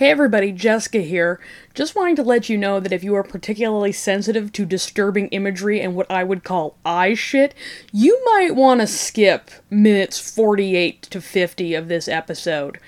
Hey 0.00 0.10
everybody, 0.10 0.50
Jessica 0.50 1.00
here. 1.00 1.38
Just 1.74 1.94
wanting 1.94 2.16
to 2.16 2.22
let 2.22 2.48
you 2.48 2.56
know 2.56 2.80
that 2.80 2.90
if 2.90 3.04
you 3.04 3.14
are 3.16 3.22
particularly 3.22 3.92
sensitive 3.92 4.50
to 4.52 4.64
disturbing 4.64 5.28
imagery 5.28 5.78
and 5.78 5.94
what 5.94 6.10
I 6.10 6.24
would 6.24 6.42
call 6.42 6.78
eye 6.86 7.12
shit, 7.12 7.54
you 7.92 8.18
might 8.24 8.56
want 8.56 8.80
to 8.80 8.86
skip 8.86 9.50
minutes 9.68 10.18
48 10.18 11.02
to 11.02 11.20
50 11.20 11.74
of 11.74 11.88
this 11.88 12.08
episode. 12.08 12.78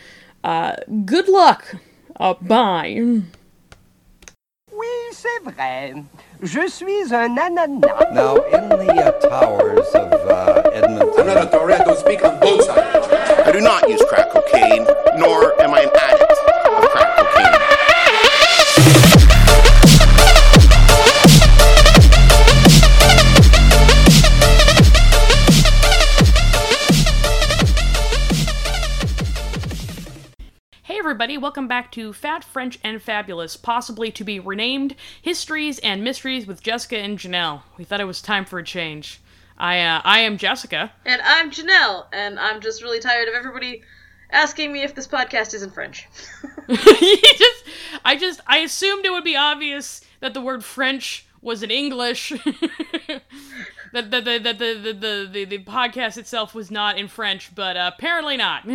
Uh, 0.43 0.77
good 1.05 1.29
luck. 1.29 1.75
Uh, 2.19 2.33
bye. 2.41 2.97
Oui, 4.73 4.89
c'est 5.11 5.43
vrai. 5.45 6.07
Je 6.41 6.67
suis 6.67 7.13
un 7.13 7.37
ananas. 7.39 8.09
Now, 8.15 8.37
in 8.37 8.71
the 8.71 8.91
uh, 8.91 9.13
towers 9.21 9.87
of 9.89 10.13
uh, 10.15 10.63
Edmonton. 10.73 11.21
I'm 11.21 11.27
not 11.27 11.37
a 11.37 11.59
Toretto. 11.59 11.95
Speak 11.95 12.25
on 12.25 12.41
both 12.41 12.65
sides. 12.65 13.07
I 13.47 13.53
do 13.53 13.61
not 13.61 13.87
use 13.87 14.03
crack 14.09 14.31
cocaine, 14.31 14.87
nor 15.19 15.61
am 15.61 15.75
I 15.75 15.83
an 15.83 15.91
addict 15.95 16.22
everybody, 31.13 31.37
welcome 31.37 31.69
back 31.69 31.93
to 31.93 32.11
Fat, 32.11 32.43
French, 32.43 32.79
and 32.83 33.03
Fabulous, 33.03 33.55
possibly 33.55 34.11
to 34.11 34.25
be 34.25 34.41
renamed 34.41 34.97
Histories 35.21 35.79
and 35.81 36.03
Mysteries 36.03 36.47
with 36.47 36.63
Jessica 36.63 36.97
and 36.97 37.19
Janelle. 37.19 37.61
We 37.77 37.85
thought 37.85 38.01
it 38.01 38.07
was 38.07 38.23
time 38.23 38.47
for 38.47 38.59
a 38.59 38.65
change. 38.65 39.21
I, 39.59 39.79
uh, 39.81 40.01
I 40.05 40.21
am 40.21 40.39
Jessica. 40.39 40.91
And 41.05 41.21
I'm 41.23 41.51
Janelle, 41.51 42.07
and 42.15 42.41
I'm 42.41 42.63
just 42.63 42.83
really 42.83 42.99
tired 42.99 43.29
of 43.29 43.35
everybody 43.35 43.83
asking 44.31 44.73
me 44.73 44.85
if 44.85 44.95
this 44.95 45.07
podcast 45.07 45.53
is 45.53 45.63
in 45.63 45.71
French. 45.71 46.09
You 46.69 47.17
just, 47.37 47.65
I 48.07 48.17
just, 48.17 48.41
I 48.47 48.61
assumed 48.61 49.05
it 49.05 49.13
would 49.13 49.23
be 49.23 49.37
obvious 49.37 50.01
that 50.21 50.33
the 50.33 50.41
word 50.41 50.65
French 50.65 51.27
was 51.43 51.63
in 51.63 51.71
English. 51.71 52.31
that 53.93 54.11
the 54.11 54.21
the, 54.23 54.39
the, 54.39 54.55
the, 54.55 54.93
the, 54.95 55.29
the, 55.31 55.45
the 55.45 55.59
podcast 55.59 56.17
itself 56.17 56.55
was 56.55 56.71
not 56.71 56.97
in 56.97 57.07
French, 57.07 57.55
but 57.55 57.77
uh, 57.77 57.91
apparently 57.95 58.39
not. 58.39 58.67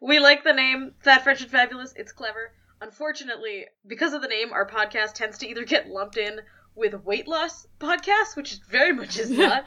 We 0.00 0.18
like 0.18 0.44
the 0.44 0.52
name 0.52 0.94
Fat 1.00 1.22
French 1.22 1.42
and 1.42 1.50
Fabulous. 1.50 1.92
It's 1.96 2.12
clever. 2.12 2.52
Unfortunately, 2.80 3.66
because 3.86 4.14
of 4.14 4.22
the 4.22 4.28
name, 4.28 4.52
our 4.52 4.66
podcast 4.66 5.12
tends 5.14 5.38
to 5.38 5.48
either 5.48 5.64
get 5.64 5.88
lumped 5.88 6.16
in 6.16 6.40
with 6.74 6.94
weight 7.04 7.28
loss 7.28 7.66
podcasts, 7.78 8.34
which 8.36 8.58
very 8.68 8.92
much 8.92 9.18
is 9.18 9.30
not. 9.38 9.64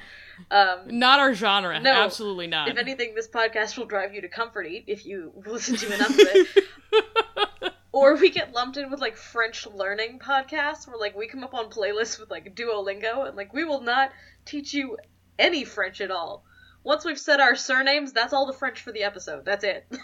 Um, 0.49 0.79
not 0.87 1.19
our 1.19 1.33
genre. 1.33 1.79
No. 1.79 1.91
Absolutely 1.91 2.47
not. 2.47 2.69
if 2.69 2.77
anything, 2.77 3.13
this 3.13 3.27
podcast 3.27 3.77
will 3.77 3.85
drive 3.85 4.15
you 4.15 4.21
to 4.21 4.27
comfort 4.27 4.65
eat 4.65 4.85
if 4.87 5.05
you 5.05 5.31
listen 5.45 5.75
to 5.75 5.93
enough 5.93 6.09
of 6.09 6.19
it. 6.19 7.73
or 7.91 8.15
we 8.15 8.31
get 8.31 8.51
lumped 8.51 8.77
in 8.77 8.89
with 8.89 8.99
like 8.99 9.15
French 9.15 9.67
learning 9.67 10.19
podcasts 10.19 10.87
where 10.87 10.97
like 10.97 11.15
we 11.15 11.27
come 11.27 11.43
up 11.43 11.53
on 11.53 11.69
playlists 11.69 12.19
with 12.19 12.31
like 12.31 12.55
Duolingo 12.55 13.27
and 13.27 13.37
like 13.37 13.53
we 13.53 13.63
will 13.63 13.81
not 13.81 14.11
teach 14.45 14.73
you 14.73 14.97
any 15.37 15.63
French 15.63 16.01
at 16.01 16.09
all. 16.09 16.43
Once 16.83 17.05
we've 17.05 17.19
said 17.19 17.39
our 17.39 17.55
surnames, 17.55 18.11
that's 18.11 18.33
all 18.33 18.45
the 18.45 18.53
French 18.53 18.81
for 18.81 18.91
the 18.91 19.03
episode. 19.03 19.45
That's 19.45 19.63
it. 19.63 19.85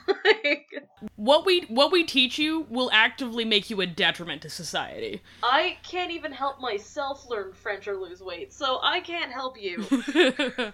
Like, 0.44 0.88
what 1.16 1.45
we 1.45 1.61
what 1.69 1.91
we 1.91 2.03
teach 2.03 2.38
you 2.38 2.66
will 2.69 2.89
actively 2.94 3.45
make 3.45 3.69
you 3.69 3.81
a 3.81 3.88
detriment 3.88 4.41
to 4.44 4.49
society. 4.49 5.21
I 5.44 5.77
can't 5.83 6.11
even 6.11 6.31
help 6.31 6.59
myself 6.59 7.25
learn 7.30 7.53
French 7.53 7.88
or 7.88 7.97
lose 7.97 8.21
weight, 8.21 8.53
so 8.53 8.80
I 8.81 9.02
can't 9.02 9.31
help 9.31 9.59
you. 9.59 9.86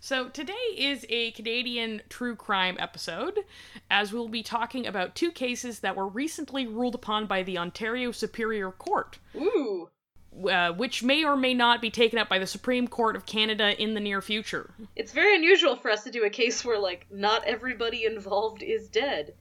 So 0.00 0.28
today 0.28 0.52
is 0.76 1.04
a 1.08 1.32
Canadian 1.32 2.02
true 2.08 2.36
crime 2.36 2.76
episode, 2.78 3.40
as 3.90 4.12
we'll 4.12 4.28
be 4.28 4.44
talking 4.44 4.86
about 4.86 5.16
two 5.16 5.32
cases 5.32 5.80
that 5.80 5.96
were 5.96 6.06
recently 6.06 6.68
ruled 6.68 6.94
upon 6.94 7.26
by 7.26 7.42
the 7.42 7.58
Ontario 7.58 8.12
Superior 8.12 8.70
Court, 8.70 9.18
Ooh. 9.34 9.88
Uh, 10.46 10.72
which 10.72 11.02
may 11.02 11.24
or 11.24 11.36
may 11.36 11.54
not 11.54 11.80
be 11.80 11.90
taken 11.90 12.18
up 12.18 12.28
by 12.28 12.38
the 12.38 12.46
Supreme 12.46 12.88
Court 12.88 13.16
of 13.16 13.26
Canada 13.26 13.80
in 13.80 13.94
the 13.94 14.00
near 14.00 14.20
future. 14.20 14.70
It's 14.96 15.12
very 15.12 15.34
unusual 15.34 15.76
for 15.76 15.90
us 15.90 16.04
to 16.04 16.10
do 16.10 16.24
a 16.24 16.30
case 16.30 16.64
where 16.64 16.78
like 16.78 17.06
not 17.10 17.44
everybody 17.44 18.04
involved 18.04 18.62
is 18.62 18.88
dead. 18.88 19.34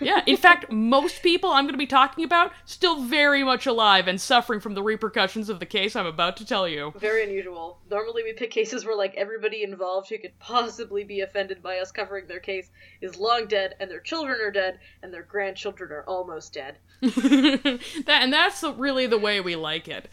Yeah, 0.00 0.22
in 0.26 0.36
fact, 0.36 0.70
most 0.70 1.22
people 1.22 1.50
I'm 1.50 1.64
going 1.64 1.74
to 1.74 1.78
be 1.78 1.86
talking 1.86 2.24
about 2.24 2.52
still 2.64 3.02
very 3.02 3.42
much 3.42 3.66
alive 3.66 4.08
and 4.08 4.20
suffering 4.20 4.60
from 4.60 4.74
the 4.74 4.82
repercussions 4.82 5.48
of 5.48 5.60
the 5.60 5.66
case 5.66 5.96
I'm 5.96 6.06
about 6.06 6.36
to 6.38 6.46
tell 6.46 6.68
you. 6.68 6.92
Very 6.96 7.24
unusual. 7.24 7.78
Normally 7.90 8.22
we 8.22 8.32
pick 8.32 8.50
cases 8.50 8.84
where 8.84 8.96
like 8.96 9.14
everybody 9.16 9.62
involved 9.62 10.08
who 10.08 10.18
could 10.18 10.38
possibly 10.38 11.04
be 11.04 11.20
offended 11.20 11.62
by 11.62 11.78
us 11.78 11.90
covering 11.90 12.26
their 12.26 12.40
case 12.40 12.70
is 13.00 13.16
long 13.16 13.46
dead 13.46 13.74
and 13.80 13.90
their 13.90 14.00
children 14.00 14.40
are 14.40 14.50
dead 14.50 14.78
and 15.02 15.12
their 15.12 15.22
grandchildren 15.22 15.90
are 15.92 16.04
almost 16.04 16.52
dead. 16.52 16.76
that 17.00 17.80
and 18.08 18.32
that's 18.32 18.62
really 18.62 19.06
the 19.06 19.18
way 19.18 19.40
we 19.40 19.56
like 19.56 19.88
it. 19.88 20.08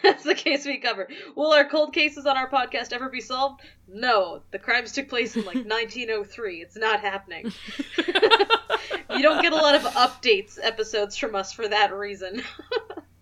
That's 0.02 0.24
the 0.24 0.34
case 0.34 0.64
we 0.64 0.78
cover. 0.78 1.08
Will 1.36 1.52
our 1.52 1.68
cold 1.68 1.92
cases 1.92 2.26
on 2.26 2.36
our 2.36 2.48
podcast 2.48 2.92
ever 2.92 3.08
be 3.08 3.20
solved? 3.20 3.60
No. 3.88 4.42
The 4.50 4.58
crimes 4.58 4.92
took 4.92 5.08
place 5.08 5.36
in 5.36 5.44
like 5.44 5.54
1903. 5.66 6.62
It's 6.62 6.76
not 6.76 7.00
happening. 7.00 7.52
you 7.98 9.22
don't 9.22 9.42
get 9.42 9.52
a 9.52 9.56
lot 9.56 9.74
of 9.74 9.82
updates 9.82 10.58
episodes 10.62 11.16
from 11.16 11.34
us 11.34 11.52
for 11.52 11.68
that 11.68 11.92
reason. 11.92 12.42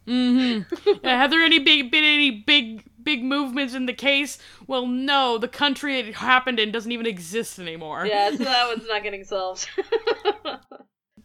Mm-hmm. 0.07 0.91
Yeah, 1.05 1.21
have 1.21 1.31
there 1.31 1.43
any 1.43 1.59
big 1.59 1.91
been 1.91 2.05
any 2.05 2.31
big 2.31 2.85
big 3.03 3.23
movements 3.23 3.75
in 3.75 3.87
the 3.87 3.93
case? 3.93 4.39
Well, 4.67 4.87
no. 4.87 5.37
The 5.39 5.49
country 5.49 5.99
it 5.99 6.15
happened 6.15 6.59
in 6.59 6.73
doesn't 6.73 6.93
even 6.93 7.07
exist 7.07 7.59
anymore. 7.59 8.07
yeah, 8.07 8.31
so 8.31 8.45
that 8.45 8.69
one's 8.69 8.87
not 8.89 9.03
getting 9.03 9.25
solved. 9.25 9.69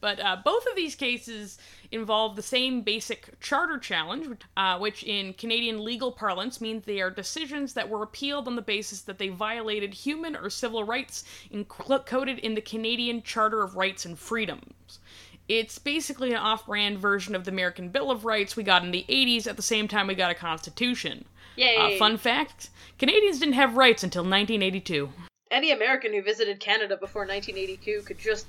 But 0.03 0.19
uh, 0.19 0.35
both 0.43 0.65
of 0.65 0.75
these 0.75 0.95
cases 0.95 1.57
involve 1.89 2.35
the 2.35 2.41
same 2.41 2.81
basic 2.81 3.39
charter 3.39 3.77
challenge, 3.79 4.37
uh, 4.57 4.77
which 4.77 5.01
in 5.05 5.33
Canadian 5.35 5.81
legal 5.81 6.11
parlance 6.11 6.59
means 6.59 6.83
they 6.83 6.99
are 6.99 7.09
decisions 7.09 7.73
that 7.75 7.87
were 7.87 8.03
appealed 8.03 8.45
on 8.49 8.57
the 8.57 8.61
basis 8.61 8.99
that 9.03 9.17
they 9.17 9.29
violated 9.29 9.93
human 9.93 10.35
or 10.35 10.49
civil 10.49 10.83
rights 10.83 11.23
encoded 11.53 12.37
in 12.39 12.53
the 12.53 12.59
Canadian 12.59 13.23
Charter 13.23 13.63
of 13.63 13.77
Rights 13.77 14.03
and 14.03 14.19
Freedoms. 14.19 14.99
It's 15.47 15.79
basically 15.79 16.31
an 16.31 16.37
off 16.37 16.65
brand 16.65 16.99
version 16.99 17.33
of 17.33 17.45
the 17.45 17.51
American 17.51 17.87
Bill 17.87 18.11
of 18.11 18.25
Rights 18.25 18.57
we 18.57 18.63
got 18.63 18.83
in 18.83 18.91
the 18.91 19.05
80s 19.07 19.47
at 19.47 19.55
the 19.55 19.61
same 19.61 19.87
time 19.87 20.07
we 20.07 20.15
got 20.15 20.31
a 20.31 20.35
Constitution. 20.35 21.23
Yay. 21.55 21.77
Uh, 21.77 21.97
fun 21.97 22.17
fact 22.17 22.71
Canadians 22.99 23.39
didn't 23.39 23.53
have 23.53 23.77
rights 23.77 24.03
until 24.03 24.23
1982. 24.23 25.13
Any 25.49 25.71
American 25.71 26.11
who 26.11 26.21
visited 26.21 26.59
Canada 26.59 26.97
before 26.97 27.21
1982 27.21 28.01
could 28.01 28.19
just 28.19 28.47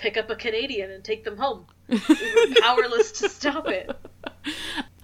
pick 0.00 0.16
up 0.16 0.30
a 0.30 0.36
Canadian 0.36 0.90
and 0.90 1.04
take 1.04 1.24
them 1.24 1.36
home. 1.36 1.66
We 1.88 1.98
were 1.98 2.60
powerless 2.60 3.12
to 3.12 3.28
stop 3.28 3.68
it. 3.68 3.90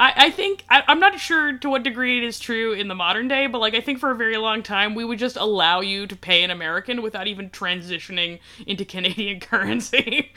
I, 0.01 0.13
I 0.17 0.31
think 0.31 0.65
I, 0.71 0.83
I'm 0.89 1.01
not 1.01 1.19
sure 1.19 1.59
to 1.59 1.69
what 1.69 1.83
degree 1.83 2.19
it 2.19 2.25
is 2.25 2.39
true 2.39 2.73
in 2.73 2.89
the 2.89 2.95
modern 2.95 3.29
day, 3.29 3.47
but 3.47 3.61
like 3.61 3.75
I 3.75 3.81
think 3.81 3.99
for 3.99 4.11
a 4.11 4.17
very 4.17 4.37
long 4.37 4.63
time 4.63 4.95
we 4.95 5.05
would 5.05 5.19
just 5.19 5.37
allow 5.37 5.81
you 5.81 6.07
to 6.07 6.17
pay 6.17 6.43
an 6.43 6.51
American 6.51 7.03
without 7.03 7.27
even 7.27 7.51
transitioning 7.51 8.39
into 8.67 8.85
Canadian 8.95 9.41
currency. 9.41 10.33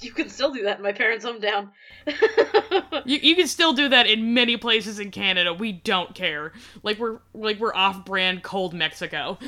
You 0.00 0.12
can 0.12 0.30
still 0.30 0.52
do 0.52 0.62
that 0.62 0.78
in 0.78 0.82
my 0.82 0.92
parents' 0.92 1.24
hometown. 1.24 1.68
you 3.04 3.18
you 3.18 3.36
can 3.36 3.46
still 3.46 3.74
do 3.74 3.88
that 3.90 4.06
in 4.06 4.32
many 4.32 4.56
places 4.56 4.98
in 4.98 5.10
Canada. 5.10 5.52
We 5.52 5.72
don't 5.72 6.14
care. 6.14 6.52
Like 6.82 6.98
we're 6.98 7.18
like 7.34 7.60
we're 7.60 7.74
off-brand 7.74 8.42
cold 8.42 8.72
Mexico. 8.72 9.38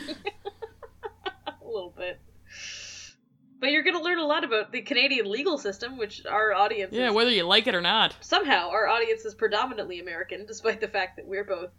a 1.46 1.66
little 1.66 1.94
bit. 1.96 2.20
But 3.62 3.70
you're 3.70 3.84
going 3.84 3.96
to 3.96 4.02
learn 4.02 4.18
a 4.18 4.26
lot 4.26 4.42
about 4.42 4.72
the 4.72 4.82
Canadian 4.82 5.30
legal 5.30 5.56
system, 5.56 5.96
which 5.96 6.26
our 6.26 6.52
audience 6.52 6.92
Yeah, 6.92 7.08
is 7.10 7.14
whether 7.14 7.30
you 7.30 7.44
like 7.44 7.68
it 7.68 7.76
or 7.76 7.80
not. 7.80 8.16
somehow 8.20 8.68
our 8.70 8.88
audience 8.88 9.24
is 9.24 9.34
predominantly 9.36 10.00
American, 10.00 10.44
despite 10.46 10.80
the 10.80 10.88
fact 10.88 11.14
that 11.16 11.26
we're 11.28 11.44
both 11.44 11.70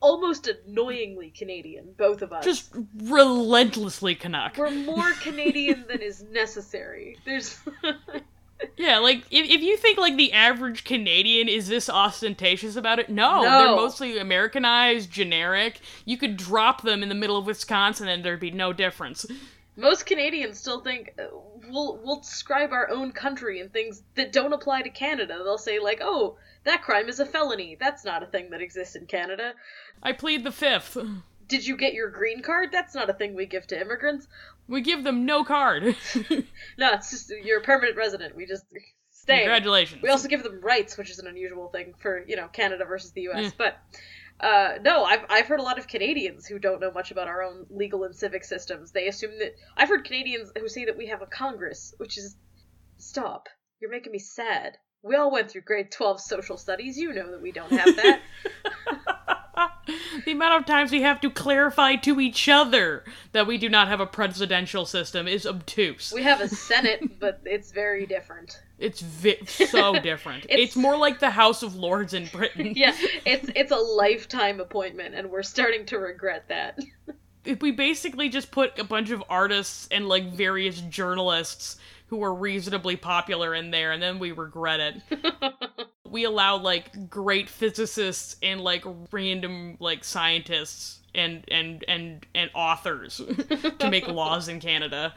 almost 0.00 0.46
annoyingly 0.48 1.30
Canadian, 1.36 1.94
both 1.98 2.22
of 2.22 2.32
us. 2.32 2.44
Just 2.44 2.72
relentlessly 3.02 4.14
Canuck. 4.14 4.56
we're 4.56 4.70
more 4.70 5.10
Canadian 5.20 5.84
than 5.88 6.00
is 6.00 6.22
necessary. 6.30 7.16
There's 7.26 7.58
Yeah, 8.78 8.98
like 8.98 9.18
if, 9.30 9.50
if 9.50 9.60
you 9.62 9.76
think 9.76 9.98
like 9.98 10.16
the 10.16 10.32
average 10.32 10.84
Canadian 10.84 11.48
is 11.48 11.68
this 11.68 11.90
ostentatious 11.90 12.76
about 12.76 12.98
it, 12.98 13.10
no, 13.10 13.42
No. 13.42 13.58
they're 13.58 13.76
mostly 13.76 14.16
Americanized, 14.18 15.10
generic. 15.10 15.80
You 16.06 16.16
could 16.16 16.36
drop 16.36 16.82
them 16.82 17.02
in 17.02 17.08
the 17.10 17.14
middle 17.14 17.36
of 17.36 17.46
Wisconsin 17.46 18.08
and 18.08 18.24
there'd 18.24 18.40
be 18.40 18.50
no 18.50 18.72
difference. 18.72 19.26
Most 19.76 20.06
Canadians 20.06 20.58
still 20.58 20.80
think 20.80 21.14
uh, 21.18 21.24
we'll 21.68 22.00
we'll 22.02 22.20
describe 22.20 22.72
our 22.72 22.90
own 22.90 23.12
country 23.12 23.60
and 23.60 23.72
things 23.72 24.02
that 24.14 24.32
don't 24.32 24.52
apply 24.52 24.82
to 24.82 24.90
Canada. 24.90 25.40
They'll 25.44 25.58
say 25.58 25.78
like, 25.78 26.00
"Oh, 26.02 26.38
that 26.64 26.82
crime 26.82 27.08
is 27.08 27.20
a 27.20 27.26
felony. 27.26 27.76
That's 27.78 28.04
not 28.04 28.22
a 28.22 28.26
thing 28.26 28.50
that 28.50 28.62
exists 28.62 28.96
in 28.96 29.06
Canada." 29.06 29.52
I 30.02 30.12
plead 30.12 30.44
the 30.44 30.52
fifth. 30.52 30.96
Did 31.48 31.66
you 31.66 31.76
get 31.76 31.94
your 31.94 32.10
green 32.10 32.42
card? 32.42 32.70
That's 32.72 32.94
not 32.94 33.08
a 33.08 33.12
thing 33.12 33.34
we 33.34 33.46
give 33.46 33.66
to 33.68 33.80
immigrants. 33.80 34.26
We 34.66 34.80
give 34.80 35.04
them 35.04 35.24
no 35.26 35.44
card. 35.44 35.94
No, 36.78 36.92
it's 36.92 37.10
just 37.10 37.30
you're 37.44 37.60
a 37.60 37.62
permanent 37.62 37.96
resident. 37.96 38.34
We 38.34 38.46
just 38.46 38.64
stay. 39.10 39.38
Congratulations. 39.38 40.02
We 40.02 40.08
also 40.08 40.28
give 40.28 40.42
them 40.42 40.60
rights, 40.60 40.96
which 40.98 41.10
is 41.10 41.18
an 41.18 41.26
unusual 41.26 41.68
thing 41.68 41.94
for 41.98 42.24
you 42.26 42.36
know 42.36 42.48
Canada 42.48 42.84
versus 42.84 43.12
the 43.12 43.22
U.S. 43.22 43.44
Yeah. 43.44 43.50
But 43.56 43.78
uh, 44.40 44.74
no, 44.82 45.04
I've 45.04 45.24
I've 45.28 45.46
heard 45.46 45.60
a 45.60 45.64
lot 45.64 45.78
of 45.78 45.88
Canadians 45.88 46.46
who 46.46 46.58
don't 46.58 46.80
know 46.80 46.90
much 46.90 47.10
about 47.10 47.28
our 47.28 47.42
own 47.42 47.66
legal 47.70 48.04
and 48.04 48.14
civic 48.14 48.44
systems. 48.44 48.92
They 48.92 49.08
assume 49.08 49.38
that 49.38 49.54
I've 49.76 49.88
heard 49.88 50.04
Canadians 50.04 50.52
who 50.58 50.68
say 50.68 50.84
that 50.84 50.98
we 50.98 51.06
have 51.06 51.22
a 51.22 51.26
Congress, 51.26 51.94
which 51.98 52.18
is 52.18 52.36
Stop. 52.98 53.48
You're 53.80 53.90
making 53.90 54.12
me 54.12 54.18
sad. 54.18 54.78
We 55.02 55.16
all 55.16 55.30
went 55.30 55.50
through 55.50 55.62
grade 55.62 55.90
12 55.92 56.20
social 56.20 56.56
studies. 56.56 56.96
You 56.96 57.12
know 57.12 57.30
that 57.30 57.42
we 57.42 57.52
don't 57.52 57.70
have 57.70 57.96
that. 57.96 58.20
the 60.24 60.32
amount 60.32 60.60
of 60.60 60.66
times 60.66 60.90
we 60.92 61.02
have 61.02 61.20
to 61.20 61.30
clarify 61.30 61.96
to 61.96 62.20
each 62.20 62.48
other 62.48 63.04
that 63.32 63.46
we 63.46 63.58
do 63.58 63.68
not 63.68 63.88
have 63.88 64.00
a 64.00 64.06
presidential 64.06 64.84
system 64.86 65.26
is 65.26 65.46
obtuse. 65.46 66.12
we 66.14 66.22
have 66.22 66.40
a 66.40 66.48
Senate, 66.48 67.18
but 67.18 67.40
it's 67.44 67.72
very 67.72 68.06
different. 68.06 68.60
It's 68.78 69.00
vi- 69.00 69.44
so 69.46 69.98
different. 70.00 70.44
it's, 70.44 70.52
It's- 70.54 70.76
more 70.76 70.96
like 70.96 71.18
the 71.18 71.30
House 71.30 71.62
of 71.62 71.74
Lords 71.76 72.12
in 72.14 72.26
Britain. 72.26 72.72
Yeah, 72.76 72.94
it's 73.24 73.48
it's 73.56 73.72
a 73.72 73.76
lifetime 73.76 74.60
appointment, 74.60 75.14
and 75.14 75.30
we're 75.30 75.42
starting 75.42 75.86
to 75.86 75.98
regret 75.98 76.44
that. 76.48 76.78
If 77.44 77.62
we 77.62 77.70
basically 77.70 78.28
just 78.28 78.50
put 78.50 78.78
a 78.78 78.84
bunch 78.84 79.10
of 79.10 79.22
artists 79.30 79.86
and 79.90 80.08
like 80.08 80.32
various 80.32 80.80
journalists 80.80 81.76
who 82.08 82.18
were 82.18 82.34
reasonably 82.34 82.96
popular 82.96 83.54
in 83.54 83.70
there 83.70 83.92
and 83.92 84.02
then 84.02 84.18
we 84.18 84.32
regret 84.32 84.80
it. 84.80 85.02
we 86.10 86.24
allow 86.24 86.56
like 86.56 87.10
great 87.10 87.48
physicists 87.48 88.36
and 88.42 88.60
like 88.60 88.84
random 89.10 89.76
like 89.80 90.04
scientists 90.04 91.00
and 91.14 91.44
and 91.48 91.84
and 91.88 92.26
and 92.34 92.50
authors 92.54 93.16
to 93.78 93.90
make 93.90 94.06
laws 94.06 94.48
in 94.48 94.60
Canada. 94.60 95.14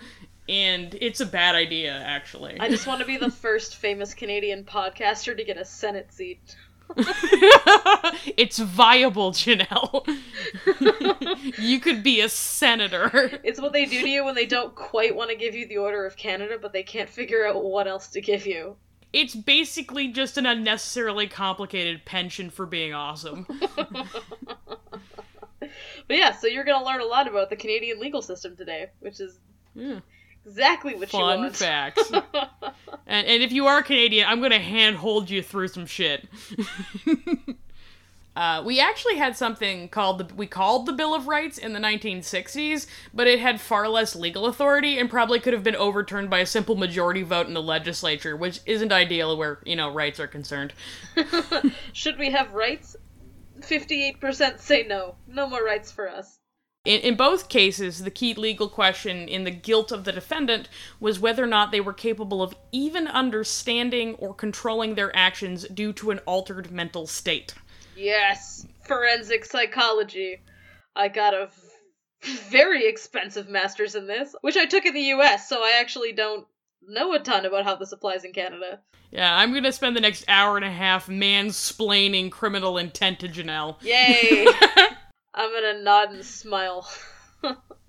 And 0.48 0.98
it's 1.00 1.20
a 1.20 1.28
bad 1.28 1.56
idea 1.56 1.94
actually. 1.94 2.60
I 2.60 2.70
just 2.70 2.88
want 2.88 3.02
to 3.02 3.06
be 3.06 3.18
the 3.18 3.32
first 3.46 3.76
famous 3.76 4.14
Canadian 4.14 4.64
podcaster 4.64 5.38
to 5.38 5.44
get 5.44 5.58
a 5.58 5.66
Senate 5.66 6.12
seat. 6.12 6.56
it's 8.38 8.60
viable, 8.60 9.32
Janelle. 9.32 10.08
you 11.60 11.80
could 11.80 12.04
be 12.04 12.22
a 12.22 12.30
senator. 12.30 13.40
It's 13.44 13.62
what 13.62 13.74
they 13.74 13.86
do 13.86 14.02
to 14.02 14.10
you 14.10 14.26
when 14.26 14.36
they 14.36 14.46
don't 14.46 14.76
quite 14.76 15.16
want 15.16 15.30
to 15.30 15.36
give 15.36 15.56
you 15.56 15.68
the 15.68 15.78
Order 15.78 16.06
of 16.06 16.16
Canada, 16.16 16.58
but 16.62 16.74
they 16.74 16.84
can't 16.84 17.10
figure 17.10 17.46
out 17.46 17.64
what 17.64 17.88
else 17.88 18.08
to 18.10 18.22
give 18.22 18.46
you. 18.46 18.76
It's 19.12 19.36
basically 19.36 20.10
just 20.10 20.38
an 20.38 20.46
unnecessarily 20.46 21.28
complicated 21.28 22.06
pension 22.06 22.50
for 22.50 22.66
being 22.66 22.94
awesome. 22.94 23.48
But 26.08 26.18
yeah, 26.18 26.32
so 26.32 26.48
you're 26.48 26.64
gonna 26.64 26.84
learn 26.84 27.02
a 27.02 27.06
lot 27.06 27.28
about 27.28 27.50
the 27.50 27.56
Canadian 27.56 28.00
legal 28.00 28.22
system 28.22 28.56
today, 28.58 28.88
which 29.00 29.20
is 29.20 29.40
Yeah. 29.76 30.00
Exactly 30.50 30.96
what 30.96 31.14
you 31.14 31.20
want. 31.20 31.42
Fun 31.42 31.52
facts. 31.52 32.12
and, 33.08 33.28
and 33.28 33.44
if 33.44 33.52
you 33.52 33.68
are 33.68 33.84
Canadian, 33.84 34.28
I'm 34.28 34.42
gonna 34.42 34.60
handhold 34.60 35.30
you 35.30 35.42
through 35.42 35.70
some 35.70 35.86
shit. 35.86 36.28
Uh, 38.36 38.64
we 38.64 38.80
actually 38.80 39.18
had 39.18 39.36
something 39.36 39.90
called 39.90 40.18
the 40.18 40.36
we 40.36 40.48
called 40.48 40.86
the 40.86 40.94
Bill 40.94 41.14
of 41.14 41.28
Rights 41.28 41.58
in 41.58 41.74
the 41.74 41.80
1960s, 41.80 42.88
but 43.14 43.28
it 43.28 43.40
had 43.40 43.60
far 43.60 43.90
less 43.90 44.16
legal 44.16 44.46
authority 44.46 44.98
and 44.98 45.10
probably 45.10 45.42
could 45.42 45.52
have 45.52 45.64
been 45.64 45.76
overturned 45.76 46.30
by 46.30 46.40
a 46.40 46.46
simple 46.46 46.78
majority 46.78 47.22
vote 47.22 47.48
in 47.48 47.54
the 47.54 47.62
legislature, 47.62 48.38
which 48.38 48.62
isn't 48.66 48.94
ideal 48.94 49.36
where 49.36 49.60
you 49.66 49.76
know 49.76 49.92
rights 49.92 50.22
are 50.22 50.28
concerned. 50.28 50.74
Should 51.92 52.18
we 52.18 52.32
have 52.32 52.54
rights? 52.54 52.96
58% 53.60 54.60
say 54.60 54.86
no. 54.88 55.16
No 55.28 55.50
more 55.50 55.62
rights 55.62 55.92
for 55.92 56.10
us. 56.10 56.39
In, 56.90 57.02
in 57.02 57.16
both 57.16 57.50
cases, 57.50 58.00
the 58.00 58.10
key 58.10 58.34
legal 58.34 58.68
question 58.68 59.28
in 59.28 59.44
the 59.44 59.52
guilt 59.52 59.92
of 59.92 60.06
the 60.06 60.12
defendant 60.12 60.68
was 61.00 61.20
whether 61.20 61.44
or 61.44 61.48
not 61.48 61.72
they 61.72 61.82
were 61.82 61.94
capable 61.94 62.42
of 62.42 62.56
even 62.72 63.06
understanding 63.06 64.16
or 64.16 64.34
controlling 64.34 64.96
their 64.96 65.16
actions 65.16 65.68
due 65.68 65.94
to 65.94 66.10
an 66.10 66.18
altered 66.26 66.72
mental 66.72 67.06
state. 67.06 67.54
Yes, 67.96 68.66
forensic 68.88 69.46
psychology. 69.46 70.42
I 70.96 71.10
got 71.10 71.36
a 71.36 71.50
very 72.50 72.88
expensive 72.88 73.50
master's 73.50 73.94
in 73.94 74.08
this, 74.08 74.34
which 74.42 74.58
I 74.58 74.66
took 74.66 74.84
in 74.84 74.96
the 74.96 75.14
US, 75.14 75.48
so 75.48 75.62
I 75.62 75.78
actually 75.80 76.14
don't 76.14 76.48
know 76.82 77.14
a 77.14 77.20
ton 77.20 77.46
about 77.46 77.66
how 77.66 77.76
this 77.76 77.92
applies 77.92 78.24
in 78.24 78.34
Canada. 78.34 78.80
Yeah, 79.12 79.38
I'm 79.38 79.54
gonna 79.54 79.72
spend 79.72 79.96
the 79.96 80.02
next 80.02 80.26
hour 80.28 80.56
and 80.56 80.66
a 80.66 80.72
half 80.72 81.06
mansplaining 81.06 82.32
criminal 82.32 82.80
intent 82.80 83.20
to 83.20 83.28
Janelle. 83.28 83.80
Yay! 83.84 84.48
I'm 85.34 85.52
gonna 85.52 85.82
nod 85.82 86.12
and 86.12 86.26
smile. 86.26 86.90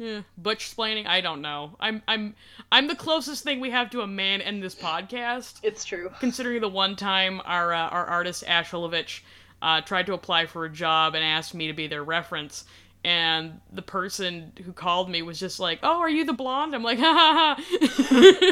Yeah, 0.00 0.22
butch 0.38 0.74
splaining, 0.74 1.06
I 1.06 1.20
don't 1.20 1.42
know. 1.42 1.76
I'm 1.78 2.02
I'm 2.08 2.34
I'm 2.72 2.86
the 2.86 2.94
closest 2.94 3.44
thing 3.44 3.60
we 3.60 3.68
have 3.68 3.90
to 3.90 4.00
a 4.00 4.06
man 4.06 4.40
in 4.40 4.60
this 4.60 4.74
podcast. 4.74 5.60
It's 5.62 5.84
true. 5.84 6.10
considering 6.20 6.62
the 6.62 6.70
one 6.70 6.96
time 6.96 7.42
our 7.44 7.74
uh, 7.74 7.88
our 7.88 8.06
artist 8.06 8.42
Ash 8.46 8.70
Olovich, 8.70 9.20
uh, 9.60 9.82
tried 9.82 10.06
to 10.06 10.14
apply 10.14 10.46
for 10.46 10.64
a 10.64 10.70
job 10.70 11.14
and 11.14 11.22
asked 11.22 11.54
me 11.54 11.66
to 11.66 11.74
be 11.74 11.86
their 11.86 12.02
reference. 12.02 12.64
And 13.04 13.60
the 13.70 13.82
person 13.82 14.52
who 14.64 14.72
called 14.72 15.10
me 15.10 15.20
was 15.20 15.38
just 15.38 15.60
like, 15.60 15.80
"Oh, 15.82 16.00
are 16.00 16.08
you 16.08 16.24
the 16.24 16.32
blonde?" 16.32 16.74
I'm 16.74 16.82
like, 16.82 16.98
"Ha 16.98 17.56
ha 17.58 17.62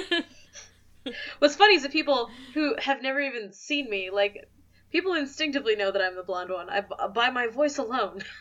ha." 0.06 0.22
What's 1.38 1.56
funny 1.56 1.76
is 1.76 1.82
that 1.82 1.92
people 1.92 2.28
who 2.52 2.74
have 2.78 3.00
never 3.00 3.20
even 3.20 3.54
seen 3.54 3.88
me, 3.88 4.10
like, 4.10 4.46
people 4.92 5.14
instinctively 5.14 5.76
know 5.76 5.90
that 5.90 6.02
I'm 6.02 6.14
the 6.16 6.22
blonde 6.22 6.50
one. 6.50 6.68
I, 6.68 6.82
by 7.08 7.30
my 7.30 7.46
voice 7.46 7.78
alone. 7.78 8.22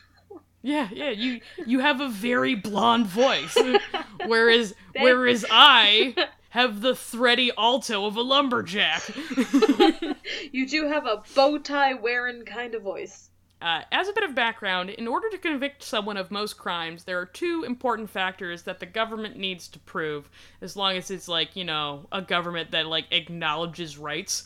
yeah, 0.61 0.89
yeah. 0.91 1.09
You 1.09 1.41
you 1.65 1.79
have 1.79 2.01
a 2.01 2.09
very 2.09 2.55
blonde 2.55 3.07
voice, 3.07 3.57
whereas 4.25 4.73
whereas 4.95 5.45
I 5.49 6.15
have 6.49 6.81
the 6.81 6.95
thready 6.95 7.51
alto 7.57 8.05
of 8.05 8.15
a 8.15 8.21
lumberjack. 8.21 9.03
you 10.51 10.67
do 10.67 10.87
have 10.87 11.05
a 11.05 11.23
bow 11.35 11.57
tie 11.59 11.93
wearing 11.93 12.43
kind 12.45 12.75
of 12.75 12.81
voice. 12.81 13.29
Uh, 13.59 13.81
as 13.91 14.07
a 14.07 14.13
bit 14.13 14.23
of 14.23 14.35
background, 14.35 14.91
in 14.91 15.07
order 15.07 15.29
to 15.31 15.37
convict 15.37 15.81
someone 15.81 16.15
of 16.15 16.29
most 16.29 16.59
crimes, 16.59 17.03
there 17.03 17.19
are 17.19 17.25
two 17.25 17.63
important 17.65 18.07
factors 18.07 18.61
that 18.63 18.79
the 18.79 18.85
government 18.85 19.35
needs 19.35 19.67
to 19.67 19.79
prove, 19.79 20.29
as 20.61 20.75
long 20.75 20.95
as 20.95 21.09
it's 21.09 21.27
like, 21.27 21.55
you 21.55 21.63
know, 21.63 22.05
a 22.11 22.21
government 22.21 22.69
that 22.69 22.85
like 22.85 23.05
acknowledges 23.09 23.97
rights. 23.97 24.43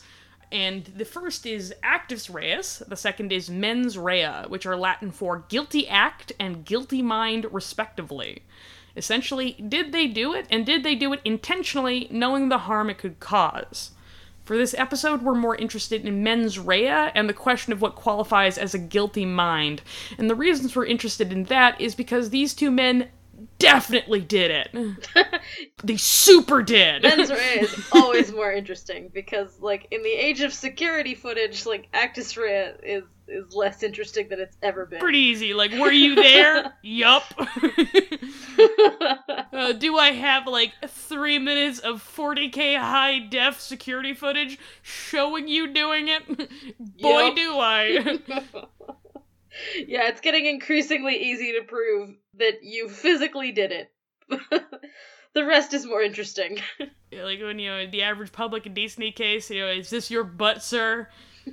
And 0.52 0.84
the 0.84 1.06
first 1.06 1.46
is 1.46 1.74
actus 1.82 2.28
reus, 2.28 2.82
the 2.86 2.94
second 2.94 3.32
is 3.32 3.48
mens 3.48 3.96
rea, 3.96 4.44
which 4.48 4.66
are 4.66 4.76
Latin 4.76 5.10
for 5.10 5.46
guilty 5.48 5.88
act 5.88 6.32
and 6.38 6.64
guilty 6.64 7.00
mind, 7.00 7.46
respectively. 7.50 8.42
Essentially, 8.94 9.52
did 9.52 9.92
they 9.92 10.06
do 10.06 10.34
it, 10.34 10.46
and 10.50 10.66
did 10.66 10.82
they 10.82 10.94
do 10.94 11.14
it 11.14 11.22
intentionally, 11.24 12.06
knowing 12.10 12.50
the 12.50 12.58
harm 12.58 12.90
it 12.90 12.98
could 12.98 13.18
cause? 13.18 13.92
For 14.44 14.58
this 14.58 14.74
episode, 14.74 15.22
we're 15.22 15.34
more 15.34 15.56
interested 15.56 16.04
in 16.04 16.22
mens 16.22 16.58
rea 16.58 17.10
and 17.14 17.28
the 17.28 17.32
question 17.32 17.72
of 17.72 17.80
what 17.80 17.94
qualifies 17.94 18.58
as 18.58 18.74
a 18.74 18.78
guilty 18.78 19.24
mind. 19.24 19.80
And 20.18 20.28
the 20.28 20.34
reasons 20.34 20.76
we're 20.76 20.84
interested 20.84 21.32
in 21.32 21.44
that 21.44 21.80
is 21.80 21.94
because 21.94 22.28
these 22.28 22.52
two 22.52 22.70
men 22.70 23.08
definitely 23.62 24.20
did 24.20 24.50
it. 24.50 25.40
they 25.84 25.96
super 25.96 26.62
did. 26.62 27.02
Mens 27.02 27.30
rea 27.30 27.60
is 27.60 27.88
always 27.92 28.32
more 28.32 28.52
interesting 28.52 29.10
because, 29.12 29.60
like, 29.60 29.86
in 29.90 30.02
the 30.02 30.10
age 30.10 30.40
of 30.40 30.52
security 30.52 31.14
footage, 31.14 31.64
like, 31.66 31.88
actus 31.94 32.36
rea 32.36 32.72
is 32.82 33.04
is 33.28 33.54
less 33.54 33.82
interesting 33.82 34.28
than 34.28 34.40
it's 34.40 34.56
ever 34.62 34.84
been. 34.84 34.98
Pretty 34.98 35.18
easy. 35.18 35.54
Like, 35.54 35.70
were 35.72 35.92
you 35.92 36.16
there? 36.16 36.74
yup. 36.82 37.22
uh, 39.52 39.72
do 39.72 39.96
I 39.96 40.10
have 40.10 40.46
like 40.46 40.72
three 40.86 41.38
minutes 41.38 41.78
of 41.78 42.02
40k 42.02 42.76
high 42.78 43.20
def 43.20 43.60
security 43.60 44.12
footage 44.12 44.58
showing 44.82 45.48
you 45.48 45.72
doing 45.72 46.08
it? 46.08 46.26
Boy, 47.00 47.30
do 47.34 47.58
I. 47.58 48.18
yeah, 49.86 50.08
it's 50.08 50.20
getting 50.20 50.46
increasingly 50.46 51.16
easy 51.16 51.52
to 51.52 51.62
prove 51.62 52.16
that 52.38 52.62
you 52.62 52.88
physically 52.88 53.52
did 53.52 53.72
it. 53.72 53.92
the 55.34 55.44
rest 55.44 55.74
is 55.74 55.86
more 55.86 56.02
interesting. 56.02 56.58
yeah, 57.10 57.24
like 57.24 57.40
when 57.40 57.58
you 57.58 57.70
know 57.70 57.86
the 57.86 58.02
average 58.02 58.32
public 58.32 58.66
and 58.66 58.74
decency 58.74 59.12
case, 59.12 59.50
you 59.50 59.60
know, 59.60 59.70
is 59.70 59.90
this 59.90 60.10
your 60.10 60.24
butt, 60.24 60.62
sir? 60.62 61.08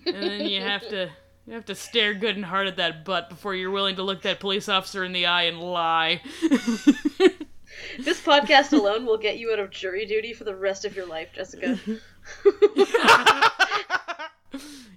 And 0.05 0.15
then 0.23 0.45
you 0.47 0.61
have 0.65 0.87
to 0.89 1.09
you 1.47 1.53
have 1.53 1.65
to 1.65 1.75
stare 1.75 2.13
good 2.13 2.35
and 2.35 2.45
hard 2.45 2.67
at 2.67 2.77
that 2.77 3.05
butt 3.05 3.29
before 3.29 3.55
you're 3.55 3.71
willing 3.71 3.95
to 3.95 4.03
look 4.03 4.21
that 4.21 4.39
police 4.39 4.69
officer 4.69 5.03
in 5.03 5.13
the 5.13 5.25
eye 5.25 5.43
and 5.43 5.59
lie. 5.59 6.21
this 7.99 8.21
podcast 8.21 8.71
alone 8.73 9.05
will 9.05 9.17
get 9.17 9.39
you 9.39 9.51
out 9.51 9.59
of 9.59 9.71
jury 9.71 10.05
duty 10.05 10.33
for 10.33 10.43
the 10.43 10.55
rest 10.55 10.85
of 10.85 10.95
your 10.95 11.07
life, 11.07 11.29
Jessica. 11.33 11.79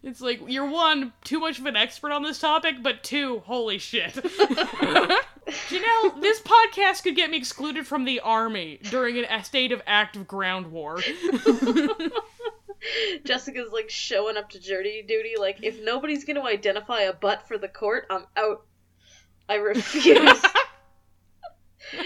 It's 0.02 0.21
like 0.21 0.40
you're 0.47 0.68
one 0.68 1.12
too 1.25 1.38
much 1.38 1.59
of 1.59 1.66
an 1.66 1.76
expert 1.76 2.12
on 2.12 2.23
this 2.23 2.38
topic, 2.38 2.76
but 2.82 3.02
two, 3.02 3.40
holy 3.40 3.78
shit. 3.78 4.12
Janelle, 5.47 6.21
this 6.21 6.40
podcast 6.40 7.02
could 7.02 7.16
get 7.16 7.30
me 7.30 7.37
excluded 7.37 7.87
from 7.87 8.04
the 8.04 8.21
army 8.21 8.78
during 8.90 9.18
an- 9.18 9.25
a 9.25 9.44
state 9.44 9.73
of 9.73 9.82
active 9.87 10.26
ground 10.26 10.73
war. 10.73 10.99
Jessica's 13.25 13.73
like 13.73 13.90
showing 13.90 14.37
up 14.37 14.50
to 14.50 14.61
jury 14.61 15.04
duty, 15.06 15.35
like, 15.38 15.59
if 15.62 15.80
nobody's 15.82 16.25
gonna 16.25 16.42
identify 16.42 17.02
a 17.02 17.12
butt 17.12 17.47
for 17.47 17.59
the 17.59 17.68
court, 17.68 18.06
I'm 18.11 18.25
out. 18.37 18.64
I 19.49 19.56
refuse. 19.56 20.42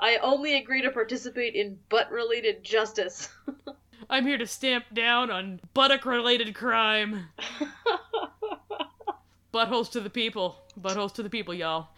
I 0.00 0.18
only 0.22 0.56
agree 0.56 0.82
to 0.82 0.90
participate 0.90 1.54
in 1.54 1.78
butt 1.88 2.10
related 2.10 2.64
justice. 2.64 3.28
I'm 4.12 4.26
here 4.26 4.36
to 4.36 4.46
stamp 4.46 4.84
down 4.92 5.30
on 5.30 5.58
buttock 5.72 6.04
related 6.04 6.54
crime. 6.54 7.28
Buttholes 9.54 9.90
to 9.92 10.00
the 10.00 10.10
people. 10.10 10.56
Buttholes 10.78 11.14
to 11.14 11.22
the 11.22 11.30
people, 11.30 11.54
y'all. 11.54 11.88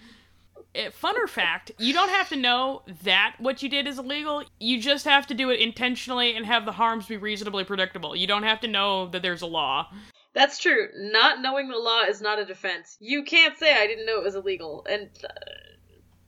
Eh, 0.76 0.90
funner 0.90 1.28
fact, 1.28 1.72
you 1.76 1.92
don't 1.92 2.10
have 2.10 2.28
to 2.28 2.36
know 2.36 2.82
that 3.02 3.34
what 3.40 3.64
you 3.64 3.68
did 3.68 3.88
is 3.88 3.98
illegal. 3.98 4.44
You 4.60 4.80
just 4.80 5.04
have 5.06 5.26
to 5.26 5.34
do 5.34 5.50
it 5.50 5.58
intentionally 5.58 6.36
and 6.36 6.46
have 6.46 6.64
the 6.64 6.70
harms 6.70 7.06
be 7.06 7.16
reasonably 7.16 7.64
predictable. 7.64 8.14
You 8.14 8.28
don't 8.28 8.44
have 8.44 8.60
to 8.60 8.68
know 8.68 9.08
that 9.08 9.22
there's 9.22 9.42
a 9.42 9.46
law. 9.46 9.90
That's 10.34 10.58
true. 10.58 10.90
Not 10.94 11.42
knowing 11.42 11.66
the 11.66 11.78
law 11.78 12.02
is 12.02 12.20
not 12.20 12.38
a 12.38 12.44
defense. 12.44 12.96
You 13.00 13.24
can't 13.24 13.58
say 13.58 13.76
I 13.76 13.88
didn't 13.88 14.06
know 14.06 14.18
it 14.18 14.24
was 14.24 14.36
illegal. 14.36 14.86
And 14.88 15.10
uh, 15.24 15.32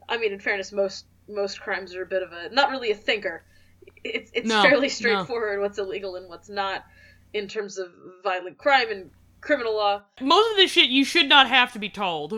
I 0.08 0.18
mean, 0.18 0.32
in 0.32 0.40
fairness, 0.40 0.72
most 0.72 1.06
most 1.28 1.60
crimes 1.60 1.94
are 1.94 2.02
a 2.02 2.06
bit 2.06 2.24
of 2.24 2.32
a 2.32 2.48
not 2.48 2.70
really 2.70 2.90
a 2.90 2.96
thinker. 2.96 3.44
It's 4.14 4.30
it's 4.34 4.48
No, 4.48 4.62
fairly 4.62 4.82
no. 4.82 4.88
straightforward 4.88 5.60
what's 5.60 5.78
illegal 5.78 6.16
and 6.16 6.28
what's 6.28 6.48
not 6.48 6.84
in 7.32 7.48
terms 7.48 7.78
of 7.78 7.88
violent 8.22 8.58
crime 8.58 8.90
and 8.90 9.10
criminal 9.40 9.74
law. 9.76 10.02
Most 10.20 10.50
of 10.50 10.56
this 10.56 10.70
shit 10.70 10.88
you 10.88 11.04
should 11.04 11.28
not 11.28 11.48
have 11.48 11.72
to 11.72 11.78
be 11.78 11.88
told. 11.88 12.32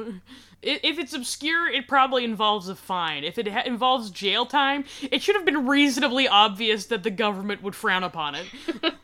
If 0.60 0.98
it's 0.98 1.14
obscure, 1.14 1.68
it 1.68 1.86
probably 1.86 2.24
involves 2.24 2.68
a 2.68 2.74
fine. 2.74 3.22
If 3.22 3.38
it 3.38 3.46
ha- 3.46 3.62
involves 3.64 4.10
jail 4.10 4.44
time, 4.44 4.84
it 5.02 5.22
should 5.22 5.36
have 5.36 5.44
been 5.44 5.66
reasonably 5.68 6.26
obvious 6.26 6.86
that 6.86 7.04
the 7.04 7.10
government 7.12 7.62
would 7.62 7.76
frown 7.76 8.02
upon 8.02 8.34
it. 8.34 8.46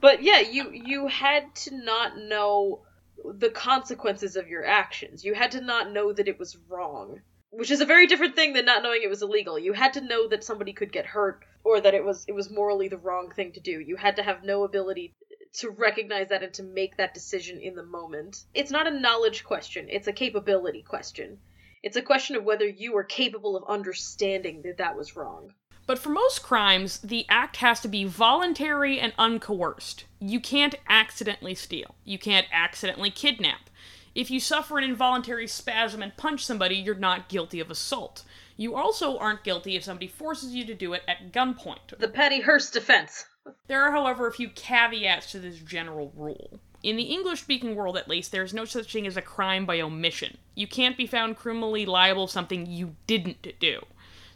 But 0.00 0.22
yeah, 0.22 0.40
you 0.40 0.70
you 0.72 1.06
had 1.08 1.54
to 1.56 1.76
not 1.76 2.16
know 2.18 2.80
the 3.24 3.50
consequences 3.50 4.36
of 4.36 4.48
your 4.48 4.64
actions. 4.64 5.24
You 5.24 5.34
had 5.34 5.50
to 5.52 5.60
not 5.60 5.92
know 5.92 6.12
that 6.12 6.28
it 6.28 6.38
was 6.38 6.56
wrong, 6.68 7.20
which 7.50 7.70
is 7.70 7.80
a 7.80 7.86
very 7.86 8.06
different 8.06 8.36
thing 8.36 8.52
than 8.52 8.64
not 8.64 8.82
knowing 8.82 9.00
it 9.02 9.08
was 9.08 9.22
illegal. 9.22 9.58
You 9.58 9.72
had 9.72 9.94
to 9.94 10.00
know 10.00 10.28
that 10.28 10.44
somebody 10.44 10.72
could 10.72 10.92
get 10.92 11.06
hurt 11.06 11.44
or 11.64 11.80
that 11.80 11.94
it 11.94 12.04
was 12.04 12.24
it 12.28 12.32
was 12.32 12.50
morally 12.50 12.88
the 12.88 12.98
wrong 12.98 13.30
thing 13.30 13.52
to 13.52 13.60
do. 13.60 13.80
You 13.80 13.96
had 13.96 14.16
to 14.16 14.22
have 14.22 14.44
no 14.44 14.64
ability 14.64 15.14
to 15.54 15.70
recognize 15.70 16.28
that 16.28 16.42
and 16.42 16.54
to 16.54 16.62
make 16.62 16.96
that 16.96 17.14
decision 17.14 17.60
in 17.60 17.74
the 17.74 17.82
moment. 17.82 18.44
It's 18.54 18.70
not 18.70 18.86
a 18.86 19.00
knowledge 19.00 19.44
question, 19.44 19.86
it's 19.88 20.06
a 20.06 20.12
capability 20.12 20.82
question. 20.82 21.38
It's 21.82 21.96
a 21.96 22.02
question 22.02 22.36
of 22.36 22.44
whether 22.44 22.66
you 22.66 22.96
are 22.96 23.04
capable 23.04 23.56
of 23.56 23.64
understanding 23.68 24.62
that 24.62 24.78
that 24.78 24.96
was 24.96 25.16
wrong. 25.16 25.54
But 25.86 25.98
for 25.98 26.10
most 26.10 26.42
crimes, 26.42 26.98
the 26.98 27.24
act 27.30 27.56
has 27.58 27.80
to 27.80 27.88
be 27.88 28.04
voluntary 28.04 29.00
and 29.00 29.14
uncoerced. 29.16 30.04
You 30.20 30.38
can't 30.38 30.74
accidentally 30.86 31.54
steal. 31.54 31.94
You 32.04 32.18
can't 32.18 32.46
accidentally 32.52 33.10
kidnap. 33.10 33.70
If 34.14 34.30
you 34.30 34.40
suffer 34.40 34.78
an 34.78 34.84
involuntary 34.84 35.46
spasm 35.46 36.02
and 36.02 36.16
punch 36.16 36.44
somebody, 36.44 36.76
you're 36.76 36.94
not 36.94 37.28
guilty 37.28 37.60
of 37.60 37.70
assault. 37.70 38.24
You 38.56 38.74
also 38.74 39.18
aren't 39.18 39.44
guilty 39.44 39.76
if 39.76 39.84
somebody 39.84 40.08
forces 40.08 40.54
you 40.54 40.64
to 40.66 40.74
do 40.74 40.92
it 40.92 41.02
at 41.06 41.32
gunpoint. 41.32 41.98
The 41.98 42.08
Patty 42.08 42.40
Hearst 42.40 42.72
defense. 42.72 43.26
There 43.66 43.82
are, 43.82 43.92
however, 43.92 44.26
a 44.26 44.32
few 44.32 44.48
caveats 44.50 45.30
to 45.32 45.38
this 45.38 45.58
general 45.58 46.12
rule. 46.16 46.60
In 46.82 46.96
the 46.96 47.04
English 47.04 47.40
speaking 47.40 47.74
world, 47.74 47.96
at 47.96 48.08
least, 48.08 48.30
there 48.30 48.42
is 48.42 48.54
no 48.54 48.64
such 48.64 48.92
thing 48.92 49.06
as 49.06 49.16
a 49.16 49.22
crime 49.22 49.66
by 49.66 49.80
omission. 49.80 50.38
You 50.54 50.66
can't 50.66 50.96
be 50.96 51.06
found 51.06 51.36
criminally 51.36 51.86
liable 51.86 52.26
for 52.26 52.32
something 52.32 52.66
you 52.66 52.94
didn't 53.06 53.58
do. 53.58 53.84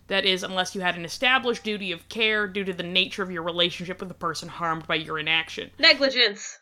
That 0.09 0.25
is, 0.25 0.43
unless 0.43 0.75
you 0.75 0.81
had 0.81 0.97
an 0.97 1.05
established 1.05 1.62
duty 1.62 1.93
of 1.93 2.09
care 2.09 2.47
due 2.47 2.64
to 2.64 2.73
the 2.73 2.83
nature 2.83 3.23
of 3.23 3.31
your 3.31 3.43
relationship 3.43 4.00
with 4.00 4.09
the 4.09 4.14
person 4.14 4.49
harmed 4.49 4.87
by 4.87 4.97
your 4.97 5.19
inaction. 5.19 5.71
Negligence. 5.79 6.59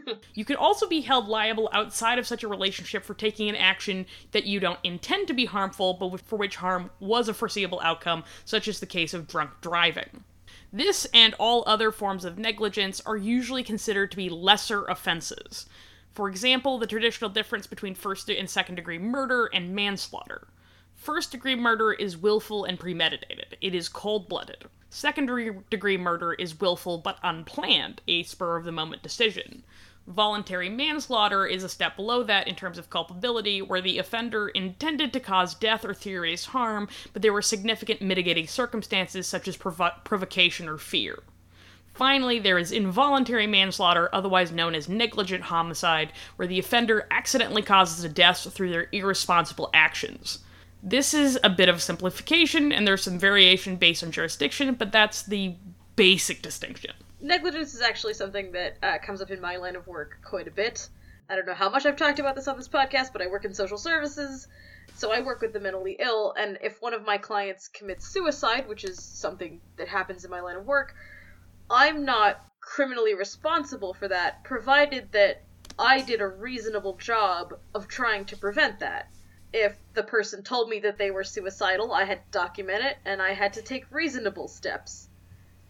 You 0.34 0.44
can 0.44 0.56
also 0.56 0.88
be 0.88 1.02
held 1.02 1.28
liable 1.28 1.68
outside 1.72 2.18
of 2.18 2.26
such 2.26 2.42
a 2.42 2.48
relationship 2.48 3.04
for 3.04 3.14
taking 3.14 3.48
an 3.48 3.56
action 3.56 4.06
that 4.30 4.44
you 4.44 4.60
don't 4.60 4.78
intend 4.82 5.28
to 5.28 5.34
be 5.34 5.44
harmful, 5.44 5.94
but 5.94 6.20
for 6.20 6.36
which 6.36 6.56
harm 6.56 6.90
was 7.00 7.28
a 7.28 7.34
foreseeable 7.34 7.80
outcome, 7.82 8.24
such 8.44 8.68
as 8.68 8.80
the 8.80 8.86
case 8.86 9.12
of 9.12 9.28
drunk 9.28 9.50
driving. 9.60 10.24
This 10.72 11.06
and 11.12 11.34
all 11.38 11.64
other 11.66 11.92
forms 11.92 12.24
of 12.24 12.38
negligence 12.38 13.02
are 13.04 13.16
usually 13.16 13.62
considered 13.62 14.10
to 14.10 14.16
be 14.16 14.30
lesser 14.30 14.84
offenses. 14.86 15.66
For 16.14 16.28
example, 16.28 16.78
the 16.78 16.86
traditional 16.86 17.30
difference 17.30 17.66
between 17.66 17.94
first 17.94 18.28
and 18.30 18.48
second 18.48 18.76
degree 18.76 18.98
murder 18.98 19.50
and 19.52 19.74
manslaughter. 19.74 20.48
First 21.02 21.32
degree 21.32 21.56
murder 21.56 21.92
is 21.92 22.16
willful 22.16 22.64
and 22.64 22.78
premeditated, 22.78 23.56
it 23.60 23.74
is 23.74 23.88
cold 23.88 24.28
blooded. 24.28 24.66
Second 24.88 25.26
degree 25.68 25.96
murder 25.96 26.32
is 26.34 26.60
willful 26.60 26.98
but 26.98 27.18
unplanned, 27.24 28.00
a 28.06 28.22
spur 28.22 28.56
of 28.56 28.62
the 28.62 28.70
moment 28.70 29.02
decision. 29.02 29.64
Voluntary 30.06 30.68
manslaughter 30.68 31.44
is 31.44 31.64
a 31.64 31.68
step 31.68 31.96
below 31.96 32.22
that 32.22 32.46
in 32.46 32.54
terms 32.54 32.78
of 32.78 32.88
culpability, 32.88 33.60
where 33.60 33.80
the 33.80 33.98
offender 33.98 34.50
intended 34.50 35.12
to 35.12 35.18
cause 35.18 35.56
death 35.56 35.84
or 35.84 35.92
serious 35.92 36.44
harm, 36.44 36.88
but 37.12 37.20
there 37.20 37.32
were 37.32 37.42
significant 37.42 38.00
mitigating 38.00 38.46
circumstances 38.46 39.26
such 39.26 39.48
as 39.48 39.56
provo- 39.56 39.90
provocation 40.04 40.68
or 40.68 40.78
fear. 40.78 41.24
Finally, 41.94 42.38
there 42.38 42.58
is 42.58 42.70
involuntary 42.70 43.48
manslaughter, 43.48 44.08
otherwise 44.12 44.52
known 44.52 44.76
as 44.76 44.88
negligent 44.88 45.42
homicide, 45.42 46.12
where 46.36 46.46
the 46.46 46.60
offender 46.60 47.08
accidentally 47.10 47.62
causes 47.62 48.04
a 48.04 48.08
death 48.08 48.52
through 48.52 48.70
their 48.70 48.86
irresponsible 48.92 49.68
actions. 49.74 50.38
This 50.82 51.14
is 51.14 51.38
a 51.44 51.50
bit 51.50 51.68
of 51.68 51.80
simplification, 51.80 52.72
and 52.72 52.86
there's 52.86 53.04
some 53.04 53.18
variation 53.18 53.76
based 53.76 54.02
on 54.02 54.10
jurisdiction, 54.10 54.74
but 54.74 54.90
that's 54.90 55.22
the 55.22 55.54
basic 55.94 56.42
distinction. 56.42 56.92
Negligence 57.20 57.72
is 57.72 57.80
actually 57.80 58.14
something 58.14 58.50
that 58.50 58.78
uh, 58.82 58.98
comes 58.98 59.22
up 59.22 59.30
in 59.30 59.40
my 59.40 59.56
line 59.56 59.76
of 59.76 59.86
work 59.86 60.18
quite 60.24 60.48
a 60.48 60.50
bit. 60.50 60.88
I 61.30 61.36
don't 61.36 61.46
know 61.46 61.54
how 61.54 61.70
much 61.70 61.86
I've 61.86 61.96
talked 61.96 62.18
about 62.18 62.34
this 62.34 62.48
on 62.48 62.56
this 62.56 62.68
podcast, 62.68 63.12
but 63.12 63.22
I 63.22 63.28
work 63.28 63.44
in 63.44 63.54
social 63.54 63.78
services, 63.78 64.48
so 64.96 65.12
I 65.12 65.20
work 65.20 65.40
with 65.40 65.52
the 65.52 65.60
mentally 65.60 65.96
ill, 66.00 66.34
and 66.36 66.58
if 66.60 66.82
one 66.82 66.94
of 66.94 67.04
my 67.04 67.16
clients 67.16 67.68
commits 67.68 68.08
suicide, 68.08 68.66
which 68.66 68.82
is 68.82 69.00
something 69.00 69.60
that 69.76 69.86
happens 69.86 70.24
in 70.24 70.32
my 70.32 70.40
line 70.40 70.56
of 70.56 70.66
work, 70.66 70.94
I'm 71.70 72.04
not 72.04 72.44
criminally 72.60 73.14
responsible 73.14 73.94
for 73.94 74.08
that, 74.08 74.42
provided 74.42 75.12
that 75.12 75.44
I 75.78 76.00
did 76.00 76.20
a 76.20 76.26
reasonable 76.26 76.96
job 76.96 77.54
of 77.72 77.86
trying 77.86 78.24
to 78.26 78.36
prevent 78.36 78.80
that. 78.80 79.08
If 79.52 79.76
the 79.94 80.02
person 80.02 80.42
told 80.42 80.68
me 80.68 80.80
that 80.80 80.98
they 80.98 81.10
were 81.10 81.24
suicidal, 81.24 81.92
I 81.92 82.04
had 82.04 82.24
to 82.24 82.30
document 82.38 82.84
it, 82.84 82.96
and 83.04 83.20
I 83.20 83.34
had 83.34 83.54
to 83.54 83.62
take 83.62 83.84
reasonable 83.90 84.48
steps 84.48 85.08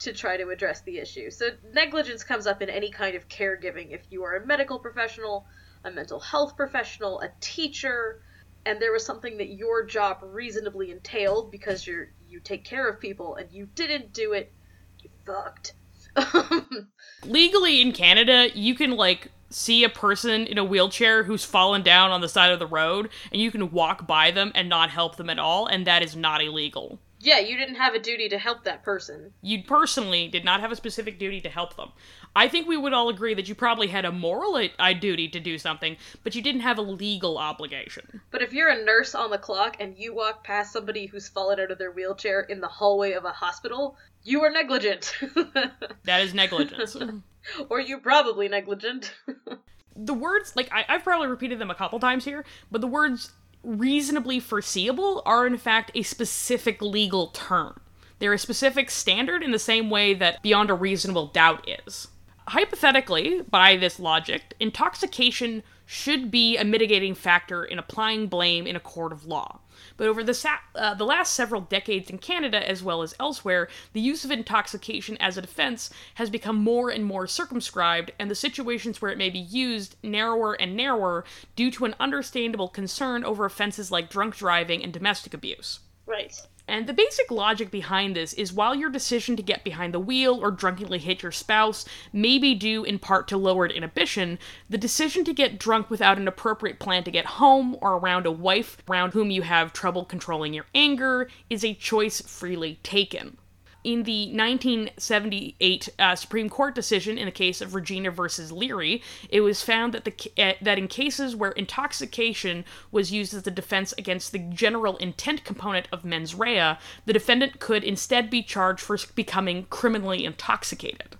to 0.01 0.13
try 0.13 0.37
to 0.37 0.51
address 0.51 0.83
the 0.83 0.99
issue. 0.99 1.31
So 1.31 1.51
negligence 1.73 2.25
comes 2.25 2.47
up 2.47 2.63
in 2.63 2.69
any 2.69 2.91
kind 2.91 3.17
of 3.17 3.29
caregiving. 3.29 3.93
If 3.93 4.03
you 4.11 4.25
are 4.25 4.37
a 4.37 4.47
medical 4.47 4.79
professional, 4.79 5.47
a 5.85 5.91
mental 5.91 6.21
health 6.21 6.57
professional, 6.57 7.21
a 7.21 7.31
teacher, 7.41 8.21
and 8.65 8.81
there 8.81 8.93
was 8.93 9.05
something 9.05 9.39
that 9.39 9.49
your 9.49 9.85
job 9.85 10.19
reasonably 10.23 10.91
entailed 10.91 11.51
because 11.51 11.87
you're 11.87 12.09
you 12.29 12.41
take 12.41 12.65
care 12.65 12.89
of 12.89 13.01
people 13.01 13.37
and 13.37 13.51
you 13.53 13.67
didn't 13.75 14.13
do 14.13 14.33
it, 14.33 14.53
you 15.01 15.11
fucked. 15.27 15.75
Legally 17.25 17.83
in 17.83 17.93
Canada, 17.93 18.49
you 18.55 18.75
can 18.75 18.93
like 18.93 19.31
see 19.53 19.85
a 19.85 19.89
person 19.89 20.47
in 20.47 20.59
a 20.59 20.65
wheelchair 20.65 21.23
who's 21.25 21.45
fallen 21.45 21.83
down 21.83 22.11
on 22.11 22.21
the 22.21 22.29
side 22.29 22.53
of 22.53 22.59
the 22.59 22.67
road 22.67 23.09
and 23.31 23.41
you 23.41 23.51
can 23.51 23.71
walk 23.71 24.07
by 24.07 24.31
them 24.31 24.51
and 24.55 24.69
not 24.69 24.91
help 24.91 25.17
them 25.17 25.31
at 25.31 25.39
all 25.39 25.67
and 25.67 25.87
that 25.87 26.03
is 26.03 26.17
not 26.17 26.43
illegal. 26.43 26.99
yeah, 27.21 27.39
you 27.39 27.57
didn't 27.57 27.77
have 27.77 27.95
a 27.95 28.01
duty 28.01 28.29
to 28.31 28.39
help 28.39 28.65
that 28.65 28.83
person. 28.83 29.33
You 29.43 29.63
personally 29.63 30.27
did 30.27 30.45
not 30.45 30.61
have 30.61 30.73
a 30.73 30.77
specific 30.77 31.19
duty 31.21 31.41
to 31.43 31.49
help 31.49 31.77
them. 31.77 31.93
I 32.35 32.49
think 32.49 32.67
we 32.67 32.77
would 32.77 32.93
all 32.93 33.09
agree 33.11 33.35
that 33.35 33.49
you 33.49 33.55
probably 33.55 33.87
had 33.87 34.05
a 34.05 34.11
moral 34.11 34.57
uh, 34.57 34.93
duty 34.95 35.29
to 35.29 35.39
do 35.39 35.57
something, 35.59 35.97
but 36.25 36.35
you 36.35 36.43
didn't 36.43 36.63
have 36.63 36.79
a 36.79 36.83
legal 36.83 37.39
obligation. 37.39 38.23
But 38.33 38.43
if 38.43 38.53
you're 38.53 38.71
a 38.71 38.85
nurse 38.85 39.15
on 39.15 39.31
the 39.31 39.39
clock 39.39 39.77
and 39.79 39.97
you 39.97 40.15
walk 40.15 40.43
past 40.43 40.73
somebody 40.73 41.07
who's 41.07 41.29
fallen 41.29 41.61
out 41.61 41.71
of 41.71 41.79
their 41.79 41.93
wheelchair 41.93 42.41
in 42.41 42.61
the 42.61 42.69
hallway 42.69 43.13
of 43.13 43.25
a 43.25 43.31
hospital, 43.31 43.97
you 44.25 44.43
are 44.43 44.51
negligent. 44.51 45.15
That 46.05 46.23
is 46.23 46.35
negligence. 46.35 46.97
or 47.69 47.81
you're 47.81 48.01
probably 48.01 48.49
negligent. 48.49 49.15
the 49.97 50.15
words, 50.15 50.55
like, 50.57 50.71
I, 50.73 50.85
I've 50.89 51.05
probably 51.05 51.29
repeated 51.29 51.59
them 51.59 51.71
a 51.71 51.75
couple 51.75 52.01
times 52.01 52.25
here, 52.25 52.45
but 52.71 52.81
the 52.81 52.87
words 52.87 53.33
reasonably 53.63 54.41
foreseeable 54.41 55.23
are, 55.25 55.47
in 55.47 55.57
fact, 55.57 55.91
a 55.95 56.03
specific 56.03 56.83
legal 56.83 57.29
term. 57.29 57.81
They're 58.19 58.33
a 58.33 58.39
specific 58.39 58.91
standard 58.91 59.43
in 59.43 59.51
the 59.51 59.59
same 59.59 59.91
way 59.91 60.15
that 60.15 60.43
beyond 60.43 60.71
a 60.71 60.75
reasonable 60.75 61.27
doubt 61.29 61.69
is. 61.87 62.09
Hypothetically, 62.49 63.43
by 63.43 63.77
this 63.77 63.99
logic, 63.99 64.55
intoxication 64.59 65.63
should 65.87 66.31
be 66.31 66.57
a 66.57 66.65
mitigating 66.65 67.15
factor 67.15 67.65
in 67.65 67.79
applying 67.79 68.27
blame 68.27 68.67
in 68.67 68.77
a 68.77 68.81
court 68.81 69.13
of 69.13 69.27
law. 69.27 69.61
But 69.97 70.09
over 70.09 70.23
the, 70.23 70.35
sa- 70.35 70.59
uh, 70.75 70.95
the 70.95 71.05
last 71.05 71.33
several 71.35 71.61
decades 71.61 72.11
in 72.11 72.19
Canada, 72.19 72.69
as 72.69 72.83
well 72.83 73.03
as 73.03 73.15
elsewhere, 73.19 73.69
the 73.93 74.01
use 74.01 74.25
of 74.25 74.31
intoxication 74.31 75.17
as 75.19 75.37
a 75.37 75.43
defense 75.43 75.91
has 76.15 76.31
become 76.31 76.57
more 76.57 76.91
and 76.91 77.05
more 77.05 77.27
circumscribed, 77.27 78.13
and 78.19 78.31
the 78.31 78.35
situations 78.35 79.01
where 79.01 79.11
it 79.11 79.19
may 79.19 79.31
be 79.31 79.39
used 79.39 79.97
narrower 80.03 80.55
and 80.55 80.77
narrower 80.77 81.25
due 81.57 81.71
to 81.71 81.85
an 81.85 81.95
understandable 82.01 82.69
concern 82.69 83.25
over 83.25 83.45
offenses 83.45 83.91
like 83.91 84.11
drunk 84.11 84.37
driving 84.37 84.83
and 84.83 84.93
domestic 84.93 85.35
abuse. 85.35 85.81
right. 86.07 86.35
And 86.73 86.87
the 86.87 86.95
basic 86.95 87.31
logic 87.31 87.71
behind 87.71 88.17
this 88.17 88.33
is 88.33 88.51
while 88.51 88.75
your 88.75 88.89
decision 88.89 89.37
to 89.37 89.43
get 89.43 89.63
behind 89.63 89.93
the 89.93 90.01
wheel 90.01 90.43
or 90.43 90.51
drunkenly 90.51 91.01
hit 91.01 91.23
your 91.23 91.31
spouse 91.31 91.85
may 92.15 92.39
be 92.39 92.55
due 92.55 92.83
in 92.83 92.99
part 92.99 93.29
to 93.29 93.37
lowered 93.37 93.71
inhibition, 93.71 94.39
the 94.71 94.79
decision 94.79 95.23
to 95.25 95.35
get 95.35 95.59
drunk 95.59 95.91
without 95.91 96.17
an 96.17 96.27
appropriate 96.27 96.79
plan 96.79 97.05
to 97.05 97.11
get 97.11 97.27
home 97.27 97.77
or 97.83 97.99
around 97.99 98.25
a 98.25 98.33
wife 98.33 98.79
around 98.89 99.13
whom 99.13 99.31
you 99.31 99.43
have 99.43 99.75
trouble 99.75 100.07
controlling 100.07 100.55
your 100.55 100.65
anger 100.75 101.29
is 101.51 101.63
a 101.63 101.75
choice 101.75 102.23
freely 102.23 102.79
taken. 102.83 103.37
In 103.85 104.05
the 104.05 104.27
1978 104.27 105.89
uh, 105.99 106.15
Supreme 106.15 106.49
Court 106.49 106.75
decision 106.75 107.19
in 107.19 107.27
the 107.27 107.33
case 107.33 107.61
of 107.61 107.75
Regina 107.75 108.13
versus 108.13 108.53
Leary, 108.53 109.03
it 109.29 109.41
was 109.41 109.63
found 109.63 109.93
that 109.93 110.05
the 110.05 110.15
uh, 110.39 110.53
that 110.63 110.79
in 110.79 110.87
cases 110.87 111.35
where 111.35 111.51
intoxication 111.53 112.65
was 112.93 113.11
used 113.11 113.35
as 113.35 113.43
the 113.43 113.51
defense 113.51 113.93
against 113.99 114.31
the 114.31 114.39
general 114.39 114.97
intent 114.99 115.45
component 115.45 115.89
of 115.91 116.05
mens 116.05 116.35
rea, 116.35 116.77
the 117.07 117.13
defendant 117.13 117.59
could 117.59 117.83
instead 117.83 118.31
be 118.31 118.43
charged 118.43 118.81
for 118.81 118.97
becoming 119.17 119.67
criminally 119.69 120.25
intoxicated. 120.25 121.17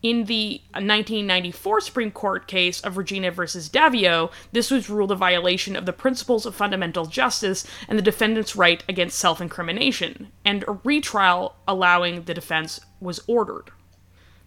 In 0.00 0.26
the 0.26 0.60
1994 0.74 1.80
Supreme 1.80 2.12
Court 2.12 2.46
case 2.46 2.80
of 2.82 2.96
Regina 2.96 3.32
versus 3.32 3.68
Daviault, 3.68 4.30
this 4.52 4.70
was 4.70 4.88
ruled 4.88 5.10
a 5.10 5.16
violation 5.16 5.74
of 5.74 5.86
the 5.86 5.92
principles 5.92 6.46
of 6.46 6.54
fundamental 6.54 7.06
justice 7.06 7.66
and 7.88 7.98
the 7.98 8.02
defendant's 8.02 8.54
right 8.54 8.84
against 8.88 9.18
self 9.18 9.40
incrimination, 9.40 10.30
and 10.44 10.64
a 10.68 10.78
retrial 10.84 11.56
allowing 11.66 12.22
the 12.22 12.34
defense 12.34 12.78
was 13.00 13.20
ordered. 13.26 13.72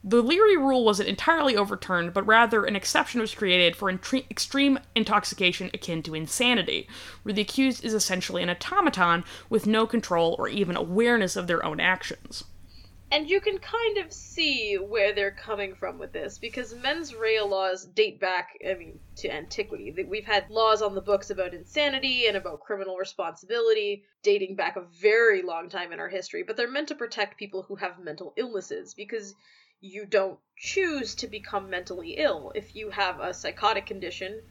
The 0.06 0.24
Leary 0.24 0.56
rule 0.56 0.86
wasn't 0.86 1.10
entirely 1.10 1.58
overturned, 1.58 2.14
but 2.14 2.26
rather 2.26 2.64
an 2.64 2.78
exception 2.78 3.20
was 3.20 3.36
created 3.36 3.76
for 3.76 3.92
intre- 3.92 4.32
extreme 4.32 4.80
intoxication 4.96 5.70
akin 5.74 6.02
to 6.04 6.16
insanity, 6.16 6.88
where 7.24 7.34
the 7.34 7.42
accused 7.42 7.84
is 7.84 7.94
essentially 7.94 8.42
an 8.42 8.50
automaton 8.50 9.26
with 9.50 9.68
no 9.68 9.86
control 9.86 10.34
or 10.40 10.48
even 10.48 10.78
awareness 10.78 11.36
of 11.36 11.48
their 11.48 11.64
own 11.66 11.82
actions. 11.82 12.46
And 13.14 13.30
you 13.30 13.42
can 13.42 13.58
kind 13.58 13.98
of 13.98 14.14
see 14.14 14.76
where 14.76 15.12
they're 15.12 15.32
coming 15.32 15.76
from 15.76 16.00
with 16.00 16.14
this 16.14 16.38
because 16.38 16.74
mens 16.74 17.14
rea 17.14 17.42
laws 17.42 17.86
date 17.86 18.22
back, 18.22 18.58
I 18.66 18.74
mean, 18.76 19.00
to 19.18 19.30
antiquity. 19.30 19.94
We've 20.08 20.26
had 20.26 20.50
laws 20.50 20.82
on 20.82 20.96
the 20.96 21.02
books 21.02 21.30
about 21.30 21.54
insanity 21.54 22.28
and 22.28 22.38
about 22.38 22.62
criminal 22.62 22.96
responsibility 22.96 24.06
dating 24.24 24.56
back 24.56 24.78
a 24.78 24.88
very 25.02 25.42
long 25.42 25.68
time 25.68 25.92
in 25.92 26.00
our 26.00 26.08
history, 26.08 26.44
but 26.44 26.56
they're 26.56 26.72
meant 26.72 26.88
to 26.88 26.96
protect 26.96 27.38
people 27.38 27.64
who 27.64 27.76
have 27.76 28.00
mental 28.00 28.34
illnesses 28.38 28.94
because 28.94 29.36
you 29.82 30.06
don't 30.06 30.40
choose 30.56 31.16
to 31.16 31.28
become 31.28 31.70
mentally 31.70 32.12
ill. 32.12 32.54
If 32.56 32.76
you 32.76 32.92
have 32.92 33.20
a 33.20 33.34
psychotic 33.34 33.88
condition, 33.88 34.42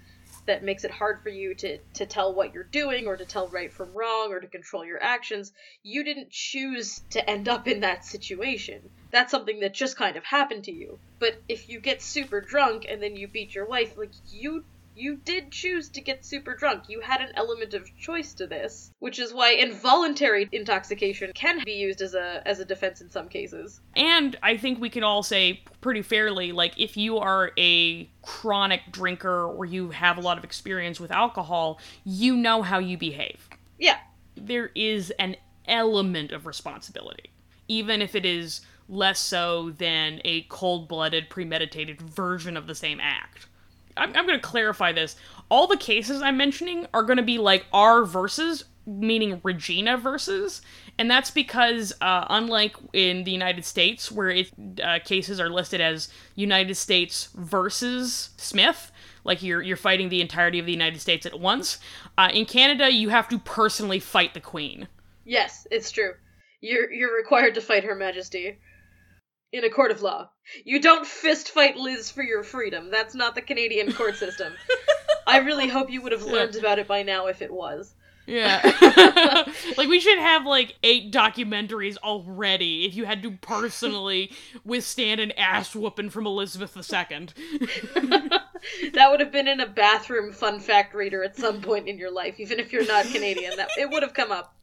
that 0.51 0.65
makes 0.65 0.83
it 0.83 0.91
hard 0.91 1.23
for 1.23 1.29
you 1.29 1.55
to 1.55 1.79
to 1.95 2.05
tell 2.07 2.35
what 2.35 2.53
you're 2.53 2.65
doing 2.65 3.07
or 3.07 3.17
to 3.17 3.25
tell 3.25 3.47
right 3.49 3.73
from 3.73 3.95
wrong 3.95 4.33
or 4.33 4.41
to 4.41 4.49
control 4.49 4.85
your 4.85 5.01
actions. 5.01 5.53
You 5.85 6.03
didn't 6.03 6.31
choose 6.31 7.01
to 7.11 7.31
end 7.31 7.49
up 7.49 7.69
in 7.69 7.81
that 7.81 8.05
situation. 8.05 8.91
That's 9.13 9.31
something 9.31 9.61
that 9.61 9.75
just 9.75 9.97
kind 9.97 10.17
of 10.17 10.25
happened 10.25 10.65
to 10.65 10.73
you. 10.73 10.99
But 11.21 11.41
if 11.49 11.69
you 11.69 11.79
get 11.79 12.03
super 12.03 12.41
drunk 12.41 12.85
and 12.89 13.01
then 13.01 13.15
you 13.15 13.29
beat 13.29 13.55
your 13.55 13.67
wife 13.67 13.97
like 13.97 14.11
you 14.33 14.65
you 15.01 15.17
did 15.17 15.51
choose 15.51 15.89
to 15.91 16.01
get 16.01 16.25
super 16.25 16.55
drunk. 16.55 16.85
You 16.89 17.01
had 17.01 17.21
an 17.21 17.31
element 17.35 17.75
of 17.75 17.91
choice 17.97 18.35
to 18.35 18.47
this, 18.47 18.93
which 18.99 19.19
is 19.19 19.33
why 19.33 19.53
involuntary 19.53 20.49
intoxication 20.53 21.33
can 21.35 21.63
be 21.65 21.73
used 21.73 22.03
as 22.03 22.15
a 22.15 22.47
as 22.47 22.61
a 22.61 22.65
defense 22.65 23.01
in 23.01 23.11
some 23.11 23.29
cases. 23.29 23.81
And 23.97 24.37
I 24.43 24.57
think 24.57 24.81
we 24.81 24.91
can 24.91 25.03
all 25.03 25.23
say 25.23 25.63
pretty 25.81 26.03
fairly 26.03 26.53
like 26.53 26.79
if 26.79 26.97
you 26.97 27.19
are 27.19 27.53
a 27.59 28.11
chronic 28.23 28.83
drinker 28.93 29.47
or 29.47 29.65
you 29.65 29.91
have 29.91 30.19
a 30.19 30.21
lot 30.21 30.39
of 30.39 30.45
experience 30.45 31.01
with 31.01 31.11
alcohol, 31.11 31.81
you 32.05 32.37
know 32.37 32.63
how 32.63 32.79
you 32.79 32.99
behave. 32.99 33.49
Yeah. 33.79 33.99
There 34.37 34.71
is 34.75 35.11
an 35.19 35.37
element 35.67 36.33
of 36.33 36.47
responsibility, 36.47 37.31
even 37.69 38.03
if 38.03 38.15
it 38.15 38.27
is 38.27 38.61
less 38.89 39.21
so 39.21 39.71
than 39.71 40.21
a 40.25 40.43
cold-blooded 40.43 41.31
premeditated 41.31 42.01
version 42.01 42.57
of 42.57 42.67
the 42.67 42.75
same 42.75 42.99
act. 43.01 43.47
I'm, 43.97 44.15
I'm 44.17 44.27
going 44.27 44.39
to 44.39 44.47
clarify 44.47 44.93
this. 44.93 45.17
All 45.49 45.67
the 45.67 45.77
cases 45.77 46.23
I'm 46.23 46.37
mentioning 46.37 46.87
are 46.95 47.03
going 47.03 47.17
to 47.17 47.23
be 47.23 47.39
like 47.39 47.67
R 47.73 48.05
versus, 48.05 48.65
meaning 48.87 49.41
Regina 49.43 49.97
versus, 49.97 50.63
and 50.99 51.11
that's 51.11 51.31
because 51.31 51.93
uh, 52.01 52.27
unlike 52.31 52.77
in 52.93 53.25
the 53.25 53.31
United 53.31 53.65
States, 53.65 54.11
where 54.11 54.31
it, 54.31 54.51
uh, 54.83 54.99
cases 55.05 55.41
are 55.41 55.51
listed 55.51 55.81
as 55.81 56.09
United 56.35 56.75
States 56.77 57.29
versus 57.35 58.31
Smith, 58.37 58.93
like 59.25 59.43
you're 59.43 59.63
you're 59.63 59.77
fighting 59.77 60.09
the 60.09 60.21
entirety 60.21 60.59
of 60.59 60.67
the 60.67 60.73
United 60.73 61.01
States 61.01 61.27
at 61.27 61.39
once. 61.39 61.79
Uh, 62.17 62.31
in 62.33 62.47
Canada, 62.47 62.93
you 62.93 63.09
have 63.09 63.29
to 63.29 63.39
personally 63.39 64.01
fight 64.01 64.35
the 64.35 64.41
Queen. 64.41 64.89
Yes, 65.25 65.67
it's 65.71 65.91
true. 65.91 66.15
You're 66.61 66.91
you're 66.93 67.17
required 67.17 67.55
to 67.55 67.61
fight 67.61 67.85
Her 67.85 67.95
Majesty 67.95 68.59
in 69.53 69.65
a 69.65 69.71
court 69.71 69.91
of 69.91 70.03
law. 70.03 70.31
You 70.65 70.81
don't 70.81 71.07
fist 71.07 71.51
fight 71.51 71.77
Liz 71.77 72.11
for 72.11 72.23
your 72.23 72.43
freedom. 72.43 72.91
That's 72.91 73.15
not 73.15 73.35
the 73.35 73.43
Canadian 73.43 73.93
court 73.93 74.17
system. 74.17 74.53
I 75.27 75.39
really 75.39 75.69
hope 75.69 75.91
you 75.91 76.03
would 76.03 76.13
have 76.13 76.25
learned 76.25 76.57
about 76.57 76.79
it 76.79 76.89
by 76.89 77.03
now 77.03 77.27
if 77.27 77.43
it 77.43 77.53
was. 77.53 77.95
Yeah. 78.27 78.61
like 79.77 79.89
we 79.89 79.99
should 79.99 80.19
have 80.19 80.47
like 80.47 80.77
eight 80.85 81.13
documentaries 81.13 81.97
already 81.99 82.85
if 82.85 82.95
you 82.95 83.05
had 83.05 83.23
to 83.25 83.33
personally 83.33 84.31
withstand 84.65 85.21
an 85.21 85.33
ass 85.33 85.75
whooping 85.75 86.11
from 86.11 86.27
Elizabeth 86.27 86.77
II. 86.77 87.29
that 88.93 89.09
would 89.11 89.21
have 89.21 89.33
been 89.33 89.49
in 89.49 89.61
a 89.61 89.67
bathroom 89.67 90.33
fun 90.33 90.61
fact 90.61 90.95
reader 90.95 91.25
at 91.25 91.37
some 91.37 91.61
point 91.61 91.89
in 91.89 91.99
your 91.99 92.13
life, 92.13 92.39
even 92.39 92.61
if 92.61 92.73
you're 92.73 92.87
not 92.87 93.05
Canadian. 93.07 93.57
That 93.57 93.71
it 93.77 93.91
would 93.91 94.03
have 94.03 94.15
come 94.15 94.31
up. 94.31 94.55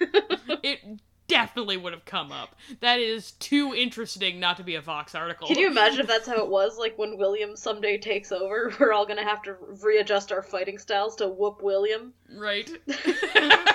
it 0.00 0.80
definitely 1.28 1.76
would 1.76 1.92
have 1.92 2.04
come 2.04 2.32
up. 2.32 2.54
That 2.80 3.00
is 3.00 3.32
too 3.32 3.74
interesting 3.74 4.40
not 4.40 4.56
to 4.58 4.62
be 4.62 4.74
a 4.74 4.80
Vox 4.80 5.14
article. 5.14 5.48
Can 5.48 5.58
you 5.58 5.68
imagine 5.68 6.00
if 6.00 6.06
that's 6.06 6.26
how 6.26 6.36
it 6.36 6.48
was? 6.48 6.78
Like 6.78 6.98
when 6.98 7.16
William 7.18 7.56
someday 7.56 7.98
takes 7.98 8.32
over, 8.32 8.72
we're 8.80 8.92
all 8.92 9.06
gonna 9.06 9.24
have 9.24 9.42
to 9.42 9.56
readjust 9.82 10.32
our 10.32 10.42
fighting 10.42 10.78
styles 10.78 11.16
to 11.16 11.28
whoop 11.28 11.62
William. 11.62 12.12
Right. 12.36 12.70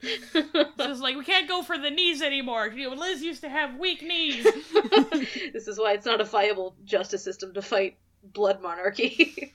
It's 0.00 1.00
like 1.00 1.16
we 1.16 1.24
can't 1.24 1.48
go 1.48 1.62
for 1.62 1.76
the 1.76 1.90
knees 1.90 2.22
anymore. 2.22 2.68
You 2.68 2.90
know, 2.90 2.96
Liz 2.96 3.22
used 3.22 3.42
to 3.42 3.48
have 3.48 3.78
weak 3.78 4.02
knees. 4.02 4.44
this 5.52 5.68
is 5.68 5.78
why 5.78 5.92
it's 5.92 6.06
not 6.06 6.20
a 6.20 6.24
viable 6.24 6.76
justice 6.84 7.22
system 7.22 7.52
to 7.54 7.62
fight 7.62 7.98
blood 8.22 8.62
monarchy. 8.62 9.54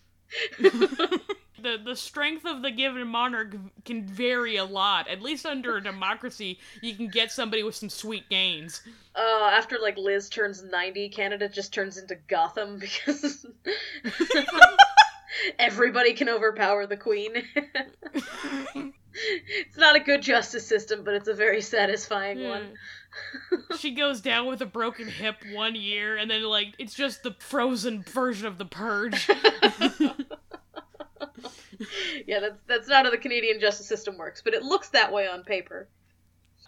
The 1.64 1.78
the 1.84 1.96
strength 1.96 2.46
of 2.46 2.62
the 2.62 2.70
given 2.72 3.08
monarch 3.08 3.56
can 3.86 4.06
vary 4.06 4.58
a 4.58 4.66
lot. 4.66 5.08
At 5.08 5.22
least 5.22 5.46
under 5.46 5.78
a 5.78 5.82
democracy, 5.84 6.60
you 6.82 6.96
can 6.96 7.08
get 7.08 7.32
somebody 7.32 7.64
with 7.64 7.76
some 7.76 7.90
sweet 7.90 8.30
gains. 8.30 8.82
Uh, 9.16 9.50
after 9.52 9.78
like 9.82 9.98
Liz 9.98 10.30
turns 10.30 10.64
ninety, 10.64 11.10
Canada 11.10 11.50
just 11.50 11.74
turns 11.74 11.98
into 11.98 12.16
Gotham 12.28 12.78
because 12.80 13.46
everybody 15.60 16.14
can 16.14 16.30
overpower 16.30 16.86
the 16.86 16.98
queen. 16.98 17.32
it's 19.14 19.78
not 19.78 19.96
a 19.96 20.00
good 20.00 20.22
justice 20.22 20.66
system, 20.68 21.04
but 21.04 21.14
it's 21.14 21.28
a 21.28 21.34
very 21.34 21.62
satisfying 21.62 22.40
Yeah. 22.40 22.50
one. 22.50 22.74
she 23.78 23.92
goes 23.92 24.22
down 24.22 24.48
with 24.48 24.62
a 24.62 24.66
broken 24.66 25.08
hip 25.08 25.36
one 25.54 25.76
year, 25.76 26.18
and 26.18 26.30
then 26.32 26.44
like 26.44 26.74
it's 26.80 26.94
just 26.96 27.24
the 27.24 27.36
frozen 27.40 28.02
version 28.04 28.48
of 28.48 28.58
the 28.58 28.66
purge. 28.66 29.30
yeah, 32.28 32.40
that's 32.40 32.60
that's 32.68 32.88
not 32.88 33.06
how 33.06 33.12
the 33.12 33.18
Canadian 33.18 33.60
justice 33.60 33.88
system 33.88 34.18
works, 34.18 34.42
but 34.44 34.54
it 34.54 34.64
looks 34.64 34.90
that 34.90 35.12
way 35.12 35.28
on 35.28 35.44
paper. 35.44 35.88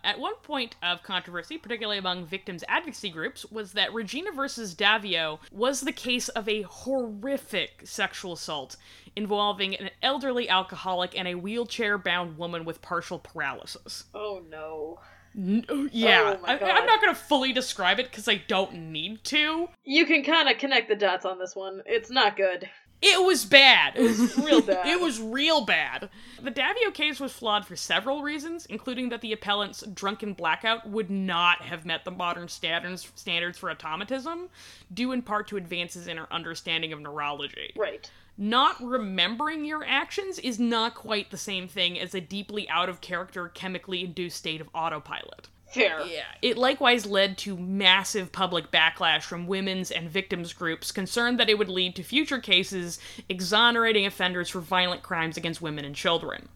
At 0.04 0.20
one 0.20 0.36
point 0.44 0.76
of 0.84 1.02
controversy, 1.02 1.58
particularly 1.58 1.98
among 1.98 2.28
victims 2.28 2.64
advocacy 2.68 3.10
groups, 3.10 3.44
was 3.46 3.72
that 3.72 3.92
Regina 3.92 4.32
versus 4.32 4.76
Daviault 4.76 5.40
was 5.52 5.82
the 5.82 5.92
case 5.92 6.30
of 6.30 6.48
a 6.48 6.62
horrific 6.62 7.82
sexual 7.86 8.34
assault 8.34 8.78
involving 9.16 9.76
an 9.76 9.90
elderly 10.04 10.48
alcoholic 10.48 11.18
and 11.18 11.28
a 11.28 11.34
wheelchair 11.34 11.98
bound 11.98 12.38
woman 12.38 12.66
with 12.66 12.84
partial 12.84 13.18
paralysis. 13.18 14.04
Oh 14.14 14.44
no. 14.48 15.00
N- 15.36 15.66
oh, 15.70 15.90
yeah, 15.92 16.36
Oh 16.40 16.46
I, 16.46 16.54
I'm 16.54 16.86
not 16.86 17.02
going 17.02 17.14
to 17.14 17.20
fully 17.20 17.52
describe 17.52 18.00
it 18.00 18.10
because 18.10 18.28
I 18.28 18.36
don't 18.48 18.92
need 18.92 19.24
to. 19.26 19.70
You 19.84 20.06
can 20.06 20.24
kind 20.24 20.48
of 20.48 20.60
connect 20.60 20.88
the 20.88 20.96
dots 20.96 21.26
on 21.26 21.40
this 21.40 21.56
one. 21.56 21.82
It's 21.86 22.12
not 22.12 22.38
good. 22.38 22.70
It 23.02 23.24
was 23.26 23.46
bad. 23.46 23.96
It 23.96 24.04
was 24.04 24.38
real 24.38 24.62
bad. 24.66 24.88
it 24.88 25.00
was 25.00 25.22
real 25.22 25.66
bad. 25.66 26.10
The 26.42 26.52
Daviault 26.52 26.94
case 26.94 27.20
was 27.20 27.32
flawed 27.32 27.66
for 27.66 27.76
several 27.76 28.24
reasons, 28.24 28.66
including 28.66 29.10
that 29.10 29.22
the 29.22 29.34
appellant's 29.34 29.84
drunken 29.94 30.34
blackout 30.34 30.90
would 30.90 31.10
not 31.10 31.62
have 31.62 31.86
met 31.86 32.06
the 32.06 32.12
modern 32.12 32.48
standards 32.48 33.12
standards 33.16 33.58
for 33.58 33.70
automatism, 33.70 34.50
due 34.94 35.12
in 35.12 35.22
part 35.22 35.48
to 35.50 35.58
advances 35.58 36.08
in 36.08 36.18
our 36.18 36.28
understanding 36.32 36.94
of 36.94 37.00
neurology. 37.00 37.74
Right. 37.76 38.10
Not 38.38 38.84
remembering 38.84 39.64
your 39.66 39.86
actions 39.86 40.40
is 40.40 40.60
not 40.60 40.94
quite 40.96 41.32
the 41.32 41.38
same 41.38 41.68
thing 41.68 41.98
as 42.00 42.14
a 42.14 42.20
deeply 42.22 42.68
out 42.70 42.90
of 42.90 43.00
character, 43.02 43.48
chemically 43.50 44.04
induced 44.04 44.38
state 44.38 44.60
of 44.60 44.70
autopilot. 44.74 45.48
Fair. 45.76 46.06
Yeah. 46.06 46.24
It 46.42 46.58
likewise 46.58 47.06
led 47.06 47.38
to 47.40 47.58
massive 47.58 48.32
public 48.32 48.72
backlash 48.72 49.24
from 49.24 49.48
women's 49.48 49.92
and 49.92 50.10
victims 50.10 50.54
groups 50.54 50.92
concerned 50.92 51.40
that 51.40 51.50
it 51.50 51.58
would 51.58 51.70
lead 51.70 51.96
to 51.96 52.04
future 52.04 52.40
cases 52.40 53.00
exonerating 53.30 54.06
offenders 54.06 54.50
for 54.50 54.60
violent 54.60 55.04
crimes 55.04 55.38
against 55.38 55.62
women 55.62 55.86
and 55.86 55.96
children. 55.96 56.50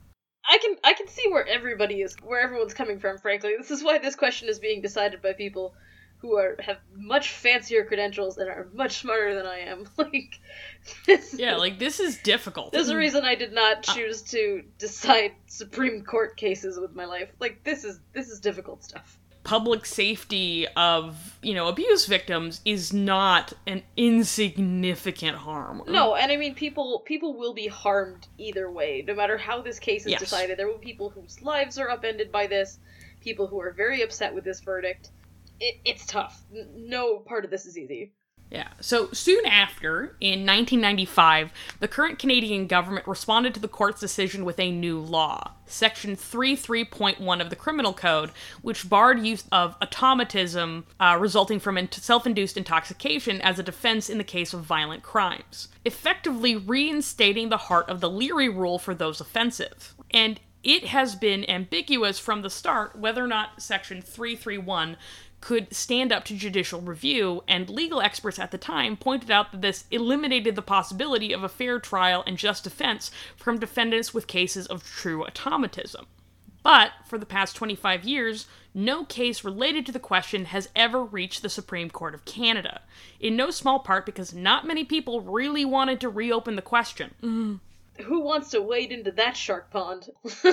I 0.50 0.58
can 0.58 0.78
I 0.84 0.94
can 0.94 1.08
see 1.08 1.30
where 1.30 1.48
everybody 1.48 2.02
is 2.02 2.16
where 2.24 2.42
everyone's 2.42 2.74
coming 2.74 3.00
from, 3.00 3.18
frankly. 3.20 3.54
This 3.58 3.72
is 3.72 3.84
why 3.84 4.00
this 4.00 4.16
question 4.16 4.50
is 4.50 4.58
being 4.58 4.82
decided 4.82 5.22
by 5.22 5.34
people 5.34 5.76
who 6.20 6.36
are 6.36 6.58
have 6.60 6.78
much 6.94 7.32
fancier 7.32 7.86
credentials 7.86 8.38
and 8.38 8.50
are 8.50 8.68
much 8.74 9.00
smarter 9.00 9.36
than 9.36 9.46
I 9.46 9.60
am. 9.60 9.88
Like 9.98 10.40
this 11.06 11.36
Yeah, 11.38 11.58
like 11.58 11.78
this 11.78 12.00
is 12.00 12.18
difficult. 12.18 12.72
There's 12.72 12.90
a 12.90 12.94
hmm. 12.94 13.00
reason 13.00 13.26
I 13.26 13.36
did 13.36 13.54
not 13.54 13.90
uh, 13.90 13.94
choose 13.94 14.22
to 14.24 14.64
decide 14.78 15.34
Supreme 15.48 16.04
Court 16.04 16.38
cases 16.38 16.80
with 16.80 16.96
my 16.96 17.06
life. 17.06 17.30
Like 17.40 17.64
this 17.64 17.84
is 17.84 18.00
this 18.14 18.30
is 18.30 18.40
difficult 18.40 18.84
stuff. 18.84 19.18
public 19.44 19.86
safety 19.86 20.68
of, 20.76 21.38
you 21.42 21.54
know, 21.54 21.68
abuse 21.68 22.06
victims 22.06 22.62
is 22.66 22.94
not 22.94 23.54
an 23.66 23.84
insignificant 23.98 25.38
harm. 25.38 25.82
No, 25.88 26.16
and 26.16 26.32
I 26.32 26.38
mean 26.38 26.54
people 26.56 27.00
people 27.06 27.34
will 27.38 27.54
be 27.54 27.68
harmed 27.68 28.28
either 28.38 28.70
way. 28.70 29.04
No 29.08 29.16
matter 29.16 29.38
how 29.38 29.62
this 29.62 29.80
case 29.80 30.06
is 30.06 30.12
Yes. 30.12 30.20
decided, 30.20 30.58
there 30.58 30.68
will 30.68 30.80
be 30.80 30.88
people 30.88 31.10
whose 31.10 31.42
lives 31.42 31.78
are 31.78 31.90
upended 31.90 32.32
by 32.32 32.48
this, 32.48 32.80
people 33.22 33.48
who 33.48 33.60
are 33.62 33.72
very 33.72 34.02
upset 34.02 34.34
with 34.34 34.44
this 34.44 34.60
verdict. 34.60 35.12
It, 35.60 35.76
it's 35.86 36.06
tough. 36.06 36.42
No 36.76 37.18
part 37.20 37.46
of 37.46 37.52
this 37.52 37.66
is 37.66 37.78
easy. 37.78 38.14
Yeah. 38.52 38.70
So 38.82 39.12
soon 39.12 39.46
after, 39.46 40.16
in 40.20 40.46
1995, 40.46 41.52
the 41.80 41.88
current 41.88 42.18
Canadian 42.18 42.66
government 42.66 43.08
responded 43.08 43.54
to 43.54 43.60
the 43.60 43.68
court's 43.68 44.00
decision 44.00 44.44
with 44.44 44.60
a 44.60 44.72
new 44.72 45.00
law, 45.00 45.52
Section 45.68 46.16
33.1 46.16 47.42
of 47.42 47.50
the 47.52 47.56
Criminal 47.56 47.94
Code, 47.94 48.32
which 48.64 48.90
barred 48.90 49.24
use 49.24 49.44
of 49.52 49.76
automatism 49.82 50.88
uh, 51.00 51.16
resulting 51.20 51.60
from 51.60 51.78
in- 51.78 51.92
self 51.92 52.26
induced 52.26 52.58
intoxication 52.58 53.40
as 53.42 53.60
a 53.60 53.64
defense 53.64 54.10
in 54.10 54.18
the 54.18 54.24
case 54.24 54.52
of 54.52 54.64
violent 54.64 55.04
crimes, 55.04 55.68
effectively 55.86 56.56
reinstating 56.56 57.50
the 57.50 57.58
heart 57.58 57.88
of 57.88 58.02
the 58.02 58.10
Leary 58.10 58.50
rule 58.50 58.80
for 58.80 58.96
those 58.96 59.22
offensive. 59.22 59.94
And 60.10 60.40
it 60.64 60.86
has 60.86 61.16
been 61.16 61.50
ambiguous 61.50 62.20
from 62.20 62.42
the 62.42 62.50
start 62.50 62.96
whether 62.98 63.24
or 63.24 63.28
not 63.28 63.62
Section 63.62 64.02
331 64.02 64.98
could 65.42 65.74
stand 65.74 66.12
up 66.12 66.26
to 66.26 66.36
judicial 66.36 66.82
review, 66.82 67.44
and 67.48 67.70
legal 67.70 68.02
experts 68.02 68.40
at 68.40 68.52
the 68.52 68.58
time 68.58 68.98
pointed 68.98 69.32
out 69.32 69.52
that 69.52 69.62
this 69.62 69.86
eliminated 69.92 70.56
the 70.56 70.62
possibility 70.62 71.32
of 71.32 71.44
a 71.44 71.50
fair 71.50 71.80
trial 71.80 72.24
and 72.28 72.38
just 72.38 72.64
defense 72.64 73.12
from 73.36 73.60
defendants 73.60 74.14
with 74.14 74.28
cases 74.28 74.68
of 74.68 74.84
true 74.84 75.26
automatism. 75.26 76.06
But 76.62 76.92
for 77.06 77.18
the 77.18 77.26
past 77.26 77.56
25 77.56 78.04
years, 78.04 78.48
no 78.74 79.06
case 79.06 79.44
related 79.44 79.86
to 79.86 79.92
the 79.92 80.00
question 80.00 80.46
has 80.46 80.70
ever 80.76 81.04
reached 81.04 81.42
the 81.42 81.50
Supreme 81.50 81.90
Court 81.90 82.14
of 82.14 82.26
Canada, 82.26 82.82
in 83.20 83.36
no 83.36 83.50
small 83.50 83.80
part 83.80 84.06
because 84.06 84.34
not 84.34 84.68
many 84.68 84.84
people 84.84 85.22
really 85.22 85.66
wanted 85.66 86.00
to 86.02 86.10
reopen 86.10 86.56
the 86.56 86.62
question. 86.62 87.14
Mm. 87.24 87.60
Who 88.04 88.22
wants 88.22 88.50
to 88.52 88.62
wade 88.62 88.92
into 88.92 89.12
that 89.14 89.36
shark 89.36 89.72
pond? 89.72 90.10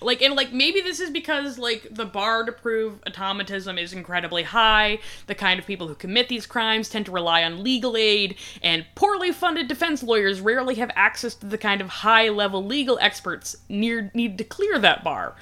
Like, 0.00 0.22
and 0.22 0.34
like 0.34 0.52
maybe 0.52 0.80
this 0.80 1.00
is 1.00 1.10
because 1.10 1.58
like 1.58 1.86
the 1.90 2.04
bar 2.04 2.44
to 2.44 2.52
prove 2.52 3.00
automatism 3.06 3.78
is 3.78 3.92
incredibly 3.92 4.42
high. 4.42 4.98
The 5.26 5.34
kind 5.34 5.58
of 5.58 5.66
people 5.66 5.88
who 5.88 5.94
commit 5.94 6.28
these 6.28 6.46
crimes 6.46 6.88
tend 6.88 7.06
to 7.06 7.12
rely 7.12 7.42
on 7.42 7.62
legal 7.62 7.96
aid, 7.96 8.36
and 8.62 8.84
poorly 8.94 9.32
funded 9.32 9.68
defense 9.68 10.02
lawyers 10.02 10.40
rarely 10.40 10.74
have 10.76 10.90
access 10.94 11.34
to 11.36 11.46
the 11.46 11.58
kind 11.58 11.80
of 11.80 11.88
high 11.88 12.28
level 12.28 12.64
legal 12.64 12.98
experts 13.00 13.56
near 13.68 14.10
need 14.14 14.38
to 14.38 14.44
clear 14.44 14.78
that 14.78 15.02
bar. 15.04 15.36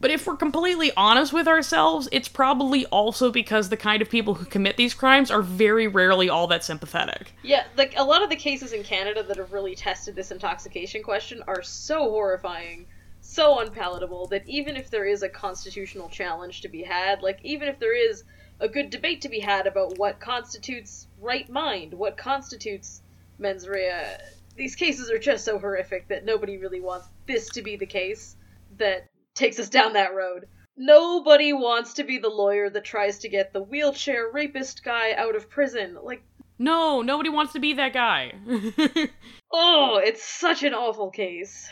But 0.00 0.12
if 0.12 0.26
we're 0.26 0.36
completely 0.36 0.92
honest 0.96 1.32
with 1.32 1.48
ourselves, 1.48 2.08
it's 2.12 2.28
probably 2.28 2.86
also 2.86 3.32
because 3.32 3.68
the 3.68 3.76
kind 3.76 4.00
of 4.00 4.08
people 4.08 4.34
who 4.34 4.44
commit 4.44 4.76
these 4.76 4.94
crimes 4.94 5.30
are 5.30 5.42
very 5.42 5.88
rarely 5.88 6.28
all 6.28 6.46
that 6.48 6.62
sympathetic. 6.62 7.32
yeah, 7.42 7.64
like 7.76 7.94
a 7.96 8.04
lot 8.04 8.22
of 8.22 8.30
the 8.30 8.36
cases 8.36 8.72
in 8.72 8.84
Canada 8.84 9.24
that 9.24 9.36
have 9.38 9.52
really 9.52 9.74
tested 9.74 10.14
this 10.14 10.30
intoxication 10.30 11.02
question 11.02 11.42
are 11.48 11.62
so 11.62 12.10
horrifying, 12.10 12.86
so 13.20 13.58
unpalatable 13.58 14.28
that 14.28 14.48
even 14.48 14.76
if 14.76 14.88
there 14.88 15.04
is 15.04 15.22
a 15.22 15.28
constitutional 15.28 16.08
challenge 16.08 16.60
to 16.60 16.68
be 16.68 16.82
had, 16.82 17.22
like 17.22 17.40
even 17.42 17.66
if 17.66 17.80
there 17.80 17.96
is 17.96 18.22
a 18.60 18.68
good 18.68 18.90
debate 18.90 19.20
to 19.22 19.28
be 19.28 19.40
had 19.40 19.66
about 19.66 19.98
what 19.98 20.20
constitutes 20.20 21.08
right 21.20 21.48
mind, 21.48 21.92
what 21.92 22.16
constitutes 22.16 23.02
mens 23.38 23.66
rea, 23.66 24.16
these 24.56 24.76
cases 24.76 25.10
are 25.10 25.18
just 25.18 25.44
so 25.44 25.58
horrific 25.58 26.06
that 26.08 26.24
nobody 26.24 26.56
really 26.56 26.80
wants 26.80 27.08
this 27.26 27.48
to 27.50 27.62
be 27.62 27.76
the 27.76 27.86
case 27.86 28.36
that 28.76 29.08
takes 29.38 29.58
us 29.58 29.68
down 29.68 29.94
that 29.94 30.14
road. 30.14 30.46
Nobody 30.76 31.52
wants 31.52 31.94
to 31.94 32.04
be 32.04 32.18
the 32.18 32.28
lawyer 32.28 32.70
that 32.70 32.84
tries 32.84 33.18
to 33.20 33.28
get 33.28 33.52
the 33.52 33.62
wheelchair 33.62 34.30
rapist 34.32 34.84
guy 34.84 35.12
out 35.12 35.34
of 35.34 35.50
prison. 35.50 35.96
Like, 36.02 36.22
No, 36.58 37.02
nobody 37.02 37.30
wants 37.30 37.52
to 37.54 37.60
be 37.60 37.74
that 37.74 37.92
guy. 37.92 38.34
oh, 39.52 40.00
it's 40.04 40.24
such 40.24 40.62
an 40.62 40.74
awful 40.74 41.10
case. 41.10 41.68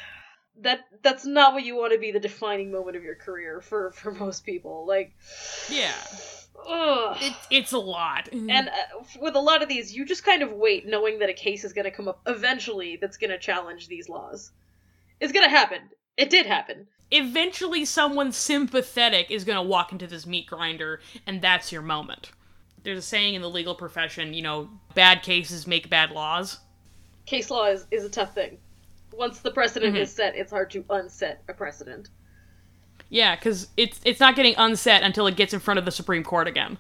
That 0.63 0.81
that's 1.03 1.27
not 1.27 1.53
what 1.53 1.65
you 1.65 1.77
want 1.77 1.93
to 1.93 1.99
be 1.99 2.13
the 2.13 2.19
defining 2.19 2.73
moment 2.73 2.97
of 2.97 3.05
your 3.05 3.15
career 3.15 3.61
for 3.61 3.93
for 3.93 4.11
most 4.13 4.45
people. 4.45 4.87
Like, 4.89 5.15
yeah. 5.69 5.95
ugh. 6.67 7.17
It, 7.21 7.35
it's 7.51 7.73
a 7.73 7.79
lot. 7.79 8.29
And 8.33 8.69
uh, 8.69 9.05
with 9.21 9.37
a 9.37 9.41
lot 9.41 9.63
of 9.63 9.69
these, 9.69 9.95
you 9.95 10.05
just 10.05 10.25
kind 10.25 10.43
of 10.43 10.51
wait, 10.53 10.87
knowing 10.87 11.19
that 11.19 11.29
a 11.29 11.35
case 11.35 11.63
is 11.63 11.75
going 11.75 11.85
to 11.85 11.91
come 11.91 12.09
up 12.09 12.23
eventually 12.27 12.97
that's 13.01 13.19
going 13.19 13.31
to 13.31 13.39
challenge 13.39 13.87
these 13.87 14.09
laws. 14.09 14.51
It's 15.21 15.33
going 15.33 15.45
to 15.45 15.57
happen. 15.57 15.81
It 16.17 16.31
did 16.31 16.47
happen. 16.47 16.89
Eventually 17.11 17.85
someone 17.85 18.33
sympathetic 18.33 19.31
is 19.31 19.45
going 19.45 19.57
to 19.57 19.63
walk 19.63 19.93
into 19.93 20.07
this 20.07 20.27
meat 20.27 20.47
grinder 20.47 21.01
and 21.27 21.41
that's 21.41 21.71
your 21.73 21.83
moment 21.83 22.33
there's 22.83 22.99
a 22.99 23.03
saying 23.03 23.35
in 23.35 23.43
the 23.43 23.51
legal 23.51 23.75
profession 23.75 24.35
you 24.35 24.43
know 24.43 24.69
bad 24.95 25.23
cases 25.23 25.67
make 25.67 25.89
bad 25.91 26.11
laws 26.11 26.61
Case 27.27 27.51
law 27.51 27.67
is, 27.67 27.87
is 27.91 28.05
a 28.05 28.09
tough 28.09 28.35
thing. 28.35 28.59
Once 29.13 29.41
the 29.41 29.51
precedent 29.51 29.97
is 29.97 30.11
mhm. 30.11 30.15
set, 30.15 30.37
it's 30.37 30.53
hard 30.53 30.71
to 30.71 30.85
unset 30.91 31.43
a 31.49 31.55
precedent. 31.55 32.09
yeah 33.09 33.37
because 33.37 33.69
it's 33.77 34.01
it's 34.05 34.21
not 34.21 34.35
getting 34.37 34.55
unset 34.57 35.03
until 35.03 35.27
it 35.27 35.37
gets 35.37 35.53
in 35.55 35.61
front 35.61 35.79
of 35.79 35.85
the 35.85 35.91
supreme 35.91 36.25
court 36.25 36.49
again 36.49 36.77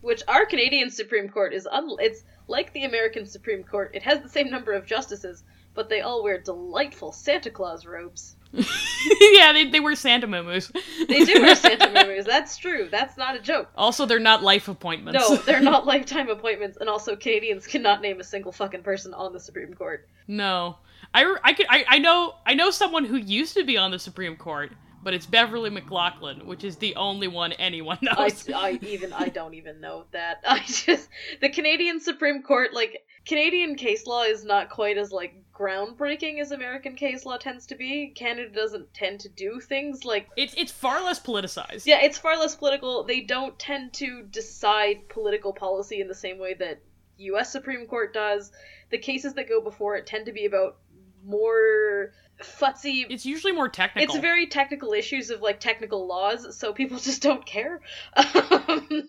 Which 0.00 0.22
our 0.28 0.44
Canadian 0.46 0.90
Supreme 0.90 1.28
Court 1.28 1.54
is 1.54 1.66
un- 1.66 1.96
it's 1.98 2.24
like 2.48 2.72
the 2.72 2.84
American 2.84 3.26
Supreme 3.26 3.64
Court. 3.64 3.90
It 3.94 4.02
has 4.02 4.20
the 4.20 4.28
same 4.28 4.50
number 4.50 4.72
of 4.72 4.84
justices, 4.86 5.44
but 5.74 5.88
they 5.88 6.02
all 6.02 6.22
wear 6.22 6.38
delightful 6.38 7.10
Santa 7.12 7.50
Claus 7.50 7.86
robes. 7.86 8.33
yeah 9.32 9.52
they, 9.52 9.68
they 9.70 9.80
wear 9.80 9.94
santa 9.94 10.26
mumus 10.28 10.70
They 11.08 11.24
do 11.24 11.40
wear 11.42 11.54
Santa 11.56 11.90
memories. 11.92 12.24
That's 12.24 12.56
true. 12.56 12.88
That's 12.90 13.16
not 13.16 13.36
a 13.36 13.40
joke. 13.40 13.68
also 13.76 14.06
they're 14.06 14.18
not 14.20 14.42
life 14.42 14.68
appointments 14.68 15.18
No, 15.28 15.36
they're 15.36 15.60
not 15.72 15.86
lifetime 15.86 16.28
appointments, 16.30 16.78
and 16.80 16.88
also 16.88 17.16
Canadians 17.16 17.66
cannot 17.66 18.00
name 18.00 18.20
a 18.20 18.24
single 18.24 18.52
fucking 18.52 18.82
person 18.82 19.12
on 19.14 19.32
the 19.32 19.40
Supreme 19.40 19.74
Court. 19.74 20.08
no 20.28 20.78
i 21.12 21.36
i 21.44 21.52
could 21.52 21.66
I, 21.68 21.84
I 21.88 21.98
know 21.98 22.34
i 22.46 22.54
know 22.54 22.70
someone 22.70 23.04
who 23.04 23.16
used 23.16 23.54
to 23.54 23.64
be 23.64 23.76
on 23.76 23.90
the 23.90 23.98
supreme 23.98 24.36
court 24.36 24.72
but 25.02 25.12
it's 25.12 25.26
Beverley 25.26 25.68
McLachlin 25.68 26.46
which 26.46 26.64
is 26.64 26.76
the 26.76 26.96
only 26.96 27.28
one 27.28 27.52
anyone 27.52 27.98
I, 28.10 28.14
knows 28.28 28.48
I 28.54 28.78
even 28.80 29.12
I 29.12 29.28
don't 29.28 29.52
even 29.52 29.78
know 29.82 30.04
that. 30.12 30.40
I 30.48 30.60
just 30.60 31.10
the 31.42 31.50
Canadian 31.50 32.00
Supreme 32.00 32.42
Court 32.42 32.72
like 32.72 33.03
Canadian 33.26 33.76
case 33.76 34.06
law 34.06 34.22
is 34.22 34.44
not 34.44 34.68
quite 34.68 34.98
as 34.98 35.10
like 35.12 35.34
groundbreaking 35.54 36.40
as 36.40 36.50
American 36.50 36.94
case 36.94 37.24
law 37.24 37.36
tends 37.36 37.66
to 37.66 37.74
be. 37.74 38.08
Canada 38.14 38.50
doesn't 38.50 38.92
tend 38.92 39.20
to 39.20 39.28
do 39.28 39.60
things 39.60 40.04
like 40.04 40.28
it's 40.36 40.54
it's 40.56 40.72
far 40.72 41.02
less 41.02 41.20
politicized 41.20 41.86
yeah, 41.86 42.00
it's 42.02 42.18
far 42.18 42.38
less 42.38 42.54
political. 42.54 43.04
They 43.04 43.20
don't 43.20 43.58
tend 43.58 43.92
to 43.94 44.22
decide 44.22 45.08
political 45.08 45.52
policy 45.52 46.00
in 46.00 46.08
the 46.08 46.14
same 46.14 46.38
way 46.38 46.54
that 46.54 46.80
US 47.18 47.50
Supreme 47.50 47.86
Court 47.86 48.12
does. 48.12 48.52
The 48.90 48.98
cases 48.98 49.34
that 49.34 49.48
go 49.48 49.60
before 49.60 49.96
it 49.96 50.06
tend 50.06 50.26
to 50.26 50.32
be 50.32 50.44
about 50.44 50.76
more 51.24 52.12
futzy 52.42 53.06
it's 53.08 53.24
usually 53.24 53.52
more 53.52 53.68
technical 53.68 54.14
it's 54.14 54.20
very 54.20 54.46
technical 54.46 54.92
issues 54.92 55.30
of 55.30 55.40
like 55.40 55.60
technical 55.60 56.06
laws, 56.06 56.56
so 56.56 56.72
people 56.72 56.98
just 57.10 57.22
don't 57.22 57.44
care. 57.46 57.80
Um, 58.16 59.08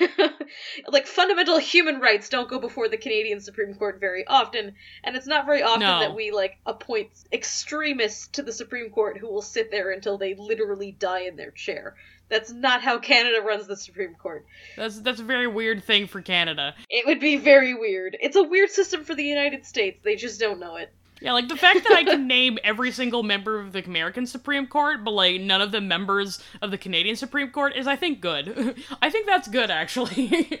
like 0.88 1.06
fundamental 1.06 1.58
human 1.58 2.00
rights 2.00 2.28
don't 2.28 2.48
go 2.48 2.58
before 2.58 2.88
the 2.88 2.96
Canadian 2.96 3.40
Supreme 3.40 3.74
Court 3.74 4.00
very 4.00 4.26
often, 4.26 4.74
and 5.04 5.16
it's 5.16 5.26
not 5.26 5.46
very 5.46 5.62
often 5.62 5.80
No. 5.80 6.00
that 6.00 6.14
we 6.14 6.30
like 6.30 6.58
appoint 6.66 7.10
extremists 7.32 8.28
to 8.28 8.42
the 8.42 8.52
Supreme 8.52 8.90
Court 8.90 9.18
who 9.18 9.28
will 9.28 9.42
sit 9.42 9.70
there 9.70 9.90
until 9.90 10.18
they 10.18 10.34
literally 10.34 10.92
die 10.92 11.22
in 11.22 11.36
their 11.36 11.50
chair. 11.50 11.94
That's 12.28 12.50
not 12.50 12.80
how 12.80 12.98
Canada 12.98 13.42
runs 13.42 13.66
the 13.66 13.76
Supreme 13.76 14.14
Court. 14.14 14.46
That's 14.76 14.98
that's 15.00 15.20
a 15.20 15.24
very 15.24 15.46
weird 15.46 15.84
thing 15.84 16.06
for 16.06 16.22
Canada. 16.22 16.74
It 16.88 17.04
would 17.06 17.20
be 17.20 17.36
very 17.36 17.74
weird. 17.74 18.16
It's 18.20 18.36
a 18.36 18.42
weird 18.42 18.70
system 18.70 19.04
for 19.04 19.14
the 19.14 19.24
United 19.24 19.66
States. 19.66 20.00
They 20.02 20.16
just 20.16 20.40
don't 20.40 20.58
know 20.58 20.76
it. 20.76 20.90
Yeah, 21.22 21.34
like 21.34 21.46
the 21.46 21.56
fact 21.56 21.84
that 21.84 21.92
I 21.92 22.02
can 22.02 22.26
name 22.26 22.58
every 22.64 22.90
single 22.90 23.22
member 23.22 23.60
of 23.60 23.70
the 23.70 23.84
American 23.84 24.26
Supreme 24.26 24.66
Court, 24.66 25.04
but 25.04 25.12
like 25.12 25.40
none 25.40 25.60
of 25.60 25.70
the 25.70 25.80
members 25.80 26.42
of 26.60 26.72
the 26.72 26.78
Canadian 26.78 27.14
Supreme 27.14 27.52
Court 27.52 27.76
is, 27.76 27.86
I 27.86 27.94
think, 27.94 28.20
good. 28.20 28.74
I 29.02 29.08
think 29.08 29.26
that's 29.26 29.46
good, 29.46 29.70
actually. 29.70 30.60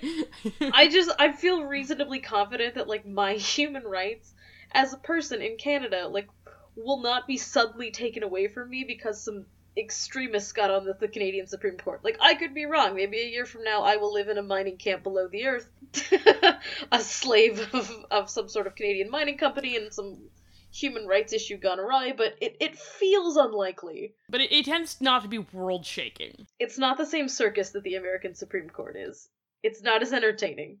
I 0.60 0.86
just 0.86 1.10
I 1.18 1.32
feel 1.32 1.64
reasonably 1.64 2.20
confident 2.20 2.76
that 2.76 2.86
like 2.86 3.04
my 3.04 3.32
human 3.56 3.82
rights 3.82 4.34
as 4.70 4.92
a 4.92 4.98
person 4.98 5.42
in 5.42 5.56
Canada 5.56 6.06
like 6.06 6.28
will 6.76 7.02
not 7.02 7.26
be 7.26 7.38
suddenly 7.38 7.90
taken 7.90 8.22
away 8.22 8.46
from 8.46 8.70
me 8.70 8.84
because 8.84 9.20
some 9.20 9.46
extremists 9.76 10.52
got 10.52 10.70
on 10.70 10.84
the, 10.84 10.94
the 10.94 11.08
Canadian 11.08 11.48
Supreme 11.48 11.76
Court. 11.76 12.04
Like 12.04 12.18
I 12.20 12.34
could 12.34 12.54
be 12.54 12.66
wrong. 12.66 12.94
Maybe 12.94 13.18
a 13.20 13.26
year 13.26 13.46
from 13.46 13.64
now 13.64 13.82
I 13.82 13.96
will 13.96 14.12
live 14.12 14.28
in 14.28 14.38
a 14.38 14.42
mining 14.42 14.76
camp 14.76 15.02
below 15.02 15.26
the 15.26 15.44
earth, 15.46 15.68
a 16.92 17.00
slave 17.00 17.68
of, 17.74 17.90
of 18.12 18.30
some 18.30 18.48
sort 18.48 18.68
of 18.68 18.76
Canadian 18.76 19.10
mining 19.10 19.38
company 19.38 19.76
and 19.76 19.92
some 19.92 20.18
human 20.72 21.06
rights 21.06 21.32
issue 21.32 21.56
gone 21.56 21.78
awry, 21.78 22.12
but 22.16 22.34
it, 22.40 22.56
it 22.60 22.78
feels 22.78 23.36
unlikely. 23.36 24.14
but 24.28 24.40
it, 24.40 24.52
it 24.52 24.64
tends 24.64 25.00
not 25.00 25.22
to 25.22 25.28
be 25.28 25.38
world 25.38 25.84
shaking. 25.86 26.46
It's 26.58 26.78
not 26.78 26.96
the 26.96 27.06
same 27.06 27.28
circus 27.28 27.70
that 27.70 27.82
the 27.82 27.94
American 27.96 28.34
Supreme 28.34 28.70
Court 28.70 28.96
is. 28.96 29.28
It's 29.62 29.82
not 29.82 30.02
as 30.02 30.12
entertaining. 30.12 30.78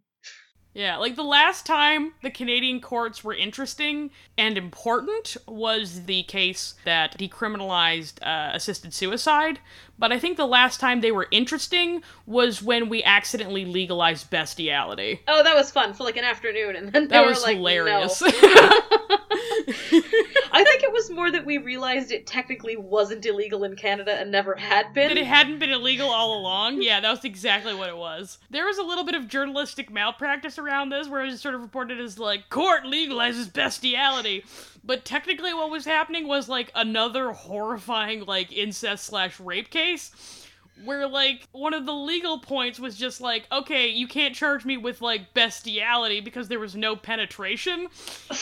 Yeah, 0.74 0.96
like 0.96 1.16
the 1.16 1.22
last 1.22 1.66
time 1.66 2.14
the 2.22 2.30
Canadian 2.30 2.80
courts 2.80 3.22
were 3.22 3.34
interesting 3.34 4.10
and 4.38 4.56
important 4.56 5.36
was 5.46 6.04
the 6.06 6.22
case 6.22 6.76
that 6.86 7.18
decriminalized 7.18 8.14
uh, 8.22 8.52
assisted 8.54 8.94
suicide. 8.94 9.58
But 9.98 10.12
I 10.12 10.18
think 10.18 10.38
the 10.38 10.46
last 10.46 10.80
time 10.80 11.02
they 11.02 11.12
were 11.12 11.28
interesting 11.30 12.02
was 12.24 12.62
when 12.62 12.88
we 12.88 13.04
accidentally 13.04 13.66
legalized 13.66 14.30
bestiality. 14.30 15.20
Oh, 15.28 15.42
that 15.42 15.54
was 15.54 15.70
fun 15.70 15.92
for 15.92 16.04
like 16.04 16.16
an 16.16 16.24
afternoon, 16.24 16.74
and 16.74 16.90
then 16.90 17.02
they 17.08 17.16
That 17.16 17.24
were 17.24 17.28
was 17.28 17.42
like, 17.42 17.56
hilarious. 17.56 18.22
No. 18.22 18.28
I 20.52 20.64
think 20.64 20.82
it 20.82 20.92
was 20.92 21.10
more 21.10 21.30
that 21.30 21.44
we 21.44 21.58
realized 21.58 22.12
it 22.12 22.26
technically 22.26 22.76
wasn't 22.76 23.24
illegal 23.24 23.64
in 23.64 23.76
Canada 23.76 24.12
and 24.12 24.30
never 24.30 24.54
had 24.54 24.92
been. 24.94 25.08
that 25.08 25.16
it 25.16 25.26
hadn't 25.26 25.58
been 25.58 25.70
illegal 25.70 26.08
all 26.10 26.38
along. 26.38 26.82
Yeah, 26.82 27.00
that 27.00 27.10
was 27.10 27.24
exactly 27.24 27.74
what 27.74 27.88
it 27.88 27.96
was. 27.96 28.38
There 28.50 28.66
was 28.66 28.78
a 28.78 28.82
little 28.82 29.04
bit 29.04 29.14
of 29.14 29.28
journalistic 29.28 29.90
malpractice 29.90 30.58
around 30.58 30.90
this 30.90 31.08
where 31.08 31.22
it 31.22 31.26
was 31.26 31.40
sort 31.40 31.54
of 31.54 31.60
reported 31.60 32.00
as 32.00 32.18
like 32.18 32.48
court 32.48 32.84
legalizes 32.84 33.52
bestiality. 33.52 34.44
But 34.84 35.04
technically 35.04 35.54
what 35.54 35.70
was 35.70 35.84
happening 35.84 36.26
was 36.26 36.48
like 36.48 36.70
another 36.74 37.32
horrifying 37.32 38.24
like 38.24 38.52
incest 38.52 39.04
slash 39.04 39.38
rape 39.38 39.70
case. 39.70 40.41
Where 40.84 41.06
like 41.06 41.46
one 41.52 41.74
of 41.74 41.86
the 41.86 41.92
legal 41.92 42.38
points 42.38 42.78
was 42.78 42.96
just 42.96 43.20
like, 43.20 43.46
okay, 43.52 43.88
you 43.88 44.06
can't 44.06 44.34
charge 44.34 44.64
me 44.64 44.76
with 44.76 45.00
like 45.00 45.34
bestiality 45.34 46.20
because 46.20 46.48
there 46.48 46.58
was 46.58 46.74
no 46.74 46.96
penetration, 46.96 47.88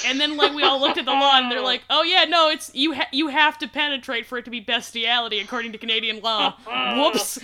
and 0.06 0.20
then 0.20 0.36
like 0.36 0.54
we 0.54 0.62
all 0.62 0.80
looked 0.80 0.98
at 0.98 1.04
the 1.04 1.12
law 1.12 1.38
and 1.38 1.50
they're 1.50 1.60
like, 1.60 1.82
oh 1.90 2.02
yeah, 2.02 2.24
no, 2.24 2.48
it's 2.48 2.74
you 2.74 2.94
ha- 2.94 3.08
you 3.12 3.28
have 3.28 3.58
to 3.58 3.68
penetrate 3.68 4.26
for 4.26 4.38
it 4.38 4.44
to 4.44 4.50
be 4.50 4.60
bestiality 4.60 5.40
according 5.40 5.72
to 5.72 5.78
Canadian 5.78 6.20
law. 6.20 6.54
Whoops. 6.96 7.38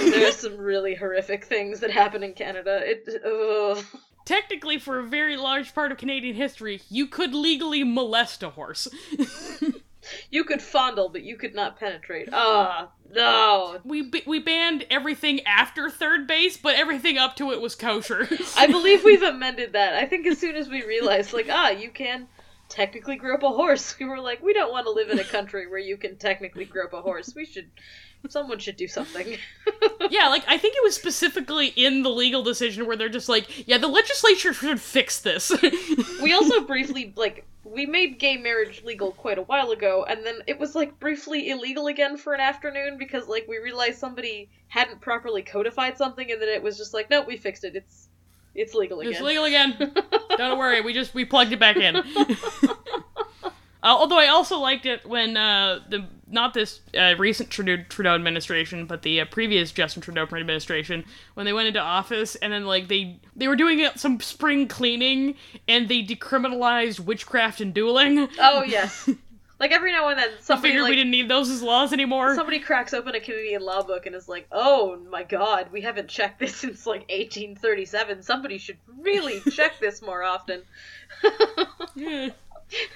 There's 0.00 0.36
some 0.40 0.56
really 0.56 0.94
horrific 0.94 1.44
things 1.44 1.80
that 1.80 1.90
happen 1.90 2.22
in 2.22 2.34
Canada. 2.34 2.80
It. 2.84 3.08
Ugh. 3.24 3.84
Technically, 4.24 4.78
for 4.78 5.00
a 5.00 5.04
very 5.04 5.36
large 5.36 5.74
part 5.74 5.90
of 5.90 5.98
Canadian 5.98 6.36
history, 6.36 6.80
you 6.88 7.06
could 7.06 7.34
legally 7.34 7.82
molest 7.82 8.42
a 8.42 8.50
horse. 8.50 8.88
You 10.30 10.44
could 10.44 10.62
fondle, 10.62 11.08
but 11.08 11.22
you 11.22 11.36
could 11.36 11.54
not 11.54 11.78
penetrate. 11.78 12.28
Ah, 12.32 12.90
no. 13.14 13.80
we 13.84 14.10
we 14.26 14.40
banned 14.40 14.86
everything 14.90 15.40
after 15.46 15.90
third 15.90 16.26
base, 16.26 16.56
but 16.56 16.74
everything 16.74 17.18
up 17.18 17.36
to 17.36 17.52
it 17.52 17.60
was 17.60 17.74
kosher. 17.74 18.28
I 18.56 18.66
believe 18.66 19.04
we've 19.04 19.22
amended 19.22 19.74
that. 19.74 19.94
I 19.94 20.06
think 20.06 20.26
as 20.26 20.38
soon 20.38 20.56
as 20.56 20.68
we 20.68 20.84
realized, 20.84 21.32
like, 21.32 21.48
ah, 21.50 21.70
you 21.70 21.90
can 21.90 22.28
technically 22.68 23.16
grope 23.16 23.42
a 23.42 23.50
horse, 23.50 23.96
we 24.00 24.06
were 24.06 24.20
like, 24.20 24.42
we 24.42 24.52
don't 24.52 24.72
want 24.72 24.86
to 24.86 24.92
live 24.92 25.10
in 25.10 25.18
a 25.18 25.24
country 25.24 25.66
where 25.66 25.78
you 25.78 25.96
can 25.96 26.16
technically 26.16 26.64
grope 26.64 26.92
a 26.92 27.02
horse. 27.02 27.34
We 27.34 27.44
should. 27.44 27.70
Someone 28.28 28.58
should 28.58 28.76
do 28.76 28.88
something. 28.88 29.36
yeah, 30.10 30.28
like 30.28 30.44
I 30.46 30.56
think 30.56 30.76
it 30.76 30.82
was 30.82 30.94
specifically 30.94 31.68
in 31.68 32.02
the 32.02 32.10
legal 32.10 32.42
decision 32.42 32.86
where 32.86 32.96
they're 32.96 33.08
just 33.08 33.28
like, 33.28 33.66
yeah, 33.68 33.78
the 33.78 33.88
legislature 33.88 34.52
should 34.52 34.80
fix 34.80 35.20
this. 35.20 35.52
we 36.22 36.32
also 36.32 36.60
briefly, 36.60 37.12
like, 37.16 37.44
we 37.64 37.86
made 37.86 38.18
gay 38.18 38.36
marriage 38.36 38.82
legal 38.84 39.12
quite 39.12 39.38
a 39.38 39.42
while 39.42 39.70
ago, 39.70 40.04
and 40.08 40.24
then 40.24 40.36
it 40.46 40.58
was, 40.58 40.74
like, 40.74 40.98
briefly 41.00 41.50
illegal 41.50 41.86
again 41.86 42.16
for 42.16 42.34
an 42.34 42.40
afternoon 42.40 42.98
because, 42.98 43.28
like, 43.28 43.46
we 43.48 43.58
realized 43.58 43.98
somebody 43.98 44.50
hadn't 44.68 45.00
properly 45.00 45.42
codified 45.42 45.96
something, 45.96 46.30
and 46.30 46.40
then 46.40 46.48
it 46.48 46.62
was 46.62 46.76
just 46.76 46.94
like, 46.94 47.10
nope, 47.10 47.26
we 47.26 47.36
fixed 47.36 47.64
it. 47.64 47.76
It's. 47.76 48.08
It's 48.54 48.74
legal 48.74 49.00
again. 49.00 49.12
It's 49.12 49.22
legal 49.22 49.44
again. 49.44 49.94
Don't 50.36 50.58
worry, 50.58 50.82
we 50.82 50.92
just 50.92 51.14
we 51.14 51.24
plugged 51.24 51.52
it 51.52 51.58
back 51.58 51.78
in. 51.78 52.02
Uh, 53.82 53.96
although 53.98 54.18
I 54.18 54.28
also 54.28 54.58
liked 54.58 54.86
it 54.86 55.04
when 55.06 55.36
uh, 55.36 55.80
the 55.88 56.06
not 56.28 56.54
this 56.54 56.80
uh, 56.96 57.14
recent 57.18 57.50
Trudeau, 57.50 57.78
Trudeau 57.88 58.14
administration, 58.14 58.86
but 58.86 59.02
the 59.02 59.20
uh, 59.20 59.24
previous 59.26 59.72
Justin 59.72 60.02
Trudeau 60.02 60.22
administration, 60.22 61.04
when 61.34 61.46
they 61.46 61.52
went 61.52 61.68
into 61.68 61.80
office 61.80 62.36
and 62.36 62.52
then 62.52 62.64
like 62.64 62.88
they 62.88 63.20
they 63.34 63.48
were 63.48 63.56
doing 63.56 63.84
uh, 63.84 63.94
some 63.96 64.20
spring 64.20 64.68
cleaning 64.68 65.34
and 65.66 65.88
they 65.88 66.02
decriminalized 66.02 67.00
witchcraft 67.00 67.60
and 67.60 67.74
dueling. 67.74 68.28
Oh, 68.38 68.62
yes. 68.66 69.08
Like, 69.62 69.70
every 69.70 69.92
now 69.92 70.08
and 70.08 70.18
then, 70.18 70.28
I 70.28 70.40
somebody, 70.40 70.70
figured 70.70 70.82
like, 70.82 70.90
we 70.90 70.96
didn't 70.96 71.12
need 71.12 71.28
those 71.28 71.48
as 71.48 71.62
laws 71.62 71.92
anymore. 71.92 72.34
Somebody 72.34 72.58
cracks 72.58 72.92
open 72.92 73.14
a 73.14 73.20
Canadian 73.20 73.62
law 73.62 73.84
book 73.84 74.06
and 74.06 74.16
is 74.16 74.28
like, 74.28 74.48
"Oh 74.50 74.98
my 75.08 75.22
God, 75.22 75.68
we 75.70 75.82
haven't 75.82 76.08
checked 76.08 76.40
this 76.40 76.56
since 76.62 76.84
like 76.84 77.02
1837. 77.02 78.24
Somebody 78.24 78.58
should 78.58 78.78
really 78.98 79.40
check 79.52 79.78
this 79.78 80.02
more 80.02 80.24
often." 80.24 80.62
Yeah. 81.94 82.30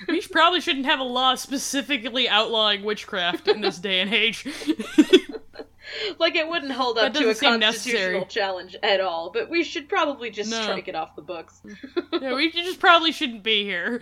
We 0.09 0.21
probably 0.23 0.61
shouldn't 0.61 0.87
have 0.87 1.01
a 1.01 1.05
law 1.05 1.35
specifically 1.35 2.29
outlawing 2.29 2.83
witchcraft 2.83 3.49
in 3.49 3.61
this 3.61 3.79
day 3.79 4.01
and 4.01 4.13
age. 4.13 4.45
like 6.19 6.35
it 6.35 6.49
wouldn't 6.49 6.73
hold 6.73 6.99
up 6.99 7.13
to 7.15 7.19
a 7.31 7.35
constitutional 7.35 7.59
necessary. 7.59 8.25
challenge 8.29 8.77
at 8.83 9.01
all. 9.01 9.31
But 9.33 9.51
we 9.51 9.63
should 9.65 9.89
probably 9.89 10.31
just 10.31 10.51
No. 10.51 10.63
strike 10.63 10.89
it 10.89 10.95
off 10.95 11.15
the 11.17 11.23
books. 11.23 11.61
yeah, 12.21 12.35
we 12.35 12.51
just 12.51 12.81
probably 12.81 13.13
shouldn't 13.13 13.43
be 13.43 13.65
here. 13.65 14.01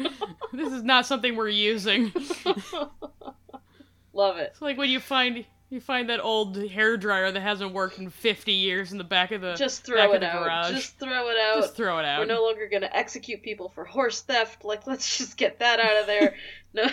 This 0.52 0.72
is 0.72 0.82
not 0.82 1.06
something 1.06 1.36
we're 1.36 1.48
using. 1.48 2.12
Love 4.12 4.36
it. 4.36 4.50
It's 4.52 4.62
like 4.62 4.78
when 4.78 4.90
you 4.90 5.00
find 5.00 5.44
you 5.74 5.80
find 5.80 6.08
that 6.08 6.20
old 6.20 6.56
hair 6.70 6.96
dryer 6.96 7.30
that 7.32 7.40
hasn't 7.40 7.72
worked 7.72 7.98
in 7.98 8.08
50 8.08 8.52
years 8.52 8.92
in 8.92 8.98
the 8.98 9.04
back 9.04 9.32
of 9.32 9.40
the 9.40 9.54
Just 9.54 9.84
throw 9.84 10.12
it 10.12 10.22
out. 10.22 10.42
garage. 10.44 10.70
Just 10.72 10.98
throw 10.98 11.28
it 11.28 11.36
out. 11.38 11.60
Just 11.62 11.76
throw 11.76 11.98
it 11.98 12.04
out. 12.04 12.20
We're 12.20 12.26
no 12.26 12.42
longer 12.44 12.68
gonna 12.70 12.88
execute 12.92 13.42
people 13.42 13.68
for 13.68 13.84
horse 13.84 14.20
theft. 14.22 14.64
Like, 14.64 14.86
let's 14.86 15.18
just 15.18 15.36
get 15.36 15.58
that 15.58 15.80
out 15.80 16.00
of 16.00 16.06
there. 16.06 16.34
No. 16.76 16.88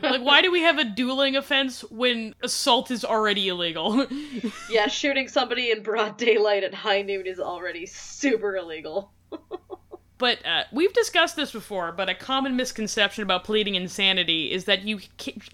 like 0.00 0.22
why 0.22 0.42
do 0.42 0.52
we 0.52 0.62
have 0.62 0.78
a 0.78 0.84
dueling 0.84 1.34
offense 1.34 1.80
when 1.90 2.36
assault 2.44 2.92
is 2.92 3.04
already 3.04 3.48
illegal? 3.48 4.06
yeah, 4.70 4.86
shooting 4.86 5.26
somebody 5.26 5.72
in 5.72 5.82
broad 5.82 6.16
daylight 6.16 6.62
at 6.62 6.72
high 6.72 7.02
noon 7.02 7.26
is 7.26 7.40
already 7.40 7.84
super 7.86 8.56
illegal. 8.56 9.10
But 10.24 10.46
uh, 10.46 10.64
we've 10.72 10.92
discussed 10.94 11.36
this 11.36 11.52
before, 11.52 11.92
but 11.92 12.08
a 12.08 12.14
common 12.14 12.56
misconception 12.56 13.22
about 13.22 13.44
pleading 13.44 13.74
insanity 13.74 14.50
is 14.50 14.64
that 14.64 14.80
you 14.84 15.00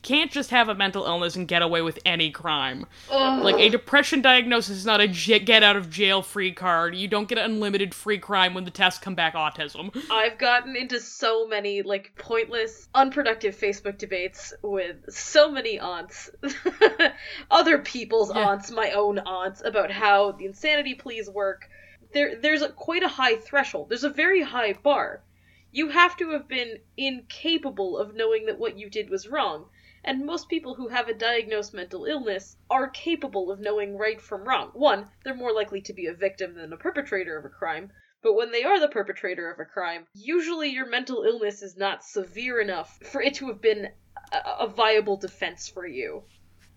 can't 0.02 0.30
just 0.30 0.50
have 0.50 0.68
a 0.68 0.76
mental 0.76 1.04
illness 1.06 1.34
and 1.34 1.48
get 1.48 1.60
away 1.60 1.82
with 1.82 1.98
any 2.06 2.30
crime. 2.30 2.86
Ugh. 3.10 3.42
Like, 3.42 3.56
a 3.56 3.68
depression 3.68 4.22
diagnosis 4.22 4.76
is 4.76 4.86
not 4.86 5.00
a 5.00 5.08
j- 5.08 5.40
get 5.40 5.64
out 5.64 5.74
of 5.74 5.90
jail 5.90 6.22
free 6.22 6.52
card. 6.52 6.94
You 6.94 7.08
don't 7.08 7.28
get 7.28 7.38
unlimited 7.38 7.92
free 7.96 8.18
crime 8.18 8.54
when 8.54 8.62
the 8.62 8.70
tests 8.70 9.00
come 9.00 9.16
back 9.16 9.34
autism. 9.34 9.90
I've 10.08 10.38
gotten 10.38 10.76
into 10.76 11.00
so 11.00 11.48
many 11.48 11.82
like 11.82 12.12
pointless, 12.16 12.88
unproductive 12.94 13.58
Facebook 13.58 13.98
debates 13.98 14.54
with 14.62 14.98
so 15.12 15.50
many 15.50 15.80
aunts, 15.80 16.30
other 17.50 17.78
people's 17.78 18.32
Yeah. 18.32 18.50
aunts, 18.50 18.70
my 18.70 18.92
own 18.92 19.18
aunts, 19.18 19.62
about 19.64 19.90
how 19.90 20.30
the 20.30 20.44
insanity 20.46 20.94
pleas 20.94 21.28
work. 21.28 21.68
There, 22.12 22.34
there's 22.34 22.62
a, 22.62 22.70
quite 22.70 23.02
a 23.02 23.08
high 23.08 23.36
threshold. 23.36 23.88
There's 23.88 24.04
a 24.04 24.10
very 24.10 24.42
high 24.42 24.72
bar. 24.72 25.22
You 25.70 25.90
have 25.90 26.16
to 26.16 26.30
have 26.30 26.48
been 26.48 26.80
incapable 26.96 27.96
of 27.96 28.14
knowing 28.14 28.46
that 28.46 28.58
what 28.58 28.76
you 28.76 28.90
did 28.90 29.08
was 29.08 29.28
wrong. 29.28 29.70
And 30.02 30.26
most 30.26 30.48
people 30.48 30.74
who 30.74 30.88
have 30.88 31.08
a 31.08 31.14
diagnosed 31.14 31.74
mental 31.74 32.06
illness 32.06 32.56
are 32.68 32.88
capable 32.88 33.50
of 33.50 33.60
knowing 33.60 33.96
right 33.96 34.20
from 34.20 34.48
wrong. 34.48 34.70
One, 34.72 35.10
they're 35.22 35.34
more 35.34 35.52
likely 35.52 35.82
to 35.82 35.92
be 35.92 36.06
a 36.06 36.14
victim 36.14 36.54
than 36.54 36.72
a 36.72 36.76
perpetrator 36.76 37.36
of 37.36 37.44
a 37.44 37.50
crime. 37.50 37.92
But 38.22 38.34
when 38.34 38.50
they 38.50 38.64
are 38.64 38.80
the 38.80 38.88
perpetrator 38.88 39.50
of 39.50 39.60
a 39.60 39.64
crime, 39.64 40.06
usually 40.12 40.70
your 40.70 40.86
mental 40.86 41.22
illness 41.22 41.62
is 41.62 41.76
not 41.76 42.04
severe 42.04 42.60
enough 42.60 42.98
for 43.04 43.22
it 43.22 43.34
to 43.34 43.48
have 43.48 43.60
been 43.60 43.90
a, 44.32 44.36
a 44.60 44.66
viable 44.66 45.16
defense 45.16 45.68
for 45.68 45.86
you. 45.86 46.24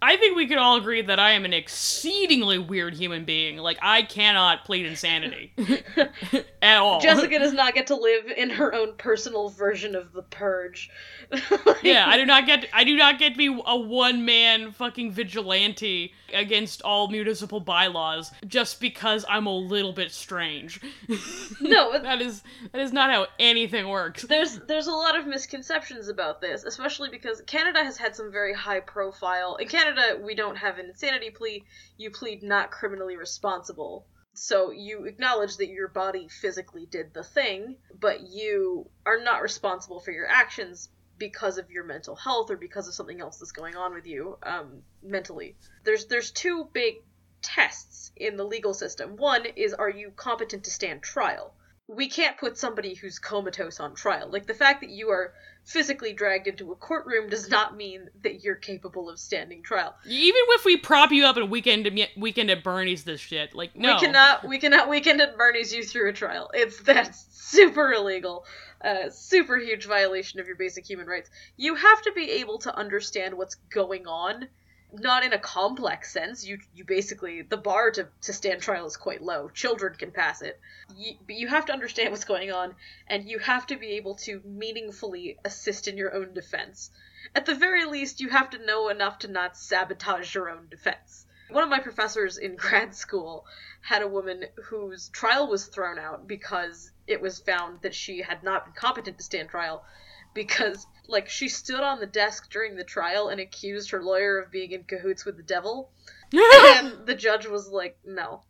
I 0.03 0.17
think 0.17 0.35
we 0.35 0.47
could 0.47 0.57
all 0.57 0.75
agree 0.75 1.01
that 1.01 1.17
I 1.17 1.31
am 1.31 1.45
an 1.45 1.53
exceedingly 1.53 2.59
weird 2.59 2.93
human 2.93 3.23
being. 3.23 3.57
Like, 3.57 3.77
I 3.81 4.01
cannot 4.01 4.65
plead 4.65 4.85
insanity. 4.85 5.53
At 6.61 6.79
all. 6.79 6.99
Jessica 6.99 7.39
does 7.39 7.53
not 7.53 7.73
get 7.73 7.87
to 7.87 7.95
live 7.95 8.25
in 8.25 8.49
her 8.49 8.73
own 8.73 8.95
personal 8.97 9.47
version 9.47 9.95
of 9.95 10.11
the 10.11 10.23
purge. 10.23 10.89
yeah, 11.83 12.05
I 12.07 12.17
do 12.17 12.25
not 12.25 12.45
get 12.45 12.67
I 12.73 12.83
do 12.83 12.95
not 12.95 13.17
get 13.19 13.33
to 13.33 13.37
be 13.37 13.47
a 13.65 13.77
one 13.77 14.25
man 14.25 14.71
fucking 14.71 15.11
vigilante 15.11 16.13
against 16.33 16.81
all 16.81 17.07
municipal 17.07 17.59
bylaws 17.59 18.31
just 18.47 18.79
because 18.79 19.25
I'm 19.29 19.45
a 19.45 19.55
little 19.55 19.93
bit 19.93 20.11
strange. 20.11 20.81
no, 21.61 21.99
that 21.99 22.21
is 22.21 22.43
that 22.71 22.81
is 22.81 22.93
not 22.93 23.11
how 23.11 23.27
anything 23.39 23.87
works. 23.87 24.23
there's 24.23 24.59
there's 24.67 24.87
a 24.87 24.91
lot 24.91 25.17
of 25.17 25.27
misconceptions 25.27 26.09
about 26.09 26.41
this, 26.41 26.63
especially 26.63 27.09
because 27.09 27.41
Canada 27.41 27.83
has 27.83 27.97
had 27.97 28.15
some 28.15 28.31
very 28.31 28.53
high 28.53 28.79
profile. 28.79 29.55
In 29.55 29.67
Canada, 29.67 29.92
we 30.21 30.35
don't 30.35 30.57
have 30.57 30.77
an 30.79 30.87
insanity 30.87 31.29
plea. 31.29 31.63
You 31.97 32.11
plead 32.11 32.43
not 32.43 32.71
criminally 32.71 33.17
responsible. 33.17 34.05
So 34.33 34.71
you 34.71 35.05
acknowledge 35.05 35.57
that 35.57 35.67
your 35.67 35.87
body 35.87 36.27
physically 36.27 36.85
did 36.85 37.13
the 37.13 37.23
thing, 37.23 37.77
but 37.99 38.21
you 38.21 38.89
are 39.05 39.19
not 39.19 39.43
responsible 39.43 39.99
for 39.99 40.11
your 40.11 40.27
actions 40.27 40.89
because 41.19 41.57
of 41.57 41.69
your 41.69 41.83
mental 41.83 42.15
health 42.15 42.49
or 42.49 42.57
because 42.57 42.87
of 42.87 42.95
something 42.95 43.21
else 43.21 43.37
that's 43.37 43.51
going 43.51 43.75
on 43.75 43.93
with 43.93 44.07
you 44.07 44.37
um, 44.43 44.81
mentally. 45.03 45.55
There's 45.83 46.07
there's 46.07 46.31
two 46.31 46.67
big 46.73 46.95
tests 47.41 48.11
in 48.15 48.35
the 48.37 48.43
legal 48.43 48.73
system. 48.73 49.17
One 49.17 49.45
is 49.45 49.73
are 49.73 49.89
you 49.89 50.11
competent 50.11 50.63
to 50.63 50.71
stand 50.71 51.03
trial? 51.03 51.53
We 51.95 52.09
can't 52.09 52.37
put 52.37 52.57
somebody 52.57 52.93
who's 52.93 53.19
comatose 53.19 53.79
on 53.79 53.95
trial. 53.95 54.29
Like 54.29 54.47
the 54.47 54.53
fact 54.53 54.81
that 54.81 54.89
you 54.89 55.09
are 55.09 55.33
physically 55.65 56.13
dragged 56.13 56.47
into 56.47 56.71
a 56.71 56.75
courtroom 56.75 57.29
does 57.29 57.49
not 57.49 57.75
mean 57.75 58.09
that 58.23 58.43
you're 58.43 58.55
capable 58.55 59.09
of 59.09 59.17
standing 59.17 59.63
trial. 59.63 59.95
Even 60.05 60.41
if 60.49 60.65
we 60.65 60.77
prop 60.77 61.11
you 61.11 61.25
up 61.25 61.37
at 61.37 61.49
weekend 61.49 61.89
weekend 62.17 62.49
at 62.49 62.63
Bernie's, 62.63 63.03
this 63.03 63.21
shit 63.21 63.55
like 63.55 63.75
no, 63.75 63.93
We 63.93 63.99
cannot 63.99 64.47
we 64.47 64.59
cannot 64.59 64.89
weekend 64.89 65.21
at 65.21 65.37
Bernie's 65.37 65.73
you 65.73 65.83
through 65.83 66.09
a 66.09 66.13
trial. 66.13 66.51
It's 66.53 66.81
that's 66.81 67.25
super 67.31 67.93
illegal. 67.93 68.45
Uh, 68.83 69.09
super 69.09 69.57
huge 69.57 69.85
violation 69.85 70.41
of 70.41 70.47
your 70.47 70.57
basic 70.57 70.85
human 70.85 71.07
rights. 71.07 71.29
You 71.55 71.75
have 71.75 72.01
to 72.01 72.11
be 72.11 72.29
able 72.31 72.57
to 72.59 72.75
understand 72.75 73.37
what's 73.37 73.55
going 73.55 74.07
on 74.07 74.49
not 74.93 75.23
in 75.23 75.33
a 75.33 75.39
complex 75.39 76.11
sense. 76.11 76.45
You 76.45 76.59
you 76.73 76.85
basically 76.85 77.41
the 77.41 77.57
bar 77.57 77.91
to, 77.91 78.07
to 78.21 78.33
stand 78.33 78.61
trial 78.61 78.85
is 78.85 78.97
quite 78.97 79.21
low. 79.21 79.49
Children 79.49 79.95
can 79.95 80.11
pass 80.11 80.41
it. 80.41 80.59
You, 80.95 81.15
but 81.25 81.35
you 81.35 81.47
have 81.47 81.65
to 81.65 81.73
understand 81.73 82.11
what's 82.11 82.25
going 82.25 82.51
on, 82.51 82.75
and 83.07 83.27
you 83.27 83.39
have 83.39 83.65
to 83.67 83.77
be 83.77 83.93
able 83.93 84.15
to 84.15 84.41
meaningfully 84.45 85.37
assist 85.43 85.87
in 85.87 85.97
your 85.97 86.13
own 86.13 86.33
defense. 86.33 86.91
At 87.35 87.45
the 87.45 87.55
very 87.55 87.85
least, 87.85 88.21
you 88.21 88.29
have 88.29 88.51
to 88.51 88.65
know 88.65 88.89
enough 88.89 89.19
to 89.19 89.27
not 89.27 89.57
sabotage 89.57 90.35
your 90.35 90.49
own 90.49 90.67
defense. 90.69 91.25
One 91.49 91.63
of 91.63 91.69
my 91.69 91.79
professors 91.79 92.37
in 92.37 92.55
grad 92.57 92.95
school 92.95 93.45
had 93.81 94.01
a 94.01 94.07
woman 94.07 94.45
whose 94.65 95.09
trial 95.09 95.47
was 95.47 95.67
thrown 95.67 95.97
out 95.97 96.27
because 96.27 96.91
it 97.07 97.21
was 97.21 97.39
found 97.39 97.81
that 97.81 97.95
she 97.95 98.21
had 98.21 98.43
not 98.43 98.65
been 98.65 98.73
competent 98.73 99.17
to 99.17 99.23
stand 99.23 99.49
trial 99.49 99.85
because 100.33 100.87
like 101.07 101.29
she 101.29 101.49
stood 101.49 101.81
on 101.81 101.99
the 101.99 102.05
desk 102.05 102.49
during 102.51 102.75
the 102.75 102.83
trial 102.83 103.29
and 103.29 103.39
accused 103.39 103.91
her 103.91 104.01
lawyer 104.01 104.39
of 104.39 104.51
being 104.51 104.71
in 104.71 104.83
cahoots 104.83 105.25
with 105.25 105.37
the 105.37 105.43
devil. 105.43 105.91
And 106.33 106.93
the 107.05 107.15
judge 107.15 107.45
was 107.47 107.67
like 107.69 107.97
no. 108.05 108.43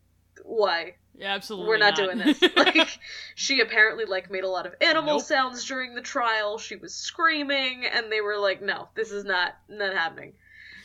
Why? 0.43 0.95
Yeah, 1.15 1.33
absolutely 1.35 1.69
we're 1.69 1.77
not, 1.77 1.97
not. 1.97 2.05
doing 2.05 2.17
this. 2.17 2.41
Like 2.55 2.99
she 3.35 3.59
apparently 3.61 4.05
like 4.05 4.31
made 4.31 4.43
a 4.43 4.49
lot 4.49 4.65
of 4.65 4.73
animal 4.81 5.15
Nope. 5.17 5.23
sounds 5.23 5.65
during 5.65 5.93
the 5.95 6.01
trial. 6.01 6.57
She 6.57 6.75
was 6.75 6.93
screaming 6.93 7.85
and 7.85 8.11
they 8.11 8.21
were 8.21 8.37
like 8.37 8.61
no 8.61 8.89
this 8.95 9.11
is 9.11 9.23
not 9.25 9.55
not 9.69 9.93
happening. 9.93 10.33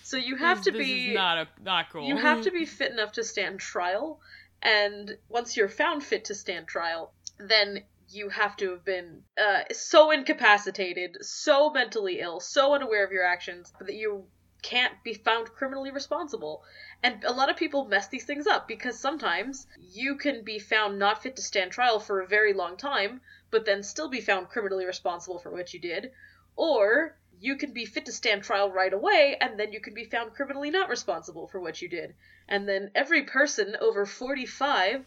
So 0.02 0.16
you 0.16 0.36
have 0.36 0.62
to 0.62 0.70
this 0.70 0.80
be 0.80 1.08
is 1.10 1.14
not 1.14 1.38
a 1.38 1.48
not 1.62 1.90
cool. 1.90 2.06
you 2.06 2.16
have 2.16 2.42
to 2.42 2.50
be 2.50 2.64
fit 2.64 2.92
enough 2.92 3.12
to 3.12 3.24
stand 3.24 3.60
trial, 3.60 4.20
and 4.62 5.16
once 5.28 5.54
you're 5.56 5.68
found 5.68 6.02
fit 6.02 6.24
to 6.26 6.34
stand 6.34 6.66
trial, 6.66 7.12
then 7.38 7.82
you 8.10 8.28
have 8.30 8.56
to 8.56 8.70
have 8.70 8.84
been 8.84 9.22
uh, 9.40 9.62
so 9.72 10.10
incapacitated, 10.10 11.18
so 11.24 11.70
mentally 11.70 12.20
ill, 12.20 12.40
so 12.40 12.74
unaware 12.74 13.04
of 13.04 13.12
your 13.12 13.24
actions 13.24 13.72
that 13.80 13.94
you 13.94 14.26
can't 14.62 15.02
be 15.04 15.14
found 15.14 15.52
criminally 15.52 15.90
responsible. 15.90 16.64
And 17.02 17.22
a 17.24 17.32
lot 17.32 17.50
of 17.50 17.56
people 17.56 17.84
mess 17.84 18.08
these 18.08 18.24
things 18.24 18.46
up 18.46 18.66
because 18.66 18.98
sometimes 18.98 19.66
you 19.78 20.16
can 20.16 20.42
be 20.42 20.58
found 20.58 20.98
not 20.98 21.22
fit 21.22 21.36
to 21.36 21.42
stand 21.42 21.70
trial 21.70 22.00
for 22.00 22.20
a 22.20 22.26
very 22.26 22.52
long 22.52 22.76
time, 22.76 23.20
but 23.50 23.64
then 23.64 23.82
still 23.82 24.08
be 24.08 24.20
found 24.20 24.48
criminally 24.48 24.86
responsible 24.86 25.38
for 25.38 25.50
what 25.50 25.72
you 25.72 25.80
did. 25.80 26.10
Or 26.56 27.16
you 27.40 27.56
can 27.56 27.72
be 27.72 27.84
fit 27.84 28.06
to 28.06 28.12
stand 28.12 28.42
trial 28.42 28.70
right 28.72 28.92
away, 28.92 29.36
and 29.40 29.60
then 29.60 29.72
you 29.72 29.80
can 29.80 29.94
be 29.94 30.04
found 30.04 30.34
criminally 30.34 30.70
not 30.70 30.88
responsible 30.88 31.46
for 31.46 31.60
what 31.60 31.80
you 31.80 31.88
did. 31.88 32.14
And 32.48 32.68
then 32.68 32.90
every 32.94 33.22
person 33.22 33.76
over 33.80 34.06
45 34.06 35.04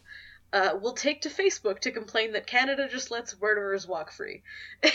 uh, 0.52 0.78
will 0.80 0.92
take 0.92 1.22
to 1.22 1.28
Facebook 1.28 1.78
to 1.80 1.90
complain 1.90 2.32
that 2.32 2.46
Canada 2.46 2.88
just 2.90 3.10
lets 3.10 3.38
murderers 3.40 3.86
walk 3.86 4.12
free. 4.12 4.42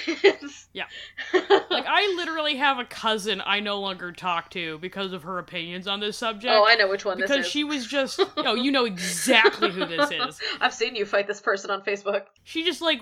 Yeah. 0.74 0.86
like 1.34 1.86
I 1.88 2.14
literally 2.18 2.58
have 2.58 2.78
a 2.78 2.86
cousin 2.86 3.42
I 3.44 3.62
no 3.62 3.80
longer 3.80 4.12
talk 4.12 4.52
to 4.52 4.78
because 4.78 5.12
of 5.12 5.24
her 5.24 5.40
opinions 5.40 5.88
on 5.88 6.00
this 6.00 6.18
subject. 6.18 6.54
oh, 6.54 6.68
I 6.68 6.76
know 6.76 6.88
which 6.88 7.04
one 7.04 7.18
because 7.18 7.32
this 7.32 7.46
is. 7.48 7.52
she 7.52 7.64
was 7.64 7.88
just 7.88 8.20
no, 8.38 8.54
you 8.54 8.72
know 8.72 8.86
exactly 8.86 9.72
who 9.72 9.86
this 9.88 10.12
is. 10.12 10.40
I've 10.62 10.74
seen 10.74 10.96
you 10.96 11.06
fight 11.06 11.26
this 11.26 11.42
person 11.42 11.72
on 11.72 11.82
Facebook. 11.82 12.26
She 12.44 12.64
just 12.64 12.80
like 12.82 13.02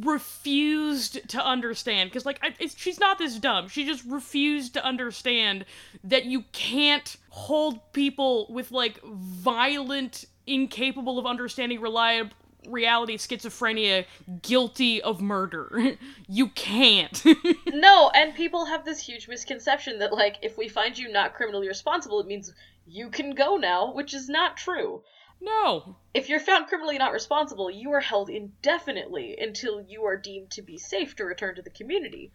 refused 0.00 1.28
to 1.28 1.44
understand 1.44 2.10
because 2.10 2.26
like 2.26 2.40
I, 2.42 2.54
it's, 2.58 2.76
she's 2.76 2.98
not 2.98 3.18
this 3.18 3.38
dumb. 3.38 3.68
She 3.68 3.86
just 3.86 4.04
refused 4.04 4.74
to 4.74 4.84
understand 4.84 5.64
that 6.02 6.24
you 6.24 6.42
can't 6.50 7.16
hold 7.28 7.92
people 7.92 8.48
with 8.50 8.72
like 8.72 9.00
violent, 9.04 10.24
incapable 10.46 11.18
of 11.18 11.26
understanding 11.26 11.80
reliable 11.80 12.30
reality 12.68 13.16
schizophrenia 13.16 14.04
guilty 14.40 15.02
of 15.02 15.20
murder. 15.20 15.96
you 16.28 16.48
can't. 16.48 17.22
No, 17.74 18.10
and 18.14 18.34
people 18.34 18.66
have 18.66 18.84
this 18.84 19.00
huge 19.00 19.26
misconception 19.26 19.98
that, 19.98 20.12
like, 20.12 20.36
if 20.42 20.56
we 20.56 20.68
find 20.68 20.96
you 20.96 21.10
not 21.10 21.34
criminally 21.34 21.66
responsible, 21.66 22.20
it 22.20 22.26
means 22.28 22.52
you 22.86 23.10
can 23.10 23.34
go 23.34 23.56
now, 23.56 23.92
which 23.92 24.14
is 24.14 24.28
not 24.28 24.56
true. 24.56 25.02
no. 25.40 25.96
If 26.14 26.28
you're 26.28 26.38
found 26.38 26.68
criminally 26.68 26.98
not 26.98 27.12
responsible, 27.12 27.68
you 27.70 27.90
are 27.92 28.00
held 28.00 28.30
indefinitely 28.30 29.36
until 29.36 29.80
you 29.80 30.04
are 30.04 30.16
deemed 30.16 30.50
to 30.52 30.62
be 30.62 30.78
safe 30.78 31.16
to 31.16 31.24
return 31.24 31.56
to 31.56 31.62
the 31.62 31.70
community, 31.70 32.30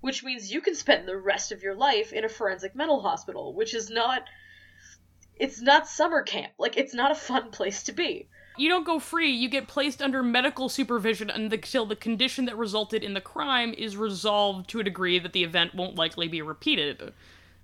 which 0.00 0.22
means 0.22 0.52
you 0.52 0.60
can 0.60 0.76
spend 0.76 1.08
the 1.08 1.16
rest 1.16 1.50
of 1.50 1.62
your 1.62 1.74
life 1.74 2.12
in 2.12 2.24
a 2.24 2.28
forensic 2.28 2.76
mental 2.76 3.00
hospital, 3.00 3.52
which 3.54 3.74
is 3.74 3.90
not. 3.90 4.28
It's 5.42 5.60
not 5.60 5.88
summer 5.88 6.22
camp. 6.22 6.52
Like, 6.56 6.76
it's 6.76 6.94
not 6.94 7.10
a 7.10 7.16
fun 7.16 7.50
place 7.50 7.82
to 7.84 7.92
be. 7.92 8.28
You 8.56 8.68
don't 8.68 8.86
go 8.86 9.00
free, 9.00 9.28
you 9.28 9.48
get 9.48 9.66
placed 9.66 10.00
under 10.00 10.22
medical 10.22 10.68
supervision 10.68 11.30
until 11.30 11.84
the 11.84 11.96
condition 11.96 12.44
that 12.44 12.56
resulted 12.56 13.02
in 13.02 13.14
the 13.14 13.20
crime 13.20 13.74
is 13.76 13.96
resolved 13.96 14.70
to 14.70 14.78
a 14.78 14.84
degree 14.84 15.18
that 15.18 15.32
the 15.32 15.42
event 15.42 15.74
won't 15.74 15.96
likely 15.96 16.28
be 16.28 16.42
repeated. 16.42 17.12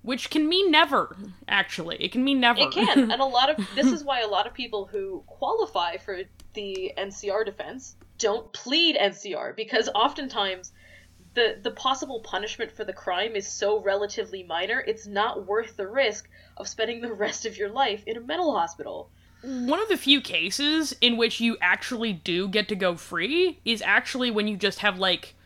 Which 0.02 0.28
can 0.28 0.48
mean 0.48 0.72
never, 0.72 1.16
actually. 1.46 2.02
It 2.02 2.10
can 2.10 2.24
mean 2.24 2.40
never. 2.40 2.58
It 2.62 2.72
can, 2.72 3.12
and 3.12 3.22
a 3.22 3.24
lot 3.38 3.48
of 3.48 3.64
this 3.76 3.86
is 3.86 4.02
why 4.02 4.22
a 4.22 4.26
lot 4.28 4.48
of 4.48 4.54
people 4.54 4.86
who 4.86 5.22
qualify 5.28 5.98
for 5.98 6.22
the 6.54 6.92
NCR 6.98 7.44
defense 7.46 7.94
don't 8.18 8.52
plead 8.52 8.96
NCR 8.96 9.54
because 9.54 9.88
oftentimes 9.94 10.72
the 11.38 11.56
the 11.62 11.70
possible 11.70 12.20
punishment 12.20 12.72
for 12.72 12.84
the 12.84 12.92
crime 12.92 13.36
is 13.36 13.46
so 13.46 13.80
relatively 13.80 14.42
minor, 14.42 14.82
it's 14.86 15.06
not 15.06 15.46
worth 15.46 15.76
the 15.76 15.86
risk 15.86 16.28
of 16.56 16.66
spending 16.66 17.00
the 17.00 17.12
rest 17.24 17.46
of 17.46 17.56
your 17.56 17.70
life 17.70 18.02
in 18.06 18.16
a 18.16 18.20
mental 18.20 18.56
hospital. 18.58 19.10
One 19.42 19.80
of 19.80 19.88
the 19.88 19.96
few 19.96 20.20
cases 20.20 20.96
in 21.00 21.16
which 21.16 21.40
you 21.40 21.56
actually 21.60 22.12
do 22.12 22.48
get 22.48 22.68
to 22.68 22.74
go 22.74 22.96
free 22.96 23.60
is 23.64 23.80
actually 23.82 24.32
when 24.32 24.48
you 24.48 24.56
just 24.56 24.80
have, 24.80 24.98
like, 24.98 25.36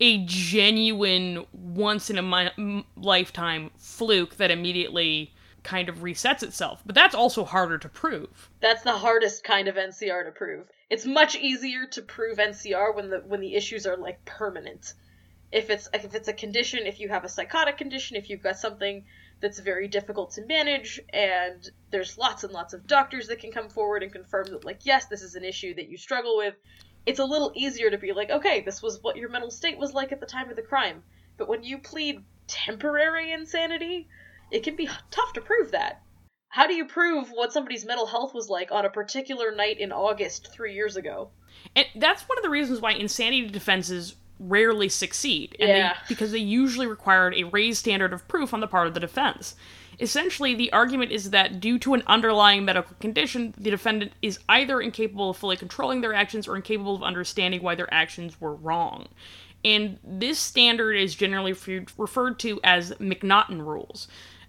a 0.00 0.24
genuine 0.24 1.44
once 1.52 2.08
in 2.08 2.16
a 2.16 2.22
mi- 2.22 2.86
lifetime 2.96 3.70
fluke 3.76 4.36
that 4.38 4.50
immediately 4.50 5.34
kind 5.64 5.90
of 5.90 5.96
resets 5.96 6.42
itself. 6.42 6.82
But 6.86 6.94
that's 6.94 7.14
also 7.14 7.44
harder 7.44 7.76
to 7.76 7.88
prove. 7.90 8.48
That's 8.60 8.82
the 8.82 8.92
hardest 8.92 9.44
kind 9.44 9.68
of 9.68 9.74
NCR 9.74 10.24
to 10.24 10.30
prove. 10.30 10.68
It's 10.88 11.04
much 11.04 11.36
easier 11.36 11.84
to 11.88 12.00
prove 12.00 12.38
NCR 12.38 12.94
when 12.96 13.10
the 13.10 13.18
when 13.18 13.40
the 13.40 13.54
issues 13.54 13.86
are 13.86 13.98
like 13.98 14.24
permanent. 14.24 14.94
If 15.52 15.70
it's 15.70 15.88
if 15.94 16.14
it's 16.14 16.28
a 16.28 16.32
condition, 16.32 16.86
if 16.86 17.00
you 17.00 17.08
have 17.08 17.24
a 17.24 17.28
psychotic 17.28 17.78
condition, 17.78 18.16
if 18.16 18.28
you've 18.28 18.42
got 18.42 18.58
something 18.58 19.04
that's 19.40 19.60
very 19.60 19.86
difficult 19.86 20.32
to 20.32 20.46
manage 20.46 21.00
and 21.12 21.70
there's 21.90 22.16
lots 22.16 22.42
and 22.42 22.52
lots 22.52 22.72
of 22.72 22.86
doctors 22.86 23.28
that 23.28 23.38
can 23.38 23.52
come 23.52 23.68
forward 23.68 24.02
and 24.02 24.12
confirm 24.12 24.46
that 24.46 24.64
like 24.64 24.80
yes, 24.84 25.06
this 25.06 25.22
is 25.22 25.34
an 25.34 25.44
issue 25.44 25.74
that 25.74 25.88
you 25.88 25.96
struggle 25.96 26.36
with. 26.36 26.54
It's 27.04 27.20
a 27.20 27.24
little 27.24 27.52
easier 27.54 27.90
to 27.90 27.98
be 27.98 28.12
like, 28.12 28.30
okay, 28.30 28.62
this 28.62 28.82
was 28.82 28.98
what 29.02 29.16
your 29.16 29.28
mental 29.28 29.50
state 29.50 29.78
was 29.78 29.94
like 29.94 30.10
at 30.10 30.20
the 30.20 30.26
time 30.26 30.50
of 30.50 30.56
the 30.56 30.62
crime. 30.62 31.04
But 31.36 31.48
when 31.48 31.62
you 31.62 31.78
plead 31.78 32.24
temporary 32.48 33.32
insanity, 33.32 34.08
it 34.50 34.62
can 34.62 34.74
be 34.74 34.88
tough 35.10 35.32
to 35.34 35.40
prove 35.40 35.70
that. 35.72 36.02
How 36.48 36.66
do 36.66 36.74
you 36.74 36.86
prove 36.86 37.30
what 37.30 37.52
somebody's 37.52 37.84
mental 37.84 38.06
health 38.06 38.32
was 38.32 38.48
like 38.48 38.72
on 38.72 38.84
a 38.84 38.90
particular 38.90 39.54
night 39.54 39.78
in 39.78 39.92
August 39.92 40.50
three 40.52 40.74
years 40.74 40.96
ago? 40.96 41.30
And 41.74 41.86
that's 41.96 42.22
one 42.22 42.38
of 42.38 42.44
the 42.44 42.50
reasons 42.50 42.80
why 42.80 42.92
insanity 42.92 43.48
defenses 43.48 44.16
rarely 44.38 44.88
succeed. 44.88 45.56
And 45.58 45.68
Yeah. 45.68 45.92
they, 45.94 45.98
because 46.08 46.32
they 46.32 46.38
usually 46.38 46.86
required 46.86 47.34
a 47.34 47.44
raised 47.44 47.78
standard 47.78 48.12
of 48.12 48.26
proof 48.28 48.52
on 48.52 48.60
the 48.60 48.66
part 48.66 48.86
of 48.86 48.94
the 48.94 49.00
defense. 49.00 49.54
Essentially, 49.98 50.54
the 50.54 50.70
argument 50.72 51.10
is 51.10 51.30
that 51.30 51.58
due 51.58 51.78
to 51.78 51.94
an 51.94 52.02
underlying 52.06 52.64
medical 52.66 52.94
condition, 53.00 53.54
the 53.56 53.70
defendant 53.70 54.12
is 54.20 54.38
either 54.48 54.80
incapable 54.80 55.30
of 55.30 55.38
fully 55.38 55.56
controlling 55.56 56.02
their 56.02 56.12
actions 56.12 56.46
or 56.46 56.54
incapable 56.54 56.94
of 56.94 57.02
understanding 57.02 57.62
why 57.62 57.74
their 57.74 57.92
actions 57.92 58.38
were 58.40 58.54
wrong. 58.54 59.08
And 59.64 59.98
this 60.04 60.38
standard 60.38 60.92
is 60.94 61.14
generally 61.14 61.54
referred 61.96 62.38
to 62.40 62.60
as 62.62 62.92
McNaughton 62.92 63.64
rules. 63.66 64.06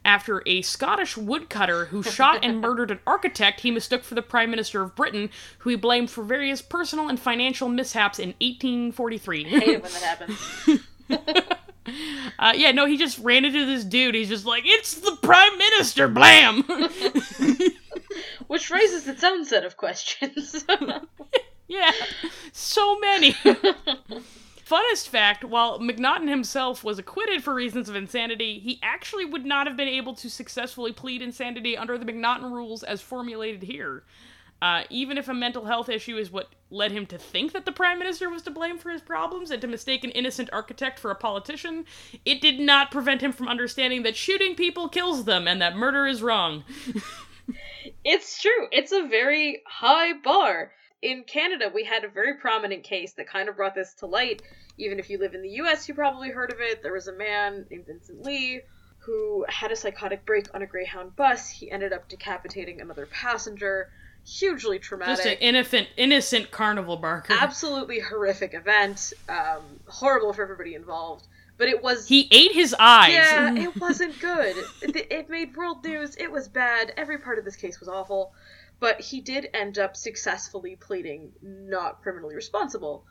After 0.07 0.41
a 0.45 0.61
Scottish 0.61 1.17
woodcutter 1.17 1.85
who 1.85 2.01
shot 2.01 2.39
and 2.41 2.61
murdered 2.61 2.91
an 2.91 3.01
architect 3.05 3.59
he 3.59 3.71
mistook 3.71 4.03
for 4.03 4.15
the 4.15 4.21
Prime 4.21 4.49
Minister 4.49 4.81
of 4.81 4.95
Britain, 4.95 5.29
who 5.59 5.69
he 5.69 5.75
blamed 5.75 6.09
for 6.09 6.23
various 6.23 6.61
personal 6.61 7.09
and 7.09 7.19
financial 7.19 7.67
mishaps 7.67 8.17
in 8.17 8.29
1843. 8.39 9.43
hate 9.43 9.63
it 9.63 9.83
when 9.83 9.91
that 9.91 10.01
happens. 10.01 10.79
Uh, 12.37 12.51
yeah, 12.53 12.71
no, 12.71 12.85
he 12.85 12.97
just 12.97 13.17
ran 13.19 13.45
into 13.45 13.65
this 13.65 13.85
dude. 13.85 14.13
He's 14.13 14.27
just 14.27 14.45
like, 14.45 14.63
it's 14.65 14.95
the 14.95 15.17
Prime 15.21 15.57
Minister, 15.57 16.09
blam! 16.09 16.63
Which 18.47 18.69
raises 18.69 19.07
its 19.07 19.23
own 19.23 19.45
set 19.45 19.63
of 19.63 19.77
questions. 19.77 20.65
yeah, 21.69 21.91
so 22.51 22.99
many. 22.99 23.37
Funnest 24.67 25.07
fact 25.07 25.45
while 25.45 25.79
McNaughton 25.79 26.27
himself 26.27 26.83
was 26.83 26.99
acquitted 26.99 27.43
for 27.43 27.53
reasons 27.53 27.87
of 27.87 27.95
insanity, 27.95 28.59
he 28.59 28.79
actually 28.83 29.23
would 29.23 29.45
not 29.45 29.65
have 29.65 29.77
been 29.77 29.87
able 29.87 30.13
to 30.15 30.29
successfully 30.29 30.91
plead 30.91 31.21
insanity 31.21 31.77
under 31.77 31.97
the 31.97 32.05
McNaughton 32.05 32.51
rules 32.51 32.83
as 32.83 33.01
formulated 33.01 33.63
here. 33.63 34.03
Uh, 34.61 34.83
even 34.89 35.17
if 35.17 35.29
a 35.29 35.33
mental 35.33 35.65
health 35.65 35.87
issue 35.87 36.17
is 36.17 36.31
what 36.31 36.49
led 36.71 36.91
him 36.91 37.05
to 37.05 37.17
think 37.17 37.53
that 37.53 37.63
the 37.63 37.71
prime 37.71 37.99
minister 37.99 38.29
was 38.29 38.41
to 38.41 38.51
blame 38.51 38.77
for 38.77 38.89
his 38.89 39.01
problems 39.01 39.51
and 39.51 39.61
to 39.61 39.67
mistake 39.67 40.03
an 40.03 40.09
innocent 40.11 40.49
architect 40.51 40.99
for 40.99 41.11
a 41.11 41.15
politician, 41.15 41.85
it 42.25 42.41
did 42.41 42.59
not 42.59 42.91
prevent 42.91 43.21
him 43.21 43.31
from 43.31 43.47
understanding 43.47 44.03
that 44.03 44.17
shooting 44.17 44.55
people 44.55 44.89
kills 44.89 45.25
them 45.25 45.47
and 45.47 45.61
that 45.61 45.75
murder 45.77 46.07
is 46.07 46.21
wrong. 46.21 46.63
It's 48.03 48.41
true. 48.41 48.67
It's 48.71 48.91
a 48.91 49.07
very 49.07 49.61
high 49.65 50.13
bar. 50.13 50.71
In 51.01 51.23
Canada, 51.23 51.71
we 51.73 51.83
had 51.83 52.03
a 52.03 52.07
very 52.07 52.35
prominent 52.35 52.83
case 52.83 53.13
that 53.13 53.27
kind 53.27 53.49
of 53.49 53.55
brought 53.55 53.75
this 53.75 53.93
to 53.95 54.05
light. 54.07 54.41
Even 54.77 54.99
if 54.99 55.09
you 55.09 55.19
live 55.19 55.35
in 55.35 55.41
the 55.41 55.49
US, 55.61 55.87
you 55.87 55.93
probably 55.93 56.29
heard 56.29 56.51
of 56.51 56.59
it. 56.59 56.81
There 56.81 56.93
was 56.93 57.07
a 57.07 57.13
man 57.13 57.65
named 57.69 57.85
Vincent 57.85 58.23
Li 58.25 58.61
who 58.99 59.45
had 59.47 59.71
a 59.71 59.75
psychotic 59.75 60.25
break 60.25 60.53
on 60.53 60.61
a 60.61 60.65
Greyhound 60.65 61.15
bus. 61.15 61.49
He 61.49 61.71
ended 61.71 61.93
up 61.93 62.09
decapitating 62.09 62.81
another 62.81 63.05
passenger. 63.05 63.89
Hugely 64.25 64.79
traumatic. 64.79 65.15
Just 65.15 65.27
an 65.27 65.37
innocent, 65.39 65.87
innocent 65.95 66.51
carnival 66.51 66.97
barker. 66.97 67.33
absolutely 67.39 67.99
horrific 67.99 68.53
event. 68.53 69.13
Um, 69.29 69.61
horrible 69.87 70.33
for 70.33 70.41
everybody 70.43 70.75
involved. 70.75 71.27
But 71.57 71.69
it 71.69 71.81
was. 71.81 72.07
He 72.07 72.27
ate 72.31 72.51
his 72.51 72.75
eyes. 72.77 73.13
Yeah, 73.13 73.55
it 73.57 73.79
wasn't 73.79 74.19
good. 74.19 74.57
it, 74.81 75.07
it 75.09 75.29
made 75.29 75.55
world 75.55 75.85
news. 75.85 76.17
It 76.17 76.29
was 76.29 76.49
bad. 76.49 76.91
Every 76.97 77.17
part 77.17 77.39
of 77.39 77.45
this 77.45 77.55
case 77.55 77.79
was 77.79 77.87
awful. 77.87 78.33
But 78.79 79.01
he 79.01 79.21
did 79.21 79.49
end 79.53 79.77
up 79.79 79.95
successfully 79.95 80.75
pleading 80.75 81.33
not 81.41 82.01
criminally 82.01 82.35
responsible. 82.35 83.05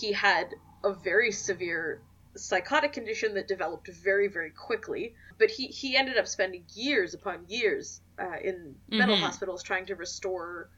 He 0.00 0.12
had 0.12 0.54
a 0.84 0.92
very 0.94 1.32
severe 1.32 2.02
psychotic 2.36 2.92
condition 2.92 3.34
that 3.34 3.48
developed 3.48 3.88
very, 3.88 4.28
very 4.28 4.52
quickly. 4.52 5.14
But 5.38 5.50
he, 5.50 5.66
he 5.68 5.96
ended 5.96 6.18
up 6.18 6.28
spending 6.28 6.64
years 6.74 7.14
upon 7.14 7.46
years 7.48 8.00
uh, 8.20 8.38
in 8.42 8.76
mental 8.88 9.16
Mhm. 9.16 9.20
hospitals 9.20 9.62
trying 9.62 9.86
to 9.86 9.96
restore 9.96 10.70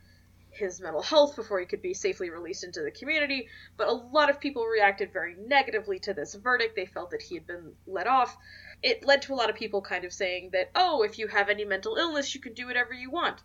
his 0.53 0.81
mental 0.81 1.03
health 1.03 1.37
before 1.37 1.61
he 1.61 1.67
could 1.67 1.83
be 1.83 1.95
safely 1.95 2.31
released 2.31 2.65
into 2.65 2.83
the 2.83 2.91
community. 2.91 3.49
But 3.77 3.89
a 3.89 3.93
lot 3.93 4.31
of 4.31 4.41
people 4.41 4.65
reacted 4.67 5.13
very 5.13 5.35
negatively 5.39 5.99
to 6.01 6.15
this 6.15 6.35
verdict. 6.35 6.75
They 6.77 6.87
felt 6.87 7.11
that 7.11 7.23
he 7.23 7.37
had 7.37 7.47
been 7.47 7.75
let 7.87 8.07
off. 8.07 8.37
It 8.83 9.05
led 9.05 9.23
to 9.23 9.35
a 9.35 9.37
lot 9.37 9.51
of 9.51 9.57
people 9.57 9.83
kind 9.83 10.05
of 10.05 10.13
saying 10.13 10.51
that, 10.53 10.71
oh, 10.75 11.03
if 11.03 11.19
you 11.19 11.29
have 11.29 11.49
any 11.49 11.65
mental 11.65 11.97
illness, 11.97 12.35
you 12.35 12.41
can 12.41 12.55
do 12.55 12.67
whatever 12.67 12.93
you 12.93 13.11
want. 13.11 13.43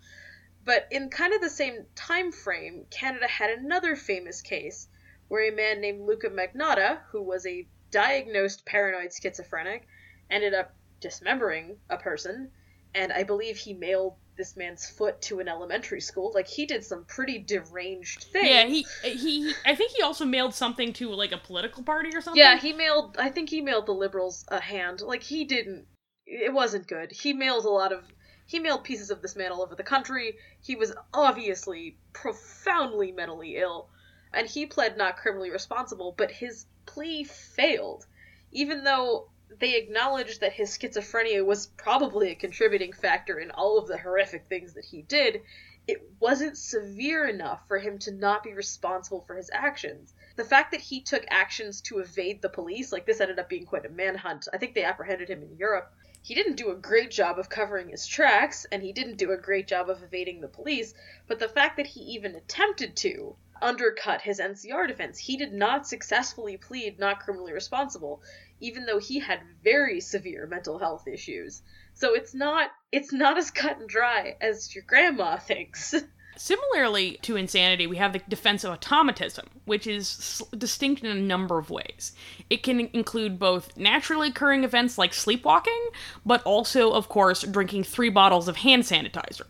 But 0.66 0.88
in 0.92 1.10
kind 1.10 1.34
of 1.34 1.42
the 1.42 1.50
same 1.50 1.86
time 1.96 2.32
frame, 2.32 2.86
Canada 2.90 3.28
had 3.28 3.52
another 3.52 3.96
famous 3.96 4.42
case 4.42 4.88
where 5.28 5.48
a 5.48 5.56
man 5.56 5.80
named 5.80 6.08
Luka 6.08 6.30
Magnotta, 6.30 7.00
who 7.12 7.22
was 7.22 7.46
a 7.46 7.68
diagnosed 7.92 8.66
paranoid 8.66 9.12
schizophrenic, 9.14 9.88
ended 10.30 10.54
up 10.54 10.76
dismembering 11.00 11.78
a 11.90 11.98
person, 11.98 12.52
and 12.94 13.14
I 13.14 13.24
believe 13.24 13.58
he 13.58 13.74
mailed 13.74 14.16
this 14.38 14.58
man's 14.58 14.90
foot 14.90 15.22
to 15.22 15.40
an 15.40 15.48
elementary 15.48 16.02
school. 16.02 16.32
Like 16.34 16.48
he 16.48 16.66
did 16.66 16.84
some 16.84 17.06
pretty 17.06 17.40
deranged 17.40 18.24
things. 18.24 18.50
Yeah, 18.50 18.66
he 18.66 18.86
he. 19.10 19.54
I 19.66 19.76
think 19.76 19.92
he 19.92 20.02
also 20.02 20.26
mailed 20.26 20.54
something 20.54 20.94
to 20.94 21.10
like 21.12 21.32
a 21.32 21.38
political 21.38 21.84
party 21.84 22.10
or 22.14 22.22
something. 22.22 22.42
Yeah, 22.42 22.58
he 22.58 22.74
mailed. 22.74 23.18
I 23.18 23.30
think 23.30 23.50
he 23.50 23.62
mailed 23.62 23.86
the 23.86 23.94
liberals 23.94 24.46
a 24.48 24.60
hand. 24.60 25.02
Like 25.02 25.24
he 25.24 25.46
didn't. 25.46 25.86
It 26.26 26.52
wasn't 26.52 26.88
good. 26.88 27.12
He 27.12 27.34
mailed 27.34 27.66
a 27.66 27.70
lot 27.70 27.92
of. 27.92 28.04
He 28.46 28.60
mailed 28.60 28.84
pieces 28.84 29.12
of 29.12 29.22
this 29.22 29.36
man 29.36 29.52
all 29.52 29.62
over 29.62 29.76
the 29.76 29.84
country. 29.84 30.38
He 30.62 30.76
was 30.76 30.94
obviously 31.14 31.98
profoundly 32.14 33.12
mentally 33.12 33.58
ill, 33.58 33.90
and 34.34 34.48
he 34.48 34.66
pled 34.66 34.98
not 34.98 35.18
criminally 35.18 35.52
responsible. 35.52 36.14
But 36.16 36.32
his 36.32 36.66
plea 36.86 37.24
failed, 37.24 38.06
even 38.52 38.84
though 38.84 39.30
they 39.60 39.76
acknowledged 39.76 40.42
that 40.42 40.54
his 40.54 40.78
schizophrenia 40.78 41.46
was 41.46 41.68
probably 41.68 42.32
a 42.32 42.36
contributing 42.36 42.94
factor 42.94 43.40
in 43.40 43.52
all 43.52 43.78
of 43.78 43.88
the 43.88 43.98
horrific 43.98 44.48
things 44.48 44.74
that 44.74 44.86
he 44.86 45.02
did. 45.04 45.42
It 45.88 46.02
wasn't 46.20 46.58
severe 46.58 47.28
enough 47.28 47.68
for 47.68 47.78
him 47.78 48.00
to 48.00 48.12
not 48.12 48.44
be 48.44 48.54
responsible 48.54 49.22
for 49.22 49.36
his 49.36 49.52
actions 49.54 50.16
the 50.36 50.44
fact 50.44 50.72
that 50.72 50.82
he 50.82 51.02
took 51.02 51.24
actions 51.30 51.82
to 51.82 52.00
evade 52.00 52.42
the 52.42 52.50
police, 52.50 52.92
like 52.92 53.06
this 53.06 53.22
ended 53.22 53.40
up 53.40 53.50
being 53.50 53.66
quite 53.66 53.86
a 53.86 53.90
manhunt. 53.90 54.48
I 54.52 54.58
think 54.58 54.74
they 54.74 54.84
apprehended 54.84 55.30
him 55.30 55.42
in 55.44 55.58
Europe. 55.58 55.94
He 56.26 56.34
didn't 56.34 56.56
do 56.56 56.72
a 56.72 56.76
great 56.76 57.12
job 57.12 57.38
of 57.38 57.50
covering 57.50 57.90
his 57.90 58.08
tracks, 58.08 58.66
and 58.72 58.82
he 58.82 58.92
didn't 58.92 59.18
do 59.18 59.32
a 59.32 59.38
great 59.38 59.68
job 59.68 59.92
of 59.92 60.02
evading 60.02 60.42
the 60.42 60.48
police, 60.48 60.92
but 61.28 61.38
the 61.38 61.48
fact 61.48 61.78
that 61.78 61.86
he 61.86 62.00
even 62.00 62.34
attempted 62.34 62.96
to 62.96 63.38
undercut 63.62 64.24
his 64.24 64.40
NCR 64.40 64.88
defense, 64.88 65.20
he 65.20 65.38
did 65.38 65.54
not 65.54 65.88
successfully 65.88 66.58
plead 66.58 66.98
not 66.98 67.20
criminally 67.20 67.54
responsible, 67.54 68.24
even 68.60 68.88
though 68.88 68.98
he 68.98 69.20
had 69.20 69.40
very 69.64 70.02
severe 70.02 70.48
mental 70.48 70.80
health 70.80 71.08
issues. 71.08 71.62
So 71.94 72.16
it's 72.16 72.34
not 72.34 72.72
it's 72.92 73.14
not 73.14 73.38
as 73.38 73.52
cut 73.52 73.78
and 73.78 73.88
dry 73.88 74.36
as 74.42 74.74
your 74.74 74.84
grandma 74.84 75.38
thinks. 75.52 75.94
Similarly 76.38 77.18
to 77.22 77.36
insanity, 77.36 77.88
we 77.88 77.98
have 77.98 78.14
the 78.14 78.22
defense 78.28 78.64
of 78.64 78.72
automatism, 78.72 79.48
which 79.66 79.88
is 79.88 80.44
distinct 80.58 81.04
in 81.04 81.10
a 81.10 81.20
number 81.20 81.58
of 81.58 81.70
ways. 81.70 82.12
It 82.50 82.64
can 82.64 82.90
include 82.94 83.40
both 83.40 83.76
naturally 83.78 84.30
occurring 84.30 84.64
events 84.64 84.98
like 84.98 85.14
sleepwalking, 85.14 85.88
but 86.26 86.44
also, 86.44 86.92
of 86.92 87.08
course, 87.10 87.44
drinking 87.44 87.86
three 87.86 88.10
bottles 88.10 88.48
of 88.48 88.58
hand 88.58 88.84
sanitizer. 88.84 89.48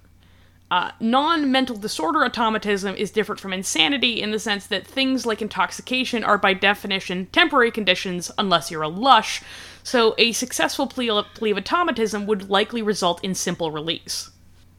Uh, 0.71 0.91
non 0.99 1.51
mental 1.51 1.77
disorder 1.77 2.25
automatism 2.25 2.95
is 2.95 3.11
different 3.11 3.39
from 3.39 3.53
insanity 3.53 4.21
in 4.21 4.31
the 4.31 4.39
sense 4.39 4.65
that 4.67 4.86
things 4.86 5.25
like 5.25 5.41
intoxication 5.41 6.23
are, 6.23 6.39
by 6.39 6.53
definition, 6.53 7.27
temporary 7.27 7.69
conditions 7.71 8.31
unless 8.38 8.71
you're 8.71 8.81
a 8.81 8.88
lush, 8.88 9.43
so 9.83 10.15
a 10.17 10.31
successful 10.31 10.88
plea 10.88 11.09
of, 11.09 11.25
plea 11.36 11.51
of 11.51 11.57
automatism 11.57 12.25
would 12.25 12.49
likely 12.49 12.81
result 12.81 13.23
in 13.23 13.36
simple 13.36 13.69
release. 13.69 14.31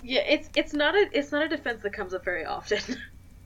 Yeah, 0.06 0.20
it's 0.20 0.48
it's 0.54 0.72
not 0.72 0.94
a 0.94 1.08
it's 1.12 1.32
not 1.32 1.42
a 1.42 1.48
defense 1.48 1.82
that 1.82 1.92
comes 1.92 2.14
up 2.14 2.24
very 2.24 2.44
often. 2.44 2.80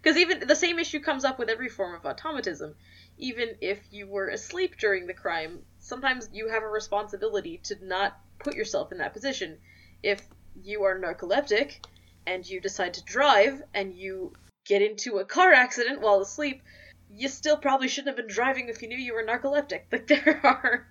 Because 0.02 0.16
even 0.16 0.46
the 0.46 0.56
same 0.56 0.78
issue 0.78 0.98
comes 1.00 1.26
up 1.26 1.38
with 1.38 1.50
every 1.50 1.68
form 1.68 1.94
of 1.94 2.06
automatism. 2.06 2.74
Even 3.18 3.50
if 3.60 3.78
you 3.90 4.06
were 4.06 4.28
asleep 4.28 4.78
during 4.78 5.06
the 5.06 5.12
crime, 5.12 5.58
sometimes 5.78 6.30
you 6.32 6.48
have 6.48 6.62
a 6.62 6.68
responsibility 6.68 7.60
to 7.64 7.76
not 7.82 8.18
put 8.38 8.54
yourself 8.54 8.92
in 8.92 8.98
that 8.98 9.12
position. 9.12 9.58
If 10.02 10.22
you 10.62 10.84
are 10.84 10.98
narcoleptic 10.98 11.84
and 12.26 12.48
you 12.48 12.62
decide 12.62 12.94
to 12.94 13.04
drive 13.04 13.62
and 13.74 13.94
you 13.94 14.32
get 14.64 14.80
into 14.80 15.18
a 15.18 15.24
car 15.26 15.52
accident 15.52 16.00
while 16.00 16.22
asleep, 16.22 16.62
you 17.10 17.28
still 17.28 17.58
probably 17.58 17.88
shouldn't 17.88 18.16
have 18.16 18.26
been 18.26 18.34
driving 18.34 18.70
if 18.70 18.80
you 18.80 18.88
knew 18.88 18.96
you 18.96 19.12
were 19.12 19.22
narcoleptic. 19.22 19.82
Like 19.92 20.06
there 20.06 20.40
are 20.42 20.86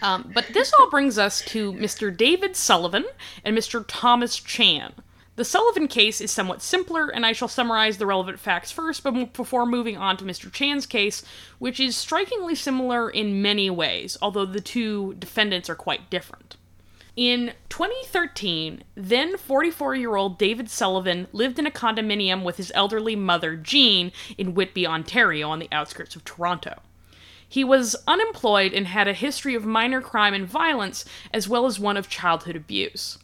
Um, 0.00 0.30
but 0.32 0.46
this 0.54 0.72
all 0.80 0.88
brings 0.88 1.18
us 1.18 1.42
to 1.42 1.74
Mr. 1.74 2.16
David 2.16 2.56
Sullivan 2.56 3.04
and 3.44 3.54
Mr. 3.54 3.84
Thomas 3.86 4.36
Chan. 4.36 4.94
The 5.36 5.44
Sullivan 5.44 5.86
case 5.86 6.22
is 6.22 6.30
somewhat 6.30 6.62
simpler, 6.62 7.08
and 7.10 7.26
I 7.26 7.32
shall 7.32 7.46
summarize 7.46 7.98
the 7.98 8.06
relevant 8.06 8.40
facts 8.40 8.72
first 8.72 9.02
but 9.02 9.34
before 9.34 9.66
moving 9.66 9.98
on 9.98 10.16
to 10.16 10.24
Mr. 10.24 10.50
Chan's 10.50 10.86
case, 10.86 11.22
which 11.58 11.78
is 11.78 11.94
strikingly 11.94 12.54
similar 12.54 13.10
in 13.10 13.42
many 13.42 13.68
ways, 13.68 14.16
although 14.22 14.46
the 14.46 14.62
two 14.62 15.14
defendants 15.18 15.68
are 15.68 15.74
quite 15.74 16.08
different. 16.08 16.56
In 17.16 17.52
2013, 17.68 18.82
then 18.94 19.36
44 19.36 19.94
year 19.94 20.16
old 20.16 20.38
David 20.38 20.70
Sullivan 20.70 21.28
lived 21.32 21.58
in 21.58 21.66
a 21.66 21.70
condominium 21.70 22.42
with 22.42 22.56
his 22.56 22.72
elderly 22.74 23.14
mother, 23.14 23.56
Jean, 23.56 24.12
in 24.38 24.54
Whitby, 24.54 24.86
Ontario, 24.86 25.50
on 25.50 25.58
the 25.58 25.68
outskirts 25.70 26.16
of 26.16 26.24
Toronto. 26.24 26.80
He 27.46 27.62
was 27.62 27.94
unemployed 28.06 28.72
and 28.72 28.86
had 28.86 29.06
a 29.06 29.12
history 29.12 29.54
of 29.54 29.66
minor 29.66 30.00
crime 30.00 30.32
and 30.32 30.46
violence, 30.46 31.04
as 31.32 31.46
well 31.46 31.66
as 31.66 31.78
one 31.78 31.98
of 31.98 32.08
childhood 32.08 32.56
abuse. 32.56 33.18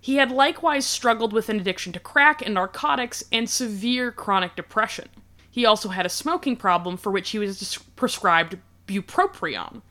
He 0.00 0.16
had 0.16 0.30
likewise 0.30 0.86
struggled 0.86 1.32
with 1.32 1.48
an 1.48 1.60
addiction 1.60 1.92
to 1.92 2.00
crack 2.00 2.42
and 2.42 2.54
narcotics 2.54 3.24
and 3.32 3.48
severe 3.48 4.12
chronic 4.12 4.54
depression. 4.56 5.08
He 5.50 5.66
also 5.66 5.88
had 5.88 6.06
a 6.06 6.10
smoking 6.10 6.56
problem 6.56 6.96
for 6.96 7.10
which 7.10 7.30
he 7.30 7.38
was 7.38 7.78
prescribed 7.96 8.58
bupropion, 8.86 9.82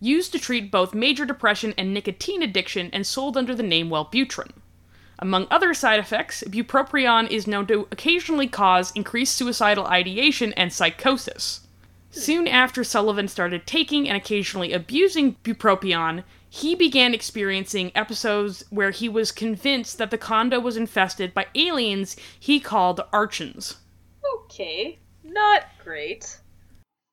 used 0.00 0.32
to 0.32 0.38
treat 0.38 0.70
both 0.70 0.94
major 0.94 1.24
depression 1.24 1.74
and 1.78 1.94
nicotine 1.94 2.42
addiction 2.42 2.90
and 2.92 3.06
sold 3.06 3.36
under 3.36 3.54
the 3.54 3.62
name 3.62 3.88
Wellbutrin. 3.88 4.50
Among 5.18 5.46
other 5.50 5.72
side 5.72 5.98
effects, 5.98 6.44
bupropion 6.46 7.30
is 7.30 7.46
known 7.46 7.66
to 7.68 7.88
occasionally 7.90 8.46
cause 8.46 8.92
increased 8.92 9.34
suicidal 9.34 9.86
ideation 9.86 10.52
and 10.52 10.70
psychosis. 10.72 11.62
Soon 12.10 12.46
after 12.46 12.84
Sullivan 12.84 13.28
started 13.28 13.66
taking 13.66 14.08
and 14.08 14.16
occasionally 14.16 14.72
abusing 14.72 15.36
bupropion, 15.42 16.22
he 16.56 16.74
began 16.74 17.12
experiencing 17.12 17.92
episodes 17.94 18.64
where 18.70 18.90
he 18.90 19.10
was 19.10 19.30
convinced 19.30 19.98
that 19.98 20.10
the 20.10 20.16
condo 20.16 20.58
was 20.58 20.76
infested 20.76 21.34
by 21.34 21.46
aliens 21.54 22.16
he 22.40 22.58
called 22.58 23.02
archons. 23.12 23.76
Okay, 24.44 24.98
not 25.22 25.64
great. 25.84 26.40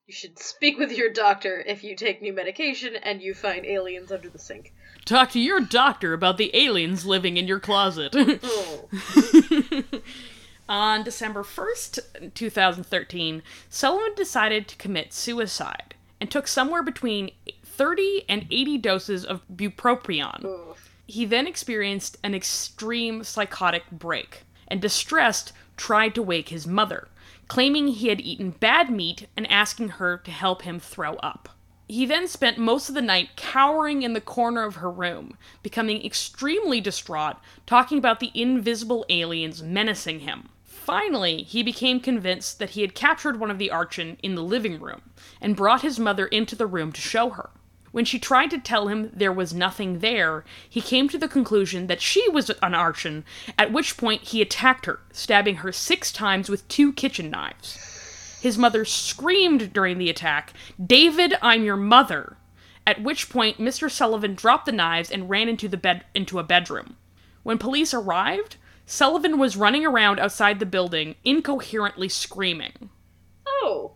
You 0.06 0.14
should 0.14 0.38
speak 0.38 0.78
with 0.78 0.92
your 0.92 1.12
doctor 1.12 1.62
if 1.66 1.84
you 1.84 1.94
take 1.94 2.22
new 2.22 2.32
medication 2.32 2.96
and 2.96 3.20
you 3.20 3.34
find 3.34 3.66
aliens 3.66 4.10
under 4.10 4.30
the 4.30 4.38
sink. 4.38 4.72
Talk 5.04 5.30
to 5.32 5.40
your 5.40 5.60
doctor 5.60 6.14
about 6.14 6.38
the 6.38 6.50
aliens 6.56 7.04
living 7.04 7.36
in 7.36 7.46
your 7.46 7.60
closet. 7.60 8.14
Oh. 8.16 8.88
On 10.70 11.04
December 11.04 11.42
1st, 11.42 12.32
2013, 12.34 13.42
Sullivan 13.68 14.14
decided 14.16 14.66
to 14.68 14.76
commit 14.76 15.12
suicide 15.12 15.94
and 16.18 16.30
took 16.30 16.46
somewhere 16.46 16.82
between 16.82 17.30
30 17.76 18.24
and 18.28 18.46
80 18.50 18.78
doses 18.78 19.24
of 19.24 19.42
bupropion. 19.48 20.74
He 21.06 21.24
then 21.24 21.46
experienced 21.46 22.16
an 22.22 22.34
extreme 22.34 23.24
psychotic 23.24 23.90
break 23.90 24.44
and, 24.68 24.80
distressed, 24.80 25.52
tried 25.76 26.14
to 26.14 26.22
wake 26.22 26.48
his 26.50 26.66
mother, 26.66 27.08
claiming 27.48 27.88
he 27.88 28.08
had 28.08 28.20
eaten 28.20 28.50
bad 28.50 28.90
meat 28.90 29.26
and 29.36 29.50
asking 29.50 29.88
her 29.90 30.16
to 30.18 30.30
help 30.30 30.62
him 30.62 30.78
throw 30.78 31.14
up. 31.16 31.48
He 31.86 32.06
then 32.06 32.28
spent 32.28 32.56
most 32.56 32.88
of 32.88 32.94
the 32.94 33.02
night 33.02 33.36
cowering 33.36 34.02
in 34.02 34.14
the 34.14 34.20
corner 34.20 34.64
of 34.64 34.76
her 34.76 34.90
room, 34.90 35.36
becoming 35.62 36.04
extremely 36.04 36.80
distraught, 36.80 37.36
talking 37.66 37.98
about 37.98 38.20
the 38.20 38.30
invisible 38.34 39.04
aliens 39.10 39.62
menacing 39.62 40.20
him. 40.20 40.48
Finally, 40.64 41.42
he 41.42 41.62
became 41.62 42.00
convinced 42.00 42.58
that 42.58 42.70
he 42.70 42.80
had 42.82 42.94
captured 42.94 43.38
one 43.38 43.50
of 43.50 43.58
the 43.58 43.70
Archon 43.70 44.16
in 44.22 44.34
the 44.34 44.42
living 44.42 44.80
room 44.80 45.02
and 45.40 45.56
brought 45.56 45.82
his 45.82 45.98
mother 45.98 46.26
into 46.26 46.56
the 46.56 46.66
room 46.66 46.92
to 46.92 47.00
show 47.00 47.30
her. 47.30 47.50
When 47.94 48.04
she 48.04 48.18
tried 48.18 48.50
to 48.50 48.58
tell 48.58 48.88
him 48.88 49.12
there 49.12 49.30
was 49.30 49.54
nothing 49.54 50.00
there, 50.00 50.44
he 50.68 50.80
came 50.80 51.08
to 51.10 51.16
the 51.16 51.28
conclusion 51.28 51.86
that 51.86 52.02
she 52.02 52.28
was 52.28 52.50
an 52.50 52.74
Archon, 52.74 53.24
at 53.56 53.70
which 53.70 53.96
point 53.96 54.22
he 54.22 54.42
attacked 54.42 54.86
her, 54.86 54.98
stabbing 55.12 55.58
her 55.58 55.70
six 55.70 56.10
times 56.10 56.48
with 56.48 56.66
two 56.66 56.92
kitchen 56.92 57.30
knives. 57.30 57.78
His 58.42 58.58
mother 58.58 58.84
screamed 58.84 59.72
during 59.72 59.98
the 59.98 60.10
attack, 60.10 60.54
David, 60.84 61.34
I'm 61.40 61.62
your 61.62 61.76
mother. 61.76 62.36
At 62.84 63.00
which 63.00 63.30
point 63.30 63.58
Mr. 63.58 63.88
Sullivan 63.88 64.34
dropped 64.34 64.66
the 64.66 64.72
knives 64.72 65.12
and 65.12 65.30
ran 65.30 65.48
into 65.48 65.68
the 65.68 65.76
bed 65.76 66.04
into 66.16 66.40
a 66.40 66.42
bedroom. 66.42 66.96
When 67.44 67.58
police 67.58 67.94
arrived, 67.94 68.56
Sullivan 68.86 69.38
was 69.38 69.56
running 69.56 69.86
around 69.86 70.18
outside 70.18 70.58
the 70.58 70.66
building, 70.66 71.14
incoherently 71.22 72.08
screaming. 72.08 72.90
Oh, 73.46 73.92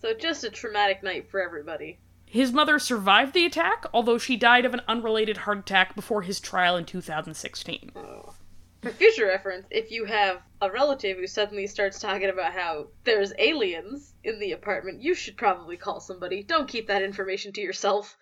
so 0.00 0.14
just 0.14 0.44
a 0.44 0.50
traumatic 0.50 1.02
night 1.02 1.28
for 1.28 1.42
everybody. 1.42 1.98
His 2.30 2.52
mother 2.52 2.78
survived 2.78 3.34
the 3.34 3.44
attack, 3.44 3.86
although 3.92 4.16
she 4.16 4.36
died 4.36 4.64
of 4.64 4.72
an 4.72 4.82
unrelated 4.86 5.38
heart 5.38 5.58
attack 5.58 5.96
before 5.96 6.22
his 6.22 6.38
trial 6.38 6.76
in 6.76 6.84
2016. 6.84 7.90
Oh. 7.96 8.34
For 8.82 8.90
future 8.90 9.26
reference, 9.26 9.66
if 9.70 9.90
you 9.90 10.04
have 10.04 10.40
a 10.62 10.70
relative 10.70 11.18
who 11.18 11.26
suddenly 11.26 11.66
starts 11.66 11.98
talking 11.98 12.28
about 12.30 12.52
how 12.52 12.86
there's 13.02 13.32
aliens 13.36 14.14
in 14.22 14.38
the 14.38 14.52
apartment, 14.52 15.02
you 15.02 15.12
should 15.14 15.36
probably 15.36 15.76
call 15.76 15.98
somebody. 15.98 16.44
Don't 16.44 16.68
keep 16.68 16.86
that 16.86 17.02
information 17.02 17.52
to 17.54 17.60
yourself. 17.60 18.16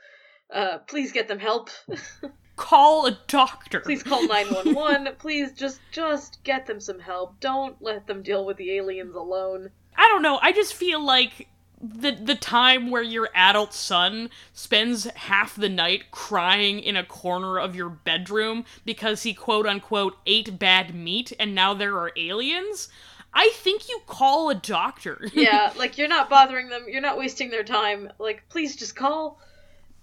Uh, 0.50 0.78
please 0.78 1.12
get 1.12 1.28
them 1.28 1.38
help. 1.38 1.68
Call 2.56 3.06
a 3.06 3.16
doctor. 3.28 3.78
please 3.80 4.02
call 4.02 4.26
911. 4.26 5.14
please 5.18 5.52
just 5.52 5.78
just 5.92 6.42
get 6.42 6.66
them 6.66 6.80
some 6.80 6.98
help. 6.98 7.38
Don't 7.38 7.80
let 7.80 8.06
them 8.09 8.22
deal 8.22 8.44
with 8.44 8.56
the 8.56 8.72
aliens 8.72 9.14
alone. 9.14 9.70
I 9.96 10.09
don't 10.09 10.22
know. 10.22 10.40
I 10.42 10.50
just 10.50 10.74
feel 10.74 11.00
like 11.04 11.46
the 11.80 12.10
the 12.12 12.34
time 12.34 12.90
where 12.90 13.02
your 13.02 13.28
adult 13.34 13.72
son 13.72 14.30
spends 14.52 15.04
half 15.04 15.54
the 15.54 15.68
night 15.68 16.10
crying 16.10 16.80
in 16.80 16.96
a 16.96 17.04
corner 17.04 17.58
of 17.58 17.76
your 17.76 17.88
bedroom 17.88 18.64
because 18.84 19.22
he 19.22 19.32
quote 19.32 19.66
unquote 19.66 20.16
ate 20.26 20.58
bad 20.58 20.94
meat 20.94 21.32
and 21.38 21.54
now 21.54 21.74
there 21.74 21.96
are 21.96 22.12
aliens. 22.16 22.88
I 23.32 23.50
think 23.54 23.88
you 23.88 24.00
call 24.06 24.50
a 24.50 24.54
doctor. 24.54 25.28
Yeah, 25.34 25.72
like 25.76 25.98
you're 25.98 26.08
not 26.08 26.30
bothering 26.30 26.68
them. 26.68 26.86
You're 26.88 27.00
not 27.02 27.18
wasting 27.18 27.50
their 27.50 27.62
time. 27.64 28.10
Like 28.18 28.42
please 28.48 28.74
just 28.74 28.96
call. 28.96 29.40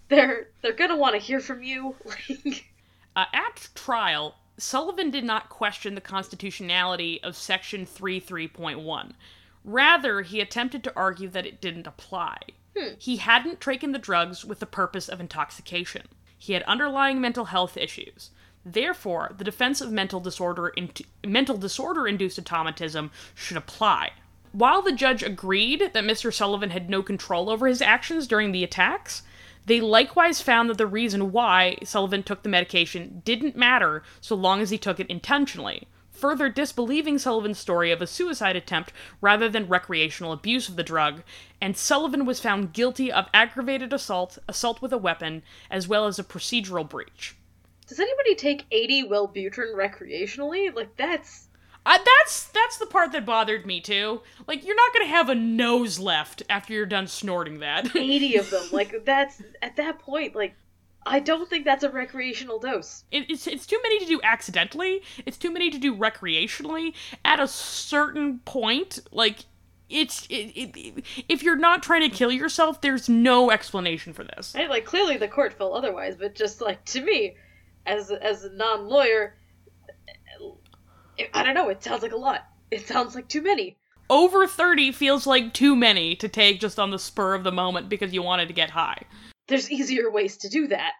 They're 0.07 0.47
they're 0.61 0.73
gonna 0.73 0.95
want 0.97 1.15
to 1.15 1.19
hear 1.21 1.39
from 1.39 1.63
you. 1.63 1.95
Like 2.05 2.65
Uh, 3.15 3.25
at 3.33 3.69
trial, 3.75 4.35
Sullivan 4.57 5.09
did 5.09 5.23
not 5.23 5.49
question 5.49 5.95
the 5.95 6.01
constitutionality 6.01 7.21
of 7.23 7.35
Section 7.35 7.85
33.1. 7.85 9.13
Rather, 9.65 10.21
he 10.21 10.39
attempted 10.39 10.83
to 10.83 10.93
argue 10.95 11.27
that 11.29 11.45
it 11.45 11.59
didn't 11.59 11.87
apply. 11.87 12.37
Hmm. 12.77 12.93
He 12.99 13.17
hadn't 13.17 13.59
taken 13.59 13.91
the 13.91 13.99
drugs 13.99 14.45
with 14.45 14.59
the 14.59 14.65
purpose 14.65 15.09
of 15.09 15.19
intoxication. 15.19 16.03
He 16.37 16.53
had 16.53 16.63
underlying 16.63 17.19
mental 17.19 17.45
health 17.45 17.75
issues. 17.75 18.29
Therefore, 18.63 19.33
the 19.37 19.43
defense 19.43 19.81
of 19.81 19.91
mental 19.91 20.19
disorder 20.19 20.69
in- 20.69 20.91
mental 21.25 21.57
disorder 21.57 22.07
induced 22.07 22.39
automatism 22.39 23.11
should 23.33 23.57
apply. 23.57 24.11
While 24.51 24.81
the 24.81 24.91
judge 24.91 25.23
agreed 25.23 25.91
that 25.93 26.03
Mr. 26.03 26.33
Sullivan 26.33 26.69
had 26.69 26.89
no 26.89 27.01
control 27.01 27.49
over 27.49 27.67
his 27.67 27.81
actions 27.81 28.27
during 28.27 28.51
the 28.51 28.63
attacks, 28.63 29.23
they 29.65 29.81
likewise 29.81 30.41
found 30.41 30.69
that 30.69 30.77
the 30.77 30.87
reason 30.87 31.31
why 31.31 31.77
Sullivan 31.83 32.23
took 32.23 32.43
the 32.43 32.49
medication 32.49 33.21
didn't 33.25 33.55
matter 33.55 34.03
so 34.21 34.35
long 34.35 34.61
as 34.61 34.69
he 34.69 34.77
took 34.77 34.99
it 34.99 35.07
intentionally, 35.07 35.87
further 36.15 36.49
disbelieving 36.49 37.17
Sullivan's 37.19 37.59
story 37.59 37.91
of 37.91 38.01
a 38.01 38.07
suicide 38.07 38.55
attempt 38.55 38.91
rather 39.21 39.47
than 39.49 39.67
recreational 39.67 40.31
abuse 40.31 40.69
of 40.69 40.75
the 40.75 40.83
drug, 40.83 41.23
and 41.61 41.77
Sullivan 41.77 42.25
was 42.25 42.39
found 42.39 42.73
guilty 42.73 43.11
of 43.11 43.27
aggravated 43.33 43.93
assault, 43.93 44.37
assault 44.47 44.81
with 44.81 44.93
a 44.93 44.97
weapon, 44.97 45.43
as 45.69 45.87
well 45.87 46.07
as 46.07 46.17
a 46.19 46.23
procedural 46.23 46.87
breach. 46.87 47.35
Does 47.87 47.99
anybody 47.99 48.33
take 48.35 48.65
80 48.71 49.03
Wellbutrin 49.09 49.75
recreationally? 49.75 50.73
Like 50.73 50.95
that's 50.97 51.47
Uh, 51.85 51.99
that's 52.03 52.45
that's 52.47 52.77
the 52.79 52.87
part 52.87 53.11
that 53.11 53.25
bothered 53.27 53.65
me 53.65 53.79
too. 53.79 54.21
Like 54.47 54.65
you're 54.65 54.75
not 54.75 54.91
gonna 54.93 55.05
have 55.05 55.29
a 55.29 55.35
nose 55.35 55.99
left 55.99 56.41
after 56.49 56.73
you're 56.73 56.87
done 56.87 57.05
snorting 57.07 57.59
that. 57.59 57.95
80 57.95 58.37
of 58.37 58.49
them. 58.51 58.63
Like 58.71 59.05
that's 59.05 59.41
at 59.61 59.75
that 59.75 59.99
point 59.99 60.33
like 60.35 60.55
I 61.05 61.19
don't 61.19 61.49
think 61.49 61.65
that's 61.65 61.83
a 61.83 61.89
recreational 61.89 62.59
dose. 62.59 63.03
it, 63.11 63.29
it's 63.29 63.47
it's 63.47 63.65
too 63.65 63.79
many 63.83 63.99
to 63.99 64.05
do 64.05 64.19
accidentally. 64.23 65.03
It's 65.25 65.37
too 65.37 65.51
many 65.51 65.69
to 65.69 65.77
do 65.77 65.95
recreationally. 65.95 66.93
At 67.23 67.39
a 67.39 67.47
certain 67.47 68.39
point, 68.39 68.99
like 69.11 69.45
it's 69.89 70.25
it, 70.27 70.51
it, 70.55 71.03
if 71.29 71.43
you're 71.43 71.55
not 71.55 71.83
trying 71.83 72.09
to 72.09 72.15
kill 72.15 72.31
yourself, 72.31 72.81
there's 72.81 73.07
no 73.07 73.51
explanation 73.51 74.13
for 74.13 74.23
this. 74.23 74.53
Right? 74.55 74.69
Like 74.69 74.85
clearly 74.85 75.17
the 75.17 75.27
court 75.27 75.53
felt 75.53 75.73
otherwise, 75.73 76.15
but 76.17 76.33
just 76.33 76.61
like 76.61 76.83
to 76.85 77.01
me 77.01 77.35
as 77.85 78.09
as 78.11 78.43
a 78.43 78.49
non-lawyer 78.53 79.35
I 81.33 81.43
don't 81.43 81.53
know, 81.53 81.69
it 81.69 81.83
sounds 81.83 82.01
like 82.03 82.11
a 82.11 82.17
lot. 82.17 82.47
It 82.71 82.87
sounds 82.87 83.15
like 83.15 83.27
too 83.27 83.41
many. 83.41 83.77
Over 84.09 84.45
30 84.45 84.91
feels 84.91 85.25
like 85.25 85.53
too 85.53 85.75
many 85.75 86.15
to 86.17 86.27
take 86.27 86.59
just 86.59 86.79
on 86.79 86.91
the 86.91 86.99
spur 86.99 87.33
of 87.33 87.43
the 87.43 87.51
moment 87.51 87.89
because 87.89 88.13
you 88.13 88.21
wanted 88.21 88.47
to 88.47 88.53
get 88.53 88.71
high. 88.71 89.03
There's 89.47 89.71
easier 89.71 90.09
ways 90.09 90.37
to 90.37 90.49
do 90.49 90.67
that. 90.67 90.93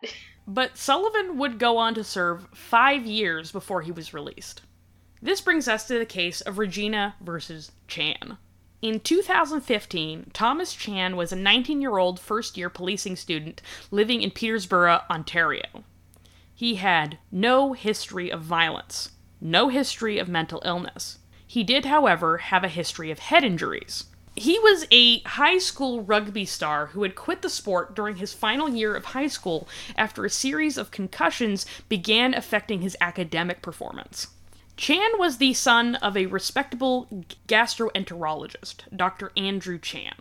But 0.48 0.78
Sullivan 0.78 1.38
would 1.38 1.58
go 1.58 1.78
on 1.78 1.96
to 1.96 2.04
serve 2.04 2.48
five 2.54 3.06
years 3.06 3.52
before 3.52 3.82
he 3.82 3.92
was 3.92 4.14
released. 4.14 4.62
This 5.22 5.42
brings 5.42 5.68
us 5.68 5.88
to 5.88 5.98
the 5.98 6.06
case 6.06 6.42
of 6.42 6.60
Regina 6.60 7.16
versus 7.20 7.72
Chan. 7.88 8.38
In 8.82 9.00
2015, 9.00 10.30
Thomas 10.34 10.74
Chan 10.76 11.16
was 11.16 11.32
a 11.32 11.36
19 11.36 11.82
year 11.82 11.98
old 11.98 12.20
first 12.20 12.58
year 12.58 12.70
policing 12.70 13.16
student 13.16 13.62
living 13.90 14.22
in 14.22 14.30
Peterborough, 14.30 15.02
Ontario. 15.10 15.84
He 16.54 16.76
had 16.76 17.18
no 17.32 17.74
history 17.74 18.30
of 18.30 18.42
violence, 18.42 19.12
no 19.42 19.70
history 19.70 20.20
of 20.20 20.30
mental 20.30 20.62
illness. 20.64 21.18
He 21.48 21.64
did, 21.64 21.86
however, 21.86 22.38
have 22.38 22.64
a 22.64 22.70
history 22.70 23.10
of 23.10 23.20
head 23.20 23.44
injuries. 23.44 24.06
He 24.38 24.60
was 24.60 24.86
a 24.92 25.22
high 25.22 25.60
school 25.60 26.02
rugby 26.04 26.44
star 26.46 26.88
who 26.88 27.04
had 27.04 27.16
quit 27.16 27.42
the 27.42 27.50
sport 27.50 27.96
during 27.96 28.18
his 28.18 28.34
final 28.34 28.68
year 28.68 28.94
of 28.94 29.06
high 29.06 29.28
school 29.28 29.68
after 29.98 30.26
a 30.26 30.30
series 30.30 30.78
of 30.78 30.92
concussions 30.92 31.66
began 31.88 32.34
affecting 32.34 32.82
his 32.82 32.98
academic 33.00 33.62
performance. 33.62 34.28
Chan 34.76 35.12
was 35.18 35.38
the 35.38 35.54
son 35.54 35.96
of 35.96 36.18
a 36.18 36.26
respectable 36.26 37.08
gastroenterologist, 37.48 38.94
Dr. 38.94 39.32
Andrew 39.38 39.80
Chan. 39.80 40.16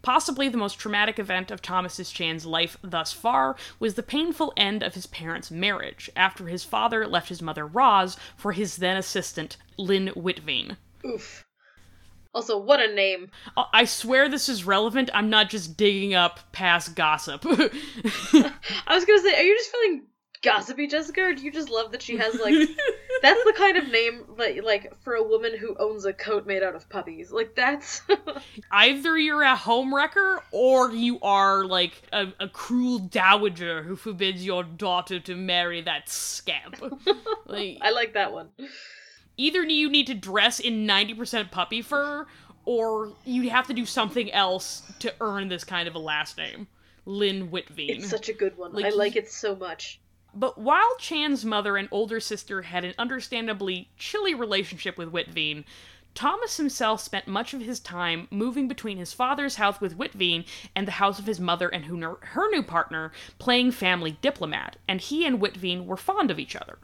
Possibly 0.00 0.48
the 0.48 0.56
most 0.56 0.78
traumatic 0.78 1.18
event 1.18 1.50
of 1.50 1.60
Thomas 1.60 2.10
Chan's 2.10 2.46
life 2.46 2.78
thus 2.80 3.12
far 3.12 3.54
was 3.78 3.94
the 3.94 4.02
painful 4.02 4.54
end 4.56 4.82
of 4.82 4.94
his 4.94 5.06
parents' 5.06 5.50
marriage 5.50 6.08
after 6.16 6.46
his 6.46 6.64
father 6.64 7.06
left 7.06 7.28
his 7.28 7.42
mother 7.42 7.66
Roz 7.66 8.16
for 8.34 8.52
his 8.52 8.76
then 8.76 8.96
assistant, 8.96 9.58
Lynn 9.76 10.08
Whitvane. 10.16 10.78
Oof. 11.04 11.44
Also, 12.34 12.58
what 12.58 12.80
a 12.80 12.94
name. 12.94 13.30
Oh, 13.56 13.64
I 13.72 13.84
swear 13.84 14.28
this 14.28 14.48
is 14.48 14.64
relevant. 14.64 15.10
I'm 15.14 15.30
not 15.30 15.50
just 15.50 15.76
digging 15.76 16.14
up 16.14 16.40
past 16.52 16.94
gossip. 16.94 17.44
I 17.46 18.94
was 18.94 19.04
gonna 19.04 19.22
say, 19.22 19.34
are 19.34 19.42
you 19.42 19.56
just 19.56 19.70
feeling 19.70 20.06
gossipy, 20.42 20.86
Jessica, 20.86 21.22
or 21.22 21.34
do 21.34 21.42
you 21.42 21.50
just 21.50 21.70
love 21.70 21.92
that 21.92 22.02
she 22.02 22.16
has 22.16 22.34
like 22.34 22.54
that's 23.22 23.44
the 23.44 23.54
kind 23.56 23.76
of 23.76 23.88
name 23.88 24.24
like 24.36 24.62
like 24.62 24.92
for 25.02 25.14
a 25.14 25.22
woman 25.22 25.56
who 25.56 25.76
owns 25.78 26.04
a 26.04 26.12
coat 26.12 26.46
made 26.46 26.62
out 26.62 26.74
of 26.74 26.88
puppies. 26.88 27.32
Like 27.32 27.54
that's 27.54 28.02
Either 28.70 29.18
you're 29.18 29.42
a 29.42 29.56
homewrecker 29.56 30.38
or 30.52 30.92
you 30.92 31.18
are 31.20 31.64
like 31.64 32.02
a, 32.12 32.26
a 32.40 32.48
cruel 32.48 32.98
dowager 32.98 33.82
who 33.82 33.96
forbids 33.96 34.44
your 34.44 34.64
daughter 34.64 35.20
to 35.20 35.34
marry 35.34 35.80
that 35.82 36.08
scamp. 36.08 36.80
like 37.46 37.78
I 37.80 37.90
like 37.90 38.14
that 38.14 38.32
one. 38.32 38.50
Either 39.38 39.62
you 39.62 39.88
need 39.88 40.06
to 40.08 40.14
dress 40.14 40.60
in 40.60 40.86
90% 40.86 41.50
puppy 41.50 41.80
fur 41.80 42.26
or 42.66 43.12
you'd 43.24 43.48
have 43.48 43.66
to 43.68 43.72
do 43.72 43.86
something 43.86 44.30
else 44.32 44.82
to 44.98 45.14
earn 45.22 45.48
this 45.48 45.64
kind 45.64 45.88
of 45.88 45.94
a 45.94 45.98
last 45.98 46.36
name. 46.36 46.66
Lynn 47.06 47.48
Whitvane. 47.48 47.96
It's 47.96 48.10
such 48.10 48.28
a 48.28 48.34
good 48.34 48.58
one. 48.58 48.74
Like, 48.74 48.84
I 48.84 48.90
like 48.90 49.16
it 49.16 49.30
so 49.30 49.56
much. 49.56 49.98
But 50.34 50.58
while 50.58 50.96
Chan's 50.98 51.46
mother 51.46 51.78
and 51.78 51.88
older 51.90 52.20
sister 52.20 52.60
had 52.60 52.84
an 52.84 52.92
understandably 52.98 53.88
chilly 53.96 54.34
relationship 54.34 54.98
with 54.98 55.10
Whitvane, 55.10 55.64
Thomas 56.14 56.58
himself 56.58 57.00
spent 57.00 57.26
much 57.26 57.54
of 57.54 57.62
his 57.62 57.80
time 57.80 58.28
moving 58.30 58.68
between 58.68 58.98
his 58.98 59.14
father's 59.14 59.54
house 59.54 59.80
with 59.80 59.96
Whitvane 59.96 60.44
and 60.74 60.86
the 60.86 60.92
house 60.92 61.18
of 61.18 61.26
his 61.26 61.40
mother 61.40 61.68
and 61.68 61.86
her, 61.86 62.50
new 62.50 62.62
partner, 62.62 63.12
playing 63.38 63.70
family 63.70 64.18
diplomat, 64.20 64.76
and 64.86 65.00
he 65.00 65.24
and 65.24 65.40
Whitvane 65.40 65.86
were 65.86 65.96
fond 65.96 66.30
of 66.30 66.38
each 66.38 66.56
other. 66.56 66.78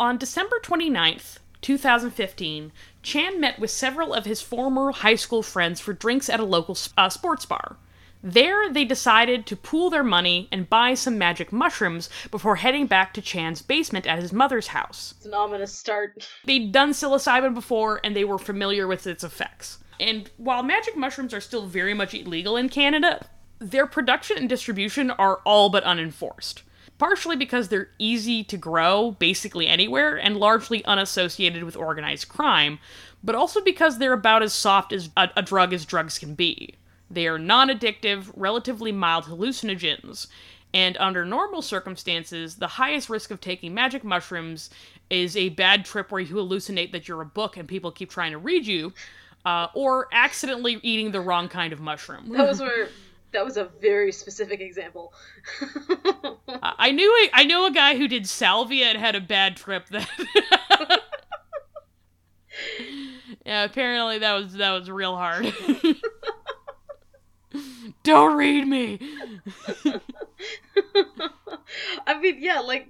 On 0.00 0.16
December 0.18 0.58
29th, 0.64 1.38
2015, 1.62 2.72
Chan 3.02 3.40
met 3.40 3.58
with 3.58 3.70
several 3.70 4.14
of 4.14 4.24
his 4.24 4.40
former 4.40 4.92
high 4.92 5.14
school 5.14 5.42
friends 5.42 5.80
for 5.80 5.92
drinks 5.92 6.28
at 6.28 6.40
a 6.40 6.44
local 6.44 6.76
uh, 6.96 7.08
sports 7.08 7.46
bar. 7.46 7.76
There, 8.22 8.68
they 8.68 8.84
decided 8.84 9.46
to 9.46 9.56
pool 9.56 9.90
their 9.90 10.02
money 10.02 10.48
and 10.50 10.68
buy 10.68 10.94
some 10.94 11.18
magic 11.18 11.52
mushrooms 11.52 12.10
before 12.30 12.56
heading 12.56 12.86
back 12.86 13.14
to 13.14 13.22
Chan's 13.22 13.62
basement 13.62 14.06
at 14.06 14.18
his 14.18 14.32
mother's 14.32 14.68
house. 14.68 15.14
It's 15.18 15.26
an 15.26 15.34
ominous 15.34 15.72
start. 15.72 16.28
They'd 16.44 16.72
done 16.72 16.90
psilocybin 16.90 17.54
before 17.54 18.00
and 18.02 18.16
they 18.16 18.24
were 18.24 18.38
familiar 18.38 18.88
with 18.88 19.06
its 19.06 19.22
effects. 19.22 19.78
And 20.00 20.30
while 20.36 20.62
magic 20.62 20.96
mushrooms 20.96 21.32
are 21.32 21.40
still 21.40 21.66
very 21.66 21.94
much 21.94 22.14
illegal 22.14 22.56
in 22.56 22.68
Canada, 22.68 23.24
their 23.60 23.86
production 23.86 24.38
and 24.38 24.48
distribution 24.48 25.10
are 25.12 25.36
all 25.44 25.68
but 25.68 25.84
unenforced. 25.84 26.62
Partially 26.98 27.36
because 27.36 27.68
they're 27.68 27.90
easy 27.98 28.42
to 28.44 28.56
grow 28.56 29.12
basically 29.12 29.66
anywhere 29.68 30.16
and 30.16 30.36
largely 30.36 30.84
unassociated 30.84 31.62
with 31.62 31.76
organized 31.76 32.28
crime, 32.28 32.80
but 33.22 33.34
also 33.34 33.60
because 33.60 33.98
they're 33.98 34.12
about 34.12 34.42
as 34.42 34.52
soft 34.52 34.92
as 34.92 35.10
a, 35.16 35.28
a 35.36 35.42
drug 35.42 35.72
as 35.72 35.84
drugs 35.84 36.18
can 36.18 36.34
be. 36.34 36.74
They 37.10 37.26
are 37.26 37.38
non 37.38 37.68
addictive, 37.68 38.30
relatively 38.36 38.92
mild 38.92 39.24
hallucinogens, 39.24 40.26
and 40.74 40.96
under 40.98 41.24
normal 41.24 41.62
circumstances, 41.62 42.56
the 42.56 42.66
highest 42.66 43.08
risk 43.08 43.30
of 43.30 43.40
taking 43.40 43.72
magic 43.72 44.04
mushrooms 44.04 44.70
is 45.08 45.36
a 45.36 45.48
bad 45.50 45.84
trip 45.84 46.12
where 46.12 46.20
you 46.20 46.34
hallucinate 46.34 46.92
that 46.92 47.08
you're 47.08 47.22
a 47.22 47.26
book 47.26 47.56
and 47.56 47.66
people 47.66 47.90
keep 47.90 48.10
trying 48.10 48.32
to 48.32 48.38
read 48.38 48.66
you, 48.66 48.92
uh, 49.46 49.68
or 49.74 50.08
accidentally 50.12 50.78
eating 50.82 51.10
the 51.10 51.20
wrong 51.20 51.48
kind 51.48 51.72
of 51.72 51.80
mushroom. 51.80 52.28
Those 52.28 52.60
were 52.60 52.88
that 53.32 53.44
was 53.44 53.56
a 53.56 53.64
very 53.80 54.12
specific 54.12 54.60
example. 54.60 55.12
I 56.62 56.92
knew 56.92 57.10
a, 57.10 57.30
I 57.34 57.44
know 57.44 57.66
a 57.66 57.70
guy 57.70 57.96
who 57.96 58.08
did 58.08 58.26
salvia 58.26 58.86
and 58.86 58.98
had 58.98 59.14
a 59.14 59.20
bad 59.20 59.56
trip. 59.56 59.86
That 59.90 60.08
yeah, 63.46 63.64
apparently 63.64 64.18
that 64.18 64.34
was 64.34 64.54
that 64.54 64.72
was 64.72 64.90
real 64.90 65.16
hard. 65.16 65.52
Don't 68.02 68.36
read 68.36 68.66
me. 68.66 68.98
I 72.06 72.18
mean, 72.20 72.36
yeah, 72.40 72.60
like 72.60 72.88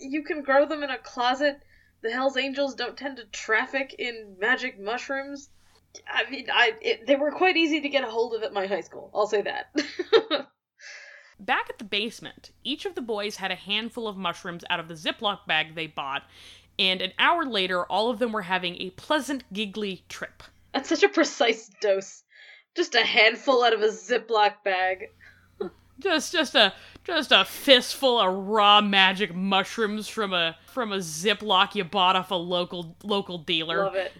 you 0.00 0.22
can 0.22 0.42
grow 0.42 0.66
them 0.66 0.82
in 0.82 0.90
a 0.90 0.98
closet. 0.98 1.60
The 2.02 2.10
Hell's 2.10 2.36
Angels 2.36 2.74
don't 2.74 2.96
tend 2.96 3.18
to 3.18 3.24
traffic 3.26 3.94
in 3.98 4.36
magic 4.38 4.80
mushrooms. 4.80 5.50
I 6.06 6.30
mean, 6.30 6.46
I 6.52 6.72
it, 6.80 7.06
they 7.06 7.16
were 7.16 7.30
quite 7.30 7.56
easy 7.56 7.80
to 7.80 7.88
get 7.88 8.04
a 8.04 8.10
hold 8.10 8.34
of 8.34 8.42
at 8.42 8.52
my 8.52 8.66
high 8.66 8.80
school. 8.80 9.10
I'll 9.14 9.26
say 9.26 9.42
that. 9.42 9.74
Back 11.40 11.70
at 11.70 11.78
the 11.78 11.84
basement, 11.84 12.50
each 12.64 12.84
of 12.84 12.94
the 12.94 13.00
boys 13.00 13.36
had 13.36 13.50
a 13.50 13.56
handful 13.56 14.06
of 14.06 14.16
mushrooms 14.16 14.62
out 14.68 14.78
of 14.78 14.88
the 14.88 14.94
Ziploc 14.94 15.46
bag 15.46 15.74
they 15.74 15.86
bought, 15.86 16.22
and 16.78 17.00
an 17.00 17.12
hour 17.18 17.46
later, 17.46 17.84
all 17.86 18.10
of 18.10 18.18
them 18.18 18.32
were 18.32 18.42
having 18.42 18.76
a 18.76 18.90
pleasant, 18.90 19.44
giggly 19.52 20.04
trip. 20.08 20.42
That's 20.74 20.88
such 20.88 21.02
a 21.02 21.08
precise 21.08 21.70
dose. 21.80 22.24
Just 22.76 22.94
a 22.94 23.02
handful 23.02 23.64
out 23.64 23.72
of 23.72 23.80
a 23.80 23.88
Ziploc 23.88 24.62
bag. 24.64 25.08
Just, 25.98 26.32
just 26.32 26.54
a, 26.54 26.72
just 27.04 27.32
a 27.32 27.44
fistful 27.44 28.18
of 28.18 28.34
raw 28.48 28.80
magic 28.80 29.34
mushrooms 29.34 30.08
from 30.08 30.32
a 30.32 30.56
from 30.66 30.92
a 30.92 30.98
Ziploc 30.98 31.74
you 31.74 31.84
bought 31.84 32.16
off 32.16 32.30
a 32.30 32.36
local 32.36 32.96
local 33.02 33.38
dealer. 33.38 33.84
Love 33.84 33.96
it. 33.96 34.12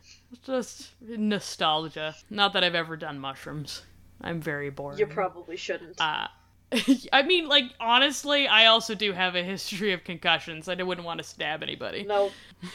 Just 0.45 0.91
nostalgia. 1.01 2.15
Not 2.29 2.53
that 2.53 2.63
I've 2.65 2.75
ever 2.75 2.97
done 2.97 3.19
mushrooms. 3.19 3.83
I'm 4.21 4.41
very 4.41 4.71
bored. 4.71 4.99
You 4.99 5.07
probably 5.07 5.57
shouldn't. 5.57 6.01
Uh, 6.01 6.29
I 7.13 7.23
mean, 7.23 7.49
like 7.49 7.65
honestly, 7.81 8.47
I 8.47 8.67
also 8.67 8.95
do 8.95 9.13
have 9.13 9.35
a 9.35 9.43
history 9.43 9.93
of 9.93 10.05
concussions. 10.05 10.69
I 10.69 10.75
wouldn't 10.83 11.07
want 11.07 11.19
to 11.19 11.25
stab 11.25 11.63
anybody. 11.63 12.05
no. 12.05 12.31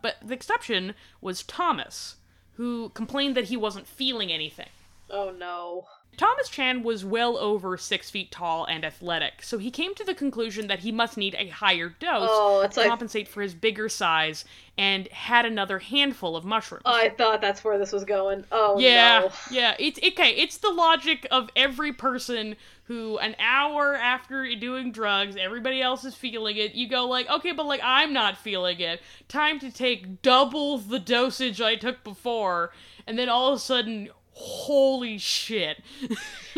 but 0.00 0.16
the 0.24 0.34
exception 0.34 0.94
was 1.20 1.42
Thomas, 1.42 2.16
who 2.54 2.88
complained 2.90 3.36
that 3.36 3.44
he 3.44 3.56
wasn't 3.56 3.86
feeling 3.86 4.32
anything. 4.32 4.68
Oh 5.10 5.30
no. 5.30 5.86
Thomas 6.18 6.48
Chan 6.48 6.82
was 6.82 7.04
well 7.04 7.38
over 7.38 7.78
six 7.78 8.10
feet 8.10 8.30
tall 8.32 8.64
and 8.64 8.84
athletic, 8.84 9.40
so 9.42 9.56
he 9.56 9.70
came 9.70 9.94
to 9.94 10.04
the 10.04 10.14
conclusion 10.14 10.66
that 10.66 10.80
he 10.80 10.90
must 10.92 11.16
need 11.16 11.34
a 11.38 11.48
higher 11.48 11.88
dose 11.88 12.28
Oh, 12.30 12.66
to 12.66 12.80
like 12.80 12.88
compensate 12.88 13.28
for 13.28 13.40
his 13.40 13.54
bigger 13.54 13.88
size 13.88 14.44
and 14.76 15.06
had 15.08 15.46
another 15.46 15.78
handful 15.78 16.36
of 16.36 16.44
mushrooms. 16.44 16.82
I 16.84 17.10
thought 17.10 17.40
that's 17.40 17.62
where 17.64 17.78
this 17.78 17.92
was 17.92 18.04
going. 18.04 18.44
Oh 18.50 18.78
yeah, 18.80 19.20
no. 19.20 19.32
yeah. 19.50 19.76
It's 19.78 19.98
okay. 19.98 20.30
It's 20.30 20.58
the 20.58 20.70
logic 20.70 21.26
of 21.30 21.50
every 21.54 21.92
person 21.92 22.56
who, 22.84 23.18
an 23.18 23.36
hour 23.38 23.94
after 23.94 24.52
doing 24.56 24.90
drugs, 24.90 25.36
everybody 25.36 25.80
else 25.82 26.04
is 26.04 26.14
feeling 26.14 26.56
it. 26.56 26.74
You 26.74 26.88
go 26.88 27.06
like, 27.06 27.28
okay, 27.30 27.52
but 27.52 27.66
like 27.66 27.80
I'm 27.84 28.12
not 28.12 28.36
feeling 28.36 28.80
it. 28.80 29.00
Time 29.28 29.60
to 29.60 29.70
take 29.70 30.22
double 30.22 30.78
the 30.78 30.98
dosage 30.98 31.60
I 31.60 31.76
took 31.76 32.02
before, 32.02 32.72
and 33.06 33.18
then 33.18 33.28
all 33.28 33.48
of 33.52 33.56
a 33.56 33.60
sudden, 33.60 34.08
holy 34.38 35.18
shit! 35.18 35.82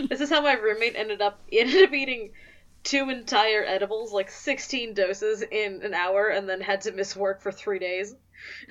This 0.09 0.21
is 0.23 0.31
how 0.31 0.41
my 0.41 0.55
roommate 0.55 0.95
ended 0.97 1.21
up 1.21 1.41
ended 1.53 1.83
up 1.85 1.93
eating 1.93 2.31
two 2.85 3.11
entire 3.11 3.65
edibles, 3.65 4.13
like 4.13 4.31
sixteen 4.31 4.95
doses 4.95 5.43
in 5.43 5.83
an 5.83 5.93
hour, 5.93 6.29
and 6.29 6.49
then 6.49 6.61
had 6.61 6.81
to 6.83 6.93
miss 6.93 7.15
work 7.15 7.43
for 7.43 7.53
three 7.53 7.79
days. 7.79 8.15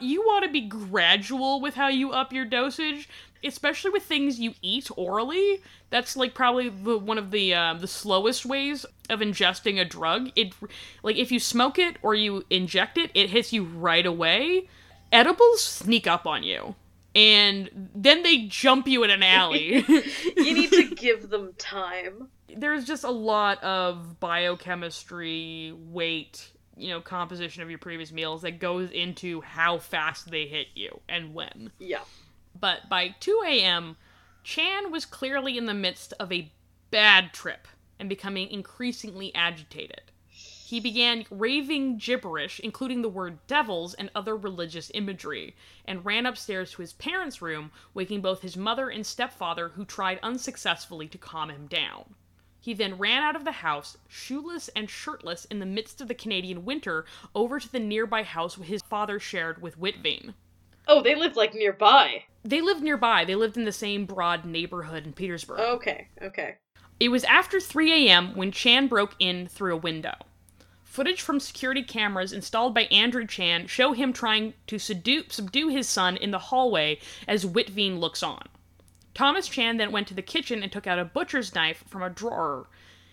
you 0.00 0.20
want 0.22 0.44
to 0.44 0.50
be 0.50 0.60
gradual 0.62 1.60
with 1.60 1.74
how 1.74 1.88
you 1.88 2.10
up 2.10 2.32
your 2.32 2.44
dosage, 2.44 3.08
especially 3.42 3.90
with 3.90 4.02
things 4.02 4.38
you 4.38 4.54
eat 4.60 4.90
orally. 4.96 5.62
That's 5.88 6.16
like 6.16 6.34
probably 6.34 6.68
the 6.68 6.98
one 6.98 7.18
of 7.18 7.30
the 7.30 7.54
uh, 7.54 7.74
the 7.74 7.88
slowest 7.88 8.44
ways 8.44 8.84
of 9.08 9.20
ingesting 9.20 9.80
a 9.80 9.84
drug. 9.84 10.30
It 10.36 10.54
like 11.02 11.16
if 11.16 11.32
you 11.32 11.40
smoke 11.40 11.78
it 11.78 11.96
or 12.02 12.14
you 12.14 12.44
inject 12.50 12.98
it, 12.98 13.10
it 13.14 13.30
hits 13.30 13.52
you 13.52 13.64
right 13.64 14.04
away. 14.04 14.68
Edibles 15.12 15.62
sneak 15.62 16.06
up 16.06 16.26
on 16.26 16.42
you. 16.42 16.74
And 17.14 17.90
then 17.94 18.22
they 18.22 18.46
jump 18.46 18.86
you 18.86 19.02
in 19.02 19.10
an 19.10 19.22
alley. 19.22 19.84
You 20.36 20.54
need 20.54 20.70
to 20.70 20.94
give 20.94 21.28
them 21.28 21.52
time. 21.58 22.28
There's 22.56 22.84
just 22.84 23.04
a 23.04 23.10
lot 23.10 23.62
of 23.62 24.18
biochemistry, 24.20 25.74
weight, 25.76 26.48
you 26.76 26.88
know, 26.88 27.00
composition 27.00 27.62
of 27.62 27.68
your 27.68 27.78
previous 27.78 28.10
meals 28.10 28.42
that 28.42 28.58
goes 28.58 28.90
into 28.90 29.40
how 29.42 29.78
fast 29.78 30.30
they 30.30 30.46
hit 30.46 30.68
you 30.74 31.00
and 31.08 31.34
when. 31.34 31.72
Yeah. 31.78 32.00
But 32.58 32.88
by 32.88 33.14
2 33.20 33.42
a.m., 33.46 33.96
Chan 34.44 34.90
was 34.90 35.04
clearly 35.04 35.58
in 35.58 35.66
the 35.66 35.74
midst 35.74 36.14
of 36.18 36.32
a 36.32 36.50
bad 36.90 37.32
trip 37.32 37.68
and 37.98 38.08
becoming 38.08 38.48
increasingly 38.50 39.34
agitated. 39.34 40.10
He 40.70 40.78
began 40.78 41.26
raving 41.30 41.96
gibberish, 41.96 42.60
including 42.60 43.02
the 43.02 43.08
word 43.08 43.44
devils 43.48 43.92
and 43.92 44.08
other 44.14 44.36
religious 44.36 44.88
imagery, 44.94 45.56
and 45.84 46.04
ran 46.04 46.26
upstairs 46.26 46.70
to 46.70 46.82
his 46.82 46.92
parents' 46.92 47.42
room, 47.42 47.72
waking 47.92 48.20
both 48.20 48.42
his 48.42 48.56
mother 48.56 48.88
and 48.88 49.04
stepfather, 49.04 49.70
who 49.70 49.84
tried 49.84 50.20
unsuccessfully 50.22 51.08
to 51.08 51.18
calm 51.18 51.50
him 51.50 51.66
down. 51.66 52.14
He 52.60 52.72
then 52.72 52.98
ran 52.98 53.24
out 53.24 53.34
of 53.34 53.44
the 53.44 53.50
house, 53.66 53.98
shoeless 54.06 54.68
and 54.76 54.88
shirtless 54.88 55.44
in 55.46 55.58
the 55.58 55.66
midst 55.66 56.00
of 56.00 56.06
the 56.06 56.14
Canadian 56.14 56.64
winter, 56.64 57.04
over 57.34 57.58
to 57.58 57.72
the 57.72 57.80
nearby 57.80 58.22
house 58.22 58.54
his 58.54 58.82
father 58.82 59.18
shared 59.18 59.60
with 59.60 59.76
Whitvane. 59.76 60.34
Oh, 60.86 61.02
they 61.02 61.16
lived 61.16 61.34
like 61.34 61.52
nearby. 61.52 62.26
They 62.44 62.60
lived 62.60 62.84
nearby. 62.84 63.24
They 63.24 63.34
lived 63.34 63.56
in 63.56 63.64
the 63.64 63.72
same 63.72 64.06
broad 64.06 64.44
neighborhood 64.44 65.04
in 65.04 65.14
Peterborough. 65.14 65.58
Okay, 65.58 66.06
okay. 66.22 66.58
It 67.00 67.08
was 67.08 67.24
after 67.24 67.58
3 67.58 68.06
a.m. 68.06 68.36
when 68.36 68.52
Chan 68.52 68.86
broke 68.86 69.16
in 69.18 69.48
through 69.48 69.74
a 69.74 69.76
window. 69.76 70.14
Footage 70.90 71.22
from 71.22 71.38
security 71.38 71.84
cameras 71.84 72.32
installed 72.32 72.74
by 72.74 72.82
Andrew 72.86 73.24
Chan 73.24 73.68
show 73.68 73.92
him 73.92 74.12
trying 74.12 74.54
to 74.66 74.76
subdue, 74.76 75.22
subdue 75.28 75.68
his 75.68 75.88
son 75.88 76.16
in 76.16 76.32
the 76.32 76.38
hallway 76.40 76.98
as 77.28 77.46
Witteveen 77.46 78.00
looks 78.00 78.24
on. 78.24 78.42
Thomas 79.14 79.46
Chan 79.46 79.76
then 79.76 79.92
went 79.92 80.08
to 80.08 80.14
the 80.14 80.20
kitchen 80.20 80.64
and 80.64 80.72
took 80.72 80.88
out 80.88 80.98
a 80.98 81.04
butcher's 81.04 81.54
knife 81.54 81.84
from 81.86 82.02
a 82.02 82.10
drawer. 82.10 82.66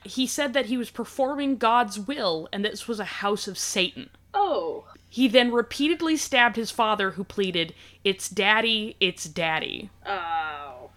He 0.03 0.25
said 0.25 0.53
that 0.53 0.65
he 0.65 0.75
was 0.75 0.89
performing 0.89 1.57
God's 1.57 1.99
will 1.99 2.49
and 2.51 2.65
this 2.65 2.87
was 2.87 2.99
a 2.99 3.05
house 3.05 3.47
of 3.47 3.59
Satan. 3.59 4.09
Oh. 4.33 4.85
He 5.07 5.27
then 5.27 5.51
repeatedly 5.51 6.17
stabbed 6.17 6.55
his 6.55 6.71
father, 6.71 7.11
who 7.11 7.23
pleaded, 7.23 7.75
It's 8.03 8.27
daddy, 8.27 8.95
it's 8.99 9.25
daddy. 9.25 9.91
Oh. 10.03 10.89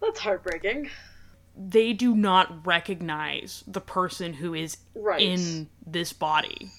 That's 0.00 0.20
heartbreaking. 0.20 0.90
They 1.56 1.92
do 1.92 2.14
not 2.14 2.66
recognize 2.66 3.62
the 3.66 3.80
person 3.80 4.34
who 4.34 4.54
is 4.54 4.78
Right. 4.94 5.20
in 5.20 5.68
this 5.86 6.12
body. 6.12 6.70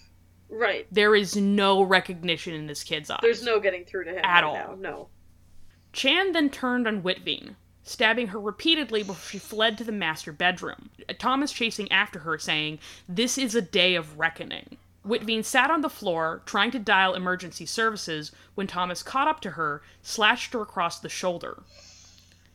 Right. 0.49 0.87
There 0.91 1.15
is 1.15 1.35
no 1.35 1.81
recognition 1.83 2.53
in 2.53 2.67
this 2.67 2.83
kid's 2.83 3.09
eyes. 3.09 3.19
There's 3.21 3.43
no 3.43 3.59
getting 3.59 3.85
through 3.85 4.05
to 4.05 4.11
him 4.11 4.17
At 4.23 4.35
right 4.35 4.43
all. 4.43 4.55
now. 4.55 4.75
No. 4.79 5.09
Chan 5.91 6.31
then 6.31 6.49
turned 6.49 6.87
on 6.87 7.01
Witteveen, 7.03 7.55
stabbing 7.83 8.27
her 8.27 8.39
repeatedly 8.39 9.03
before 9.03 9.29
she 9.29 9.37
fled 9.39 9.77
to 9.77 9.83
the 9.83 9.91
master 9.91 10.31
bedroom. 10.31 10.89
Thomas 11.19 11.51
chasing 11.51 11.91
after 11.91 12.19
her, 12.19 12.37
saying, 12.39 12.79
This 13.07 13.37
is 13.37 13.53
a 13.55 13.61
day 13.61 13.95
of 13.95 14.17
reckoning. 14.17 14.77
Witteveen 15.05 15.43
sat 15.43 15.69
on 15.69 15.81
the 15.81 15.89
floor, 15.89 16.41
trying 16.45 16.71
to 16.71 16.79
dial 16.79 17.13
emergency 17.13 17.65
services, 17.65 18.31
when 18.55 18.67
Thomas 18.67 19.03
caught 19.03 19.27
up 19.27 19.41
to 19.41 19.51
her, 19.51 19.81
slashed 20.01 20.53
her 20.53 20.61
across 20.61 20.99
the 20.99 21.09
shoulder. 21.09 21.61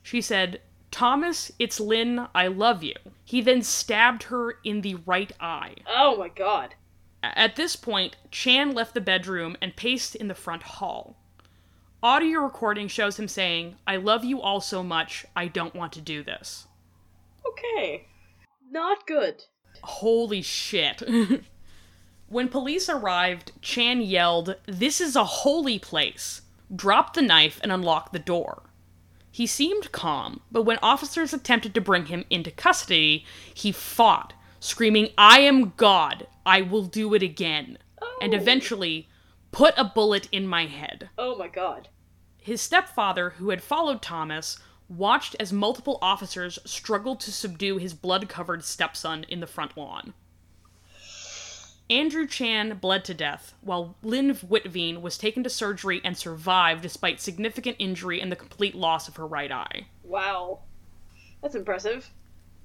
She 0.02 0.20
said, 0.22 0.60
Thomas, 0.90 1.52
it's 1.58 1.80
Lynn, 1.80 2.28
I 2.34 2.48
love 2.48 2.82
you. 2.82 2.94
He 3.24 3.40
then 3.40 3.62
stabbed 3.62 4.24
her 4.24 4.58
in 4.64 4.80
the 4.80 4.96
right 5.06 5.32
eye. 5.40 5.76
Oh 5.86 6.16
my 6.16 6.28
god. 6.28 6.74
At 7.22 7.56
this 7.56 7.76
point, 7.76 8.16
Chan 8.30 8.72
left 8.72 8.94
the 8.94 9.00
bedroom 9.00 9.56
and 9.60 9.76
paced 9.76 10.14
in 10.14 10.28
the 10.28 10.34
front 10.34 10.62
hall. 10.62 11.16
Audio 12.02 12.40
recording 12.40 12.86
shows 12.86 13.18
him 13.18 13.26
saying, 13.26 13.76
I 13.86 13.96
love 13.96 14.24
you 14.24 14.40
all 14.40 14.60
so 14.60 14.84
much, 14.84 15.26
I 15.34 15.48
don't 15.48 15.74
want 15.74 15.92
to 15.94 16.00
do 16.00 16.22
this. 16.22 16.68
Okay. 17.46 18.06
Not 18.70 19.06
good. 19.06 19.44
Holy 19.82 20.42
shit. 20.42 21.02
when 22.28 22.48
police 22.48 22.88
arrived, 22.88 23.52
Chan 23.62 24.02
yelled, 24.02 24.54
This 24.66 25.00
is 25.00 25.16
a 25.16 25.24
holy 25.24 25.78
place, 25.78 26.42
dropped 26.74 27.14
the 27.14 27.22
knife, 27.22 27.58
and 27.62 27.72
unlocked 27.72 28.12
the 28.12 28.18
door. 28.18 28.67
He 29.38 29.46
seemed 29.46 29.92
calm, 29.92 30.40
but 30.50 30.64
when 30.64 30.80
officers 30.82 31.32
attempted 31.32 31.72
to 31.74 31.80
bring 31.80 32.06
him 32.06 32.24
into 32.28 32.50
custody, 32.50 33.24
he 33.54 33.70
fought, 33.70 34.32
screaming, 34.58 35.10
I 35.16 35.42
am 35.42 35.74
God, 35.76 36.26
I 36.44 36.60
will 36.60 36.82
do 36.82 37.14
it 37.14 37.22
again, 37.22 37.78
and 38.20 38.34
Oh. 38.34 38.36
eventually 38.36 39.08
put 39.52 39.74
a 39.76 39.84
bullet 39.84 40.28
in 40.32 40.48
my 40.48 40.66
head. 40.66 41.10
Oh 41.16 41.36
my 41.36 41.46
god. 41.46 41.86
His 42.38 42.60
stepfather, 42.60 43.30
who 43.38 43.50
had 43.50 43.62
followed 43.62 44.02
Thomas, 44.02 44.58
watched 44.88 45.36
as 45.38 45.52
multiple 45.52 46.00
officers 46.02 46.58
struggled 46.64 47.20
to 47.20 47.30
subdue 47.30 47.78
his 47.78 47.94
blood 47.94 48.28
covered 48.28 48.64
stepson 48.64 49.22
in 49.28 49.38
the 49.38 49.46
front 49.46 49.76
lawn. 49.76 50.14
Andrew 51.90 52.26
Chan 52.26 52.78
bled 52.78 53.04
to 53.06 53.14
death, 53.14 53.54
while 53.62 53.96
Lynn 54.02 54.34
Witteveen 54.34 55.00
was 55.00 55.16
taken 55.16 55.42
to 55.44 55.50
surgery 55.50 56.00
and 56.04 56.16
survived 56.16 56.82
despite 56.82 57.20
significant 57.20 57.76
injury 57.78 58.20
and 58.20 58.30
the 58.30 58.36
complete 58.36 58.74
loss 58.74 59.08
of 59.08 59.16
her 59.16 59.26
right 59.26 59.50
eye. 59.50 59.86
Wow. 60.04 60.60
That's 61.42 61.54
impressive. 61.54 62.10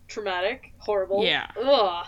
Traumatic. 0.07 0.73
Horrible. 0.79 1.23
Yeah. 1.23 1.49
Ugh. 1.57 2.05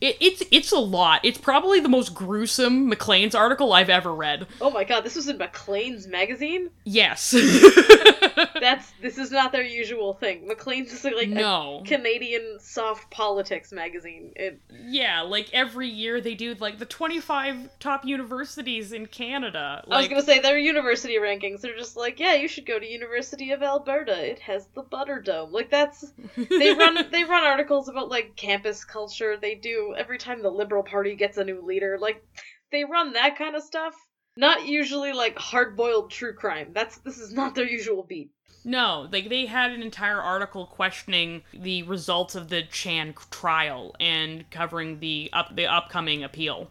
It, 0.00 0.16
it's 0.20 0.42
it's 0.50 0.72
a 0.72 0.78
lot. 0.78 1.20
It's 1.24 1.38
probably 1.38 1.80
the 1.80 1.88
most 1.88 2.14
gruesome 2.14 2.88
Maclean's 2.88 3.34
article 3.34 3.72
I've 3.72 3.88
ever 3.88 4.14
read. 4.14 4.46
Oh 4.60 4.70
my 4.70 4.84
god, 4.84 5.04
this 5.04 5.16
was 5.16 5.28
in 5.28 5.38
Maclean's 5.38 6.06
magazine? 6.06 6.70
Yes. 6.84 7.30
That's 8.60 8.92
this 9.00 9.16
is 9.16 9.30
not 9.30 9.52
their 9.52 9.62
usual 9.62 10.12
thing. 10.14 10.46
Maclean's 10.46 10.92
is 10.92 11.04
like 11.04 11.28
No. 11.28 11.80
a 11.82 11.86
Canadian 11.88 12.58
soft 12.60 13.10
politics 13.10 13.72
magazine. 13.72 14.32
It 14.36 14.60
yeah, 14.86 15.22
like 15.22 15.48
every 15.54 15.88
year 15.88 16.20
they 16.20 16.34
do 16.34 16.54
like 16.54 16.78
the 16.78 16.84
25 16.86 17.78
top 17.80 18.04
universities 18.04 18.92
in 18.92 19.06
Canada. 19.06 19.82
Like 19.86 19.96
I 19.96 19.98
was 20.00 20.08
gonna 20.08 20.22
say 20.22 20.40
their 20.40 20.58
university 20.58 21.14
rankings. 21.16 21.62
They're 21.62 21.76
just 21.76 21.96
like, 21.96 22.20
yeah, 22.20 22.34
you 22.34 22.48
should 22.48 22.66
go 22.66 22.78
to 22.78 22.86
University 22.86 23.52
of 23.52 23.62
Alberta. 23.62 24.30
It 24.30 24.40
has 24.40 24.66
the 24.74 24.82
Butterdome. 24.82 25.52
Like 25.52 25.70
that's 25.70 26.04
they 26.36 26.74
run 26.74 26.98
they 27.10 27.24
run 27.24 27.44
articles 27.44 27.88
about 27.88 28.08
like 28.10 28.36
campus 28.36 28.84
culture. 28.84 29.36
They 29.36 29.54
do 29.54 29.85
every 29.92 30.18
time 30.18 30.42
the 30.42 30.50
Liberal 30.50 30.82
Party 30.82 31.14
gets 31.14 31.36
a 31.36 31.44
new 31.44 31.60
leader. 31.64 31.98
Like 32.00 32.24
they 32.72 32.84
run 32.84 33.12
that 33.12 33.36
kind 33.36 33.56
of 33.56 33.62
stuff. 33.62 33.94
Not 34.36 34.66
usually 34.66 35.12
like 35.12 35.38
hard 35.38 35.76
boiled 35.76 36.10
true 36.10 36.34
crime. 36.34 36.68
That's 36.72 36.98
this 36.98 37.18
is 37.18 37.32
not 37.32 37.54
their 37.54 37.68
usual 37.68 38.02
beat. 38.02 38.30
No, 38.64 39.08
like 39.12 39.28
they 39.28 39.46
had 39.46 39.70
an 39.70 39.82
entire 39.82 40.20
article 40.20 40.66
questioning 40.66 41.42
the 41.52 41.84
results 41.84 42.34
of 42.34 42.48
the 42.48 42.62
Chan 42.62 43.14
trial 43.30 43.94
and 44.00 44.50
covering 44.50 44.98
the 44.98 45.30
up 45.32 45.54
the 45.54 45.66
upcoming 45.66 46.24
appeal. 46.24 46.68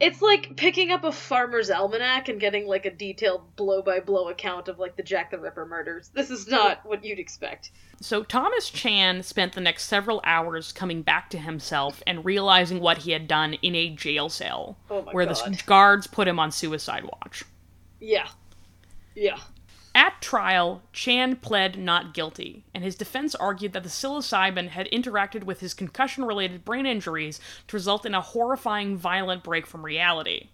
It's 0.00 0.22
like 0.22 0.56
picking 0.56 0.90
up 0.90 1.04
a 1.04 1.12
farmer's 1.12 1.70
almanac 1.70 2.28
and 2.28 2.40
getting 2.40 2.66
like 2.66 2.86
a 2.86 2.90
detailed 2.90 3.54
blow 3.56 3.82
by 3.82 4.00
blow 4.00 4.28
account 4.28 4.68
of 4.68 4.78
like 4.78 4.96
the 4.96 5.02
Jack 5.02 5.30
the 5.30 5.38
Ripper 5.38 5.66
murders. 5.66 6.08
This 6.14 6.30
is 6.30 6.48
not 6.48 6.84
what 6.86 7.04
you'd 7.04 7.18
expect. 7.18 7.70
So 8.00 8.22
Thomas 8.22 8.70
Chan 8.70 9.22
spent 9.24 9.52
the 9.52 9.60
next 9.60 9.84
several 9.84 10.22
hours 10.24 10.72
coming 10.72 11.02
back 11.02 11.28
to 11.30 11.38
himself 11.38 12.02
and 12.06 12.24
realizing 12.24 12.80
what 12.80 12.98
he 12.98 13.10
had 13.12 13.28
done 13.28 13.54
in 13.54 13.74
a 13.74 13.90
jail 13.90 14.30
cell 14.30 14.78
Oh 14.88 15.02
my 15.02 15.12
where 15.12 15.26
God. 15.26 15.36
the 15.36 15.62
guards 15.66 16.06
put 16.06 16.26
him 16.26 16.38
on 16.38 16.50
suicide 16.50 17.04
watch. 17.04 17.44
Yeah. 18.00 18.28
Yeah. 19.14 19.38
At 20.00 20.22
trial, 20.22 20.80
Chan 20.94 21.36
pled 21.36 21.78
not 21.78 22.14
guilty, 22.14 22.64
and 22.72 22.82
his 22.82 22.96
defense 22.96 23.34
argued 23.34 23.74
that 23.74 23.82
the 23.82 23.90
psilocybin 23.90 24.68
had 24.68 24.88
interacted 24.90 25.44
with 25.44 25.60
his 25.60 25.74
concussion 25.74 26.24
related 26.24 26.64
brain 26.64 26.86
injuries 26.86 27.38
to 27.68 27.76
result 27.76 28.06
in 28.06 28.14
a 28.14 28.22
horrifying 28.22 28.96
violent 28.96 29.44
break 29.44 29.66
from 29.66 29.84
reality. 29.84 30.48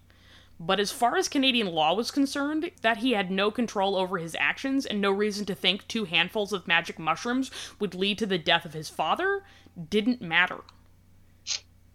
But 0.59 0.81
as 0.81 0.91
far 0.91 1.15
as 1.15 1.29
Canadian 1.29 1.67
law 1.67 1.93
was 1.93 2.11
concerned, 2.11 2.71
that 2.81 2.97
he 2.97 3.13
had 3.13 3.31
no 3.31 3.49
control 3.49 3.95
over 3.95 4.17
his 4.17 4.35
actions 4.37 4.85
and 4.85 4.99
no 4.99 5.11
reason 5.11 5.45
to 5.45 5.55
think 5.55 5.87
two 5.87 6.03
handfuls 6.03 6.51
of 6.51 6.67
magic 6.67 6.99
mushrooms 6.99 7.49
would 7.79 7.95
lead 7.95 8.17
to 8.17 8.25
the 8.25 8.37
death 8.37 8.65
of 8.65 8.73
his 8.73 8.89
father 8.89 9.45
didn't 9.89 10.21
matter. 10.21 10.59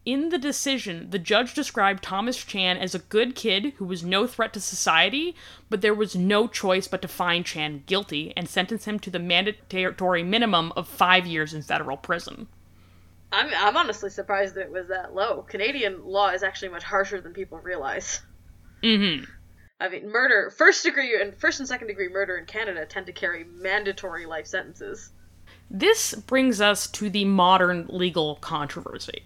In 0.04 0.30
the 0.30 0.38
decision, 0.38 1.10
the 1.10 1.18
judge 1.18 1.54
described 1.54 2.02
Thomas 2.02 2.36
Chan 2.36 2.76
as 2.76 2.92
a 2.92 2.98
good 2.98 3.36
kid 3.36 3.74
who 3.76 3.84
was 3.84 4.02
no 4.02 4.26
threat 4.26 4.52
to 4.54 4.60
society, 4.60 5.36
but 5.70 5.80
there 5.80 5.94
was 5.94 6.16
no 6.16 6.48
choice 6.48 6.88
but 6.88 7.02
to 7.02 7.08
find 7.08 7.46
Chan 7.46 7.84
guilty 7.86 8.32
and 8.36 8.48
sentence 8.48 8.84
him 8.84 8.98
to 8.98 9.10
the 9.10 9.20
mandatory 9.20 10.24
minimum 10.24 10.72
of 10.76 10.88
five 10.88 11.24
years 11.24 11.54
in 11.54 11.62
federal 11.62 11.96
prison. 11.96 12.48
I'm 13.30 13.50
I'm 13.56 13.76
honestly 13.76 14.10
surprised 14.10 14.56
that 14.56 14.62
it 14.62 14.72
was 14.72 14.88
that 14.88 15.14
low. 15.14 15.42
Canadian 15.42 16.04
law 16.04 16.30
is 16.30 16.42
actually 16.42 16.70
much 16.70 16.84
harsher 16.84 17.20
than 17.20 17.32
people 17.32 17.58
realize. 17.58 18.20
Mm-hmm. 18.82 19.24
I 19.80 19.88
mean, 19.88 20.10
murder, 20.10 20.50
first 20.50 20.84
degree 20.84 21.20
and 21.20 21.34
first 21.36 21.60
and 21.60 21.68
second 21.68 21.86
degree 21.86 22.08
murder 22.08 22.36
in 22.36 22.46
Canada 22.46 22.84
tend 22.86 23.06
to 23.06 23.12
carry 23.12 23.44
mandatory 23.44 24.26
life 24.26 24.46
sentences. 24.46 25.12
This 25.70 26.14
brings 26.14 26.60
us 26.60 26.88
to 26.88 27.08
the 27.08 27.24
modern 27.24 27.86
legal 27.88 28.36
controversy. 28.36 29.22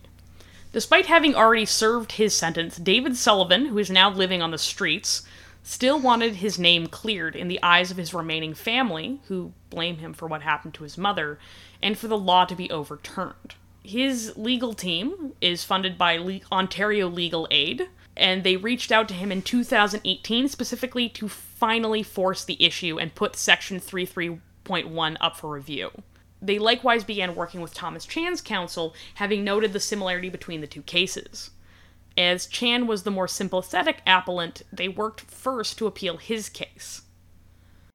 Despite 0.76 1.06
having 1.06 1.34
already 1.34 1.64
served 1.64 2.12
his 2.12 2.34
sentence, 2.34 2.76
David 2.76 3.16
Sullivan, 3.16 3.64
who 3.64 3.78
is 3.78 3.88
now 3.88 4.10
living 4.10 4.42
on 4.42 4.50
the 4.50 4.58
streets, 4.58 5.22
still 5.62 5.98
wanted 5.98 6.34
his 6.34 6.58
name 6.58 6.86
cleared 6.86 7.34
in 7.34 7.48
the 7.48 7.58
eyes 7.62 7.90
of 7.90 7.96
his 7.96 8.12
remaining 8.12 8.52
family, 8.52 9.18
who 9.28 9.54
blame 9.70 9.96
him 9.96 10.12
for 10.12 10.28
what 10.28 10.42
happened 10.42 10.74
to 10.74 10.82
his 10.82 10.98
mother, 10.98 11.38
and 11.80 11.96
for 11.96 12.08
the 12.08 12.18
law 12.18 12.44
to 12.44 12.54
be 12.54 12.70
overturned. 12.70 13.54
His 13.82 14.36
legal 14.36 14.74
team 14.74 15.32
is 15.40 15.64
funded 15.64 15.96
by 15.96 16.18
Le- 16.18 16.40
Ontario 16.52 17.08
Legal 17.08 17.48
Aid, 17.50 17.88
and 18.14 18.44
they 18.44 18.58
reached 18.58 18.92
out 18.92 19.08
to 19.08 19.14
him 19.14 19.32
in 19.32 19.40
2018 19.40 20.46
specifically 20.46 21.08
to 21.08 21.26
finally 21.26 22.02
force 22.02 22.44
the 22.44 22.62
issue 22.62 22.98
and 22.98 23.14
put 23.14 23.34
Section 23.34 23.80
33.1 23.80 25.16
up 25.22 25.38
for 25.38 25.50
review. 25.50 25.90
They 26.42 26.58
likewise 26.58 27.04
began 27.04 27.34
working 27.34 27.60
with 27.60 27.74
Thomas 27.74 28.04
Chan's 28.04 28.40
counsel, 28.40 28.94
having 29.14 29.42
noted 29.42 29.72
the 29.72 29.80
similarity 29.80 30.28
between 30.28 30.60
the 30.60 30.66
two 30.66 30.82
cases. 30.82 31.50
As 32.16 32.46
Chan 32.46 32.86
was 32.86 33.02
the 33.02 33.10
more 33.10 33.28
sympathetic 33.28 34.00
appellant, 34.06 34.62
they 34.72 34.88
worked 34.88 35.20
first 35.20 35.78
to 35.78 35.86
appeal 35.86 36.16
his 36.16 36.48
case. 36.48 37.02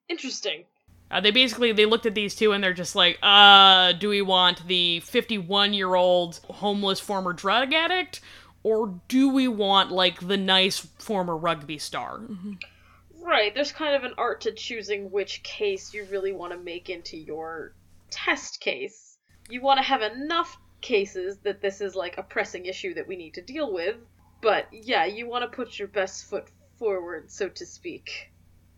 Interesting. 0.08 0.64
Uh, 1.10 1.20
they 1.20 1.30
basically 1.30 1.72
they 1.72 1.84
looked 1.84 2.06
at 2.06 2.14
these 2.14 2.34
two 2.34 2.52
and 2.52 2.64
they're 2.64 2.72
just 2.72 2.96
like, 2.96 3.18
uh, 3.22 3.92
do 3.92 4.08
we 4.08 4.22
want 4.22 4.66
the 4.66 5.00
51 5.00 5.74
year 5.74 5.94
old 5.94 6.40
homeless 6.48 7.00
former 7.00 7.32
drug 7.32 7.72
addict, 7.72 8.20
or 8.62 8.98
do 9.08 9.28
we 9.28 9.46
want 9.46 9.90
like 9.90 10.26
the 10.26 10.36
nice 10.36 10.78
former 10.98 11.36
rugby 11.36 11.78
star? 11.78 12.22
Right, 13.20 13.54
there's 13.54 13.72
kind 13.72 13.94
of 13.94 14.04
an 14.04 14.14
art 14.16 14.40
to 14.42 14.52
choosing 14.52 15.10
which 15.10 15.42
case 15.42 15.92
you 15.92 16.06
really 16.10 16.32
want 16.32 16.52
to 16.52 16.58
make 16.58 16.88
into 16.88 17.16
your 17.16 17.74
test 18.12 18.60
case. 18.60 19.18
You 19.48 19.60
want 19.60 19.78
to 19.78 19.84
have 19.84 20.02
enough 20.02 20.56
cases 20.80 21.38
that 21.38 21.60
this 21.60 21.80
is 21.80 21.94
like 21.96 22.18
a 22.18 22.22
pressing 22.22 22.66
issue 22.66 22.94
that 22.94 23.08
we 23.08 23.16
need 23.16 23.34
to 23.34 23.42
deal 23.42 23.72
with, 23.72 23.96
but 24.40 24.66
yeah, 24.70 25.04
you 25.04 25.26
want 25.28 25.50
to 25.50 25.56
put 25.56 25.78
your 25.78 25.88
best 25.88 26.28
foot 26.28 26.44
forward, 26.78 27.30
so 27.30 27.48
to 27.48 27.66
speak. 27.66 28.30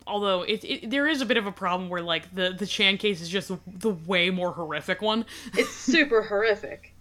Although 0.07 0.43
it, 0.43 0.63
it 0.63 0.89
there 0.89 1.07
is 1.07 1.21
a 1.21 1.25
bit 1.25 1.37
of 1.37 1.47
a 1.47 1.51
problem 1.51 1.89
where 1.89 2.01
like 2.01 2.33
the 2.33 2.55
the 2.57 2.67
Chan 2.67 2.97
case 2.97 3.21
is 3.21 3.29
just 3.29 3.51
the 3.65 3.89
way 3.89 4.29
more 4.29 4.51
horrific 4.51 5.01
one. 5.01 5.25
It's 5.57 5.71
super 5.71 6.21
horrific. 6.21 6.93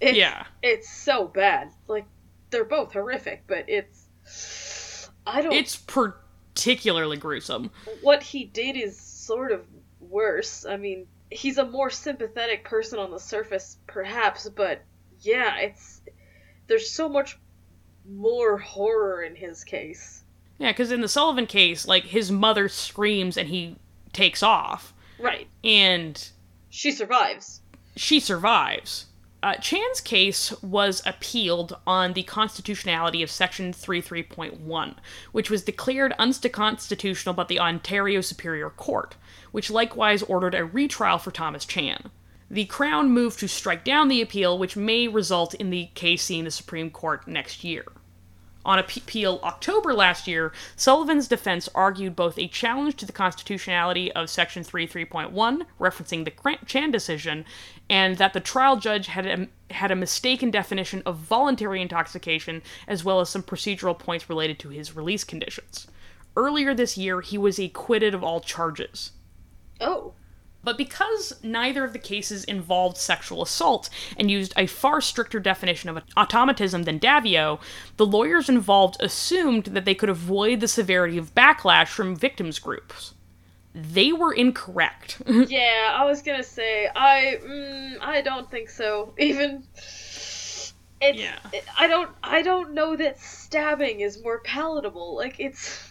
It's, 0.00 0.18
Yeah. 0.18 0.44
It's 0.62 0.90
so 0.90 1.26
bad. 1.26 1.70
Like, 1.86 2.04
they're 2.50 2.64
both 2.64 2.92
horrific, 2.92 3.44
but 3.46 3.64
it's. 3.68 5.08
I 5.26 5.40
don't. 5.40 5.52
It's 5.52 5.76
particularly 5.76 7.16
gruesome. 7.16 7.70
what 8.02 8.22
he 8.22 8.44
did 8.44 8.76
is 8.76 9.00
sort 9.00 9.52
of 9.52 9.64
worse. 10.00 10.66
I 10.66 10.76
mean, 10.76 11.06
he's 11.32 11.58
a 11.58 11.64
more 11.64 11.90
sympathetic 11.90 12.64
person 12.64 12.98
on 12.98 13.10
the 13.10 13.18
surface, 13.18 13.78
perhaps, 13.86 14.48
but 14.48 14.82
yeah, 15.20 15.58
it's 15.58 16.00
there's 16.68 16.90
so 16.90 17.08
much 17.08 17.38
more 18.08 18.58
horror 18.58 19.22
in 19.22 19.34
his 19.36 19.64
case. 19.64 20.24
Yeah, 20.58 20.70
because 20.72 20.92
in 20.92 21.00
the 21.00 21.08
Sullivan 21.08 21.46
case, 21.46 21.86
like 21.86 22.04
his 22.04 22.30
mother 22.30 22.68
screams 22.68 23.36
and 23.36 23.48
he 23.48 23.76
takes 24.12 24.42
off, 24.42 24.92
Right. 25.18 25.48
and 25.64 26.28
She 26.70 26.92
survives. 26.92 27.60
she 27.96 28.20
survives. 28.20 29.06
Uh, 29.42 29.56
Chan's 29.56 30.00
case 30.00 30.52
was 30.62 31.02
appealed 31.04 31.76
on 31.84 32.12
the 32.12 32.22
constitutionality 32.22 33.24
of 33.24 33.30
Section 33.30 33.72
33.1, 33.72 34.94
which 35.32 35.50
was 35.50 35.64
declared 35.64 36.12
unconstitutional 36.16 37.34
by 37.34 37.42
the 37.44 37.58
Ontario 37.58 38.20
Superior 38.20 38.70
Court, 38.70 39.16
which 39.52 39.70
likewise 39.70 40.22
ordered 40.24 40.54
a 40.54 40.64
retrial 40.64 41.18
for 41.18 41.30
Thomas 41.30 41.64
Chan. 41.64 42.10
The 42.50 42.64
Crown 42.66 43.10
moved 43.10 43.38
to 43.40 43.48
strike 43.48 43.84
down 43.84 44.08
the 44.08 44.20
appeal, 44.20 44.58
which 44.58 44.76
may 44.76 45.08
result 45.08 45.54
in 45.54 45.70
the 45.70 45.86
case 45.94 46.22
seeing 46.22 46.44
the 46.44 46.50
Supreme 46.50 46.90
Court 46.90 47.26
next 47.26 47.64
year. 47.64 47.84
On 48.64 48.78
appeal 48.78 49.40
October 49.42 49.92
last 49.92 50.28
year, 50.28 50.52
Sullivan's 50.76 51.26
defense 51.26 51.68
argued 51.74 52.14
both 52.14 52.38
a 52.38 52.46
challenge 52.46 52.96
to 52.96 53.06
the 53.06 53.12
constitutionality 53.12 54.12
of 54.12 54.30
Section 54.30 54.62
33.1, 54.62 55.62
referencing 55.80 56.24
the 56.24 56.58
Chan 56.66 56.90
decision, 56.92 57.44
and 57.90 58.18
that 58.18 58.34
the 58.34 58.40
trial 58.40 58.76
judge 58.76 59.08
had 59.08 59.26
a, 59.26 59.48
had 59.72 59.90
a 59.90 59.96
mistaken 59.96 60.50
definition 60.50 61.02
of 61.04 61.16
voluntary 61.16 61.82
intoxication, 61.82 62.62
as 62.86 63.02
well 63.02 63.20
as 63.20 63.30
some 63.30 63.42
procedural 63.42 63.98
points 63.98 64.28
related 64.28 64.60
to 64.60 64.68
his 64.68 64.94
release 64.94 65.24
conditions. 65.24 65.88
Earlier 66.36 66.72
this 66.72 66.96
year, 66.96 67.20
he 67.20 67.36
was 67.36 67.58
acquitted 67.58 68.14
of 68.14 68.22
all 68.22 68.40
charges. 68.40 69.10
Oh. 69.82 70.14
But 70.64 70.78
because 70.78 71.34
neither 71.42 71.82
of 71.84 71.92
the 71.92 71.98
cases 71.98 72.44
involved 72.44 72.96
sexual 72.96 73.42
assault 73.42 73.90
and 74.16 74.30
used 74.30 74.54
a 74.56 74.66
far 74.66 75.00
stricter 75.00 75.40
definition 75.40 75.90
of 75.90 76.02
automatism 76.16 76.84
than 76.84 77.00
Daviault, 77.00 77.60
the 77.96 78.06
lawyers 78.06 78.48
involved 78.48 78.96
assumed 79.00 79.64
that 79.66 79.84
they 79.84 79.94
could 79.94 80.08
avoid 80.08 80.60
the 80.60 80.68
severity 80.68 81.18
of 81.18 81.34
backlash 81.34 81.88
from 81.88 82.14
victims 82.14 82.58
groups. 82.60 83.14
They 83.74 84.12
were 84.12 84.32
incorrect. 84.32 85.22
yeah, 85.26 85.96
I 85.98 86.04
was 86.04 86.22
gonna 86.22 86.44
say 86.44 86.88
I 86.94 87.38
mm, 87.42 87.96
I 88.00 88.20
don't 88.20 88.50
think 88.50 88.68
so. 88.68 89.14
Even 89.18 89.64
it's 91.00 91.18
Yeah. 91.18 91.38
I 91.78 91.88
don't 91.88 92.10
I 92.22 92.42
don't 92.42 92.74
know 92.74 92.94
that 92.96 93.18
stabbing 93.18 94.00
is 94.00 94.22
more 94.22 94.40
palatable. 94.40 95.16
Like 95.16 95.40
it's 95.40 95.90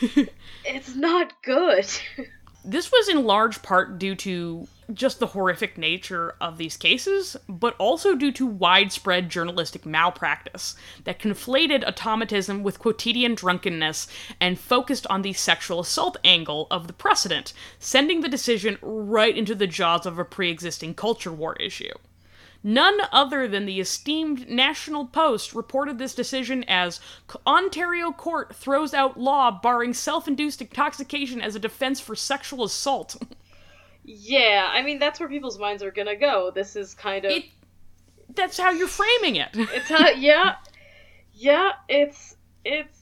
it's 0.64 0.96
not 0.96 1.34
good. 1.42 1.86
This 2.64 2.92
was 2.92 3.08
in 3.08 3.24
large 3.24 3.60
part 3.62 3.98
due 3.98 4.14
to 4.16 4.68
just 4.92 5.18
the 5.18 5.28
horrific 5.28 5.76
nature 5.76 6.36
of 6.40 6.58
these 6.58 6.76
cases, 6.76 7.36
but 7.48 7.74
also 7.76 8.14
due 8.14 8.30
to 8.32 8.46
widespread 8.46 9.30
journalistic 9.30 9.84
malpractice 9.84 10.76
that 11.02 11.18
conflated 11.18 11.84
automatism 11.84 12.62
with 12.62 12.78
quotidian 12.78 13.34
drunkenness 13.34 14.06
and 14.38 14.60
focused 14.60 15.08
on 15.08 15.22
the 15.22 15.32
sexual 15.32 15.80
assault 15.80 16.18
angle 16.24 16.68
of 16.70 16.86
the 16.86 16.92
precedent, 16.92 17.52
sending 17.80 18.20
the 18.20 18.28
decision 18.28 18.78
right 18.80 19.36
into 19.36 19.56
the 19.56 19.66
jaws 19.66 20.06
of 20.06 20.18
a 20.20 20.24
pre 20.24 20.48
existing 20.48 20.94
culture 20.94 21.32
war 21.32 21.56
issue. 21.56 21.94
None 22.64 23.00
other 23.10 23.48
than 23.48 23.66
the 23.66 23.80
esteemed 23.80 24.48
National 24.48 25.06
Post 25.06 25.52
reported 25.52 25.98
this 25.98 26.14
decision 26.14 26.64
as 26.68 27.00
Ontario 27.46 28.12
court 28.12 28.54
throws 28.54 28.94
out 28.94 29.18
law 29.18 29.50
barring 29.50 29.92
self 29.94 30.28
induced 30.28 30.60
intoxication 30.60 31.40
as 31.40 31.56
a 31.56 31.58
defense 31.58 32.00
for 32.00 32.14
sexual 32.14 32.64
assault. 32.64 33.16
yeah, 34.04 34.68
I 34.70 34.82
mean, 34.82 35.00
that's 35.00 35.18
where 35.18 35.28
people's 35.28 35.58
minds 35.58 35.82
are 35.82 35.90
gonna 35.90 36.16
go. 36.16 36.52
This 36.54 36.76
is 36.76 36.94
kind 36.94 37.24
of. 37.24 37.32
It, 37.32 37.46
that's 38.34 38.58
how 38.58 38.70
you're 38.70 38.88
framing 38.88 39.36
it. 39.36 39.48
It's 39.54 39.88
how, 39.88 40.10
yeah. 40.10 40.56
Yeah, 41.34 41.72
it's. 41.88 42.36
It's. 42.64 43.01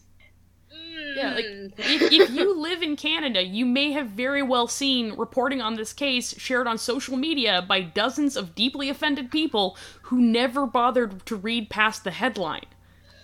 Yeah, 1.16 1.34
like 1.34 1.44
mm. 1.44 1.72
if, 1.78 2.12
if 2.12 2.30
you 2.30 2.58
live 2.58 2.82
in 2.82 2.96
Canada, 2.96 3.42
you 3.42 3.66
may 3.66 3.92
have 3.92 4.08
very 4.08 4.42
well 4.42 4.66
seen 4.66 5.14
reporting 5.14 5.60
on 5.60 5.76
this 5.76 5.92
case 5.92 6.38
shared 6.38 6.66
on 6.66 6.78
social 6.78 7.16
media 7.16 7.64
by 7.66 7.80
dozens 7.80 8.36
of 8.36 8.54
deeply 8.54 8.88
offended 8.88 9.30
people 9.30 9.76
who 10.02 10.20
never 10.20 10.66
bothered 10.66 11.24
to 11.26 11.36
read 11.36 11.70
past 11.70 12.04
the 12.04 12.10
headline. 12.10 12.66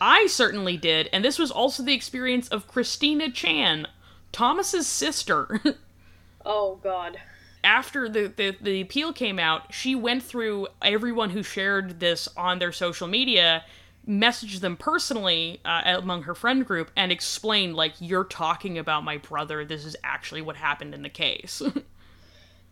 I 0.00 0.26
certainly 0.26 0.76
did, 0.76 1.08
and 1.12 1.24
this 1.24 1.38
was 1.38 1.50
also 1.50 1.82
the 1.82 1.94
experience 1.94 2.48
of 2.48 2.68
Christina 2.68 3.30
Chan, 3.30 3.86
Thomas's 4.32 4.86
sister. 4.86 5.60
oh, 6.44 6.78
God. 6.82 7.18
After 7.64 8.08
the, 8.08 8.32
the, 8.36 8.56
the 8.60 8.80
appeal 8.82 9.12
came 9.12 9.38
out, 9.38 9.72
she 9.72 9.94
went 9.94 10.22
through 10.22 10.68
everyone 10.82 11.30
who 11.30 11.42
shared 11.42 11.98
this 11.98 12.28
on 12.36 12.58
their 12.58 12.72
social 12.72 13.08
media 13.08 13.64
messaged 14.08 14.60
them 14.60 14.76
personally 14.76 15.60
uh, 15.64 15.82
among 15.98 16.22
her 16.22 16.34
friend 16.34 16.64
group 16.66 16.90
and 16.96 17.10
explained 17.10 17.74
like 17.74 17.94
you're 17.98 18.24
talking 18.24 18.78
about 18.78 19.02
my 19.04 19.16
brother. 19.18 19.64
This 19.64 19.84
is 19.84 19.96
actually 20.04 20.42
what 20.42 20.56
happened 20.56 20.94
in 20.94 21.02
the 21.02 21.08
case. 21.08 21.62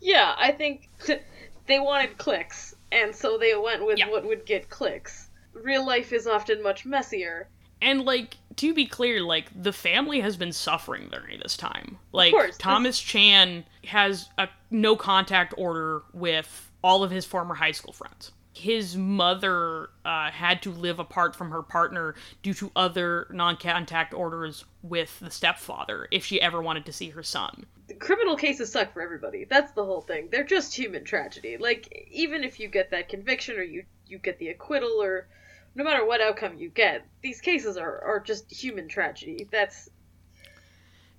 Yeah 0.01 0.35
i 0.39 0.51
think 0.53 0.89
they 1.66 1.80
wanted 1.80 2.18
clicks 2.18 2.74
and 2.93 3.14
so 3.14 3.39
they 3.39 3.55
went 3.57 3.87
with 3.87 3.99
Yeah. 3.99 4.11
what 4.11 4.24
would 4.26 4.45
get 4.45 4.68
clicks. 4.68 5.30
Real 5.55 5.87
life 5.87 6.12
is 6.12 6.26
often 6.26 6.62
much 6.62 6.85
messier. 6.85 7.49
And 7.80 8.05
like 8.05 8.37
to 8.57 8.74
be 8.74 8.87
clear 8.87 9.22
like 9.22 9.47
the 9.61 9.72
family 9.72 10.20
has 10.20 10.37
been 10.37 10.53
suffering 10.53 11.09
during 11.11 11.41
this 11.41 11.57
time. 11.57 11.99
Like 12.12 12.32
course, 12.32 12.59
thomas 12.59 13.01
chan 13.01 13.64
has 13.87 14.28
a 14.37 14.49
no 14.70 14.95
contact 14.95 15.55
order 15.57 16.03
with 16.12 16.70
all 16.82 17.03
of 17.03 17.11
his 17.11 17.24
former 17.24 17.55
high 17.55 17.72
school 17.72 17.93
friends 17.95 18.30
his 18.55 18.96
mother 18.96 19.90
uh, 20.05 20.30
had 20.30 20.62
to 20.62 20.70
live 20.70 20.98
apart 20.98 21.34
from 21.34 21.50
her 21.50 21.62
partner 21.62 22.14
due 22.42 22.55
to 22.55 22.70
other 22.76 23.26
non-contact 23.30 24.14
orders 24.14 24.64
with 24.82 25.18
the 25.20 25.30
stepfather 25.30 26.07
if 26.11 26.24
she 26.24 26.40
ever 26.40 26.62
wanted 26.62 26.86
to 26.86 26.92
see 26.92 27.11
her 27.11 27.22
son. 27.22 27.66
Criminal 27.98 28.36
cases 28.36 28.70
suck 28.70 28.92
for 28.92 29.02
everybody. 29.02 29.44
That's 29.44 29.72
the 29.72 29.84
whole 29.84 30.00
thing. 30.00 30.28
They're 30.30 30.44
just 30.44 30.74
human 30.74 31.05
tragedy. 31.05 31.57
Like 31.57 32.09
even 32.11 32.44
if 32.44 32.61
you 32.61 32.68
get 32.68 32.90
that 32.92 33.09
conviction 33.09 33.57
or 33.57 33.62
you 33.62 33.84
you 34.07 34.18
get 34.18 34.38
the 34.38 34.48
acquittal 34.48 35.02
or 35.02 35.26
no 35.74 35.82
matter 35.82 36.07
what 36.07 36.20
outcome 36.20 36.57
you 36.57 36.68
get 36.68 37.05
these 37.22 37.40
cases 37.40 37.76
are 37.76 38.00
are 38.02 38.20
just 38.20 38.50
human 38.50 38.88
tragedy. 38.88 39.48
That's 39.50 39.90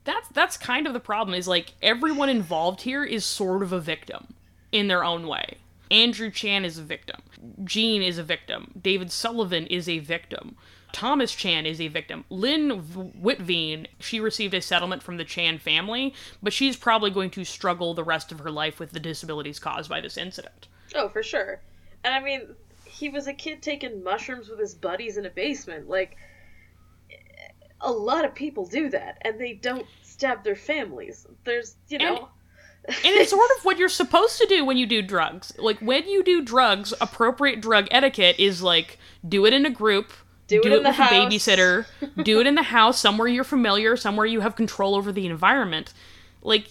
that's 0.06 0.30
that's 0.30 0.58
kind 0.58 0.88
of 0.88 0.94
the 0.94 1.00
problem 1.00 1.36
is 1.36 1.48
like 1.48 1.74
everyone 1.82 2.30
involved 2.30 2.82
here 2.82 3.04
is 3.04 3.26
sort 3.26 3.62
of 3.62 3.74
a 3.74 3.80
victim 3.80 4.34
in 4.72 4.88
their 4.88 5.04
own 5.04 5.28
way 5.28 5.58
andrew 5.92 6.30
chan 6.32 6.66
is 6.66 6.78
a 6.78 6.84
victim. 6.84 7.22
Jean 7.64 8.02
is 8.02 8.18
a 8.18 8.24
victim. 8.24 8.72
David 8.80 9.12
sullivan 9.12 9.68
is 9.68 9.88
a 9.88 10.00
victim. 10.00 10.56
Thomas 10.92 11.34
chan 11.36 11.66
is 11.66 11.82
a 11.82 11.90
victim. 11.90 12.24
Lynn 12.30 12.82
Witteveen 13.22 13.88
she 14.00 14.20
received 14.20 14.54
a 14.54 14.62
settlement 14.62 15.04
from 15.04 15.18
the 15.18 15.26
chan 15.26 15.60
family 15.60 16.14
but 16.42 16.54
she's 16.54 16.78
probably 16.78 17.12
going 17.12 17.30
to 17.32 17.44
struggle 17.44 17.94
the 17.94 18.04
rest 18.04 18.32
of 18.32 18.40
her 18.40 18.52
life 18.52 18.80
with 18.80 18.92
the 18.92 19.00
disabilities 19.00 19.60
caused 19.60 19.90
by 19.90 20.02
this 20.02 20.18
incident. 20.18 20.68
Oh 20.94 21.10
for 21.10 21.24
sure. 21.24 21.62
And 22.04 22.14
i 22.14 22.20
mean 22.20 22.56
he 22.86 23.10
was 23.10 23.28
a 23.28 23.34
kid 23.34 23.62
taking 23.62 24.04
mushrooms 24.04 24.48
with 24.48 24.60
his 24.60 24.74
buddies 24.74 25.18
in 25.18 25.26
a 25.26 25.30
basement. 25.30 25.90
Like 25.90 26.16
a 27.82 27.92
lot 27.92 28.24
of 28.24 28.34
people 28.34 28.66
do 28.66 28.90
that 28.90 29.18
and 29.22 29.40
they 29.40 29.54
don't 29.54 29.86
stab 30.02 30.44
their 30.44 30.56
families. 30.56 31.28
There's 31.44 31.76
you 31.90 31.98
know 31.98 32.16
and 32.16 32.26
it's 32.88 33.32
sort 33.32 33.50
of 33.58 33.66
what 33.66 33.78
you're 33.78 33.90
supposed 33.90 34.38
to 34.40 34.46
do 34.48 34.64
when 34.66 34.78
you 34.78 34.86
do 34.86 35.02
drugs. 35.02 35.54
Like 35.58 35.80
when 35.80 36.08
you 36.08 36.24
do 36.24 36.42
drugs, 36.44 36.94
appropriate 37.02 37.62
drug 37.62 37.88
etiquette 37.92 38.40
is 38.40 38.62
like 38.62 39.00
do 39.28 39.46
it 39.46 39.54
in 39.54 39.66
a 39.66 39.70
group, 39.70 40.12
Do 40.48 40.60
it 40.60 40.66
in 40.66 40.84
the 40.84 40.90
with 40.90 40.96
house. 40.96 41.12
a 41.12 41.14
babysitter, 41.14 41.86
do 42.24 42.40
it 42.40 42.48
in 42.48 42.56
the 42.56 42.64
house, 42.64 43.00
somewhere 43.00 43.28
you're 43.28 43.44
familiar, 43.44 43.96
somewhere 43.98 44.26
you 44.26 44.42
have 44.42 44.56
control 44.56 44.96
over 44.96 45.12
the 45.12 45.26
environment. 45.26 45.94
Like 46.42 46.68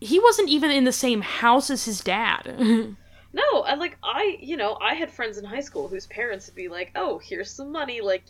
he 0.00 0.20
wasn't 0.20 0.48
even 0.48 0.70
in 0.70 0.84
the 0.84 0.92
same 0.92 1.22
house 1.22 1.70
as 1.70 1.84
his 1.84 2.00
dad. 2.00 2.96
No, 3.30 3.62
and 3.64 3.78
like 3.78 3.98
I, 4.02 4.38
you 4.40 4.56
know, 4.56 4.78
I 4.80 4.94
had 4.94 5.12
friends 5.12 5.36
in 5.36 5.44
high 5.44 5.60
school 5.60 5.86
whose 5.86 6.06
parents 6.06 6.46
would 6.46 6.54
be 6.56 6.68
like, 6.68 6.92
"Oh, 6.96 7.18
here's 7.18 7.50
some 7.50 7.70
money. 7.70 8.00
Like, 8.00 8.22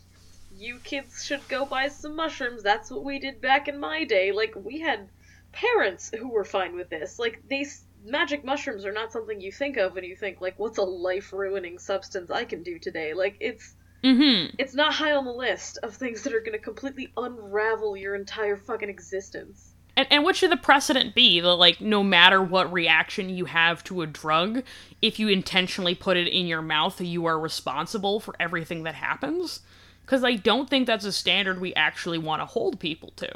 you 0.57 0.77
kids 0.83 1.23
should 1.23 1.39
go 1.47 1.65
buy 1.65 1.87
some 1.87 2.17
mushrooms. 2.17 2.63
That's 2.63 2.91
what 2.91 3.05
we 3.05 3.17
did 3.17 3.39
back 3.39 3.69
in 3.69 3.79
my 3.79 4.03
day." 4.03 4.33
Like, 4.33 4.53
we 4.61 4.79
had 4.81 5.07
parents 5.51 6.11
who 6.17 6.29
were 6.29 6.43
fine 6.43 6.75
with 6.75 6.89
this. 6.89 7.19
Like, 7.19 7.41
these 7.47 7.85
magic 8.05 8.45
mushrooms 8.45 8.85
are 8.85 8.93
not 8.93 9.11
something 9.11 9.41
you 9.41 9.51
think 9.51 9.77
of 9.77 9.93
when 9.93 10.03
you 10.03 10.15
think 10.15 10.41
like, 10.41 10.57
"What's 10.57 10.77
a 10.77 10.83
life-ruining 10.83 11.79
substance 11.79 12.31
I 12.31 12.45
can 12.45 12.63
do 12.63 12.79
today?" 12.79 13.13
Like, 13.13 13.35
it's 13.39 13.75
mm-hmm. 14.03 14.55
it's 14.57 14.73
not 14.73 14.93
high 14.93 15.13
on 15.13 15.25
the 15.25 15.33
list 15.33 15.79
of 15.83 15.95
things 15.95 16.23
that 16.23 16.33
are 16.33 16.39
going 16.39 16.53
to 16.53 16.59
completely 16.59 17.11
unravel 17.17 17.97
your 17.97 18.15
entire 18.15 18.57
fucking 18.57 18.89
existence. 18.89 19.73
And, 19.97 20.07
and 20.11 20.23
what 20.23 20.37
should 20.37 20.51
the 20.51 20.57
precedent 20.57 21.13
be? 21.13 21.41
That 21.41 21.55
like 21.55 21.81
no 21.81 22.03
matter 22.03 22.41
what 22.41 22.71
reaction 22.71 23.29
you 23.29 23.45
have 23.45 23.83
to 23.85 24.01
a 24.01 24.07
drug, 24.07 24.63
if 25.01 25.19
you 25.19 25.27
intentionally 25.27 25.95
put 25.95 26.15
it 26.15 26.27
in 26.27 26.47
your 26.47 26.61
mouth, 26.61 27.01
you 27.01 27.25
are 27.25 27.37
responsible 27.37 28.21
for 28.21 28.33
everything 28.39 28.83
that 28.83 28.95
happens. 28.95 29.59
Because 30.05 30.23
I 30.23 30.35
don't 30.35 30.69
think 30.69 30.87
that's 30.87 31.05
a 31.05 31.11
standard 31.11 31.59
we 31.59 31.73
actually 31.75 32.17
want 32.17 32.41
to 32.41 32.45
hold 32.45 32.79
people 32.79 33.11
to. 33.17 33.29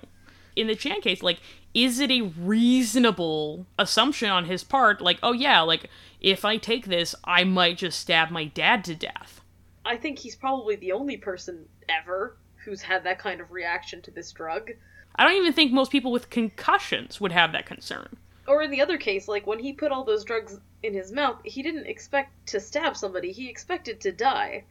In 0.55 0.67
the 0.67 0.75
Chan 0.75 1.01
case, 1.01 1.21
like, 1.21 1.39
is 1.73 1.99
it 1.99 2.11
a 2.11 2.21
reasonable 2.21 3.65
assumption 3.79 4.29
on 4.29 4.45
his 4.45 4.63
part? 4.63 5.01
Like, 5.01 5.19
oh 5.23 5.33
yeah, 5.33 5.61
like 5.61 5.89
if 6.21 6.45
I 6.45 6.57
take 6.57 6.85
this, 6.85 7.15
I 7.23 7.43
might 7.43 7.77
just 7.77 7.99
stab 7.99 8.29
my 8.29 8.45
dad 8.45 8.83
to 8.85 8.95
death. 8.95 9.41
I 9.85 9.97
think 9.97 10.19
he's 10.19 10.35
probably 10.35 10.75
the 10.75 10.91
only 10.91 11.17
person 11.17 11.65
ever 11.89 12.37
who's 12.63 12.81
had 12.81 13.03
that 13.03 13.19
kind 13.19 13.41
of 13.41 13.51
reaction 13.51 14.01
to 14.03 14.11
this 14.11 14.31
drug. 14.31 14.71
I 15.15 15.23
don't 15.23 15.35
even 15.35 15.53
think 15.53 15.71
most 15.71 15.91
people 15.91 16.11
with 16.11 16.29
concussions 16.29 17.19
would 17.19 17.31
have 17.31 17.51
that 17.51 17.65
concern. 17.65 18.17
Or 18.47 18.61
in 18.61 18.71
the 18.71 18.81
other 18.81 18.97
case, 18.97 19.27
like 19.27 19.45
when 19.45 19.59
he 19.59 19.73
put 19.73 19.91
all 19.91 20.03
those 20.03 20.23
drugs 20.23 20.59
in 20.81 20.93
his 20.93 21.11
mouth, 21.11 21.39
he 21.43 21.61
didn't 21.61 21.87
expect 21.87 22.47
to 22.47 22.59
stab 22.59 22.95
somebody, 22.97 23.31
he 23.31 23.49
expected 23.49 23.99
to 24.01 24.11
die. 24.11 24.63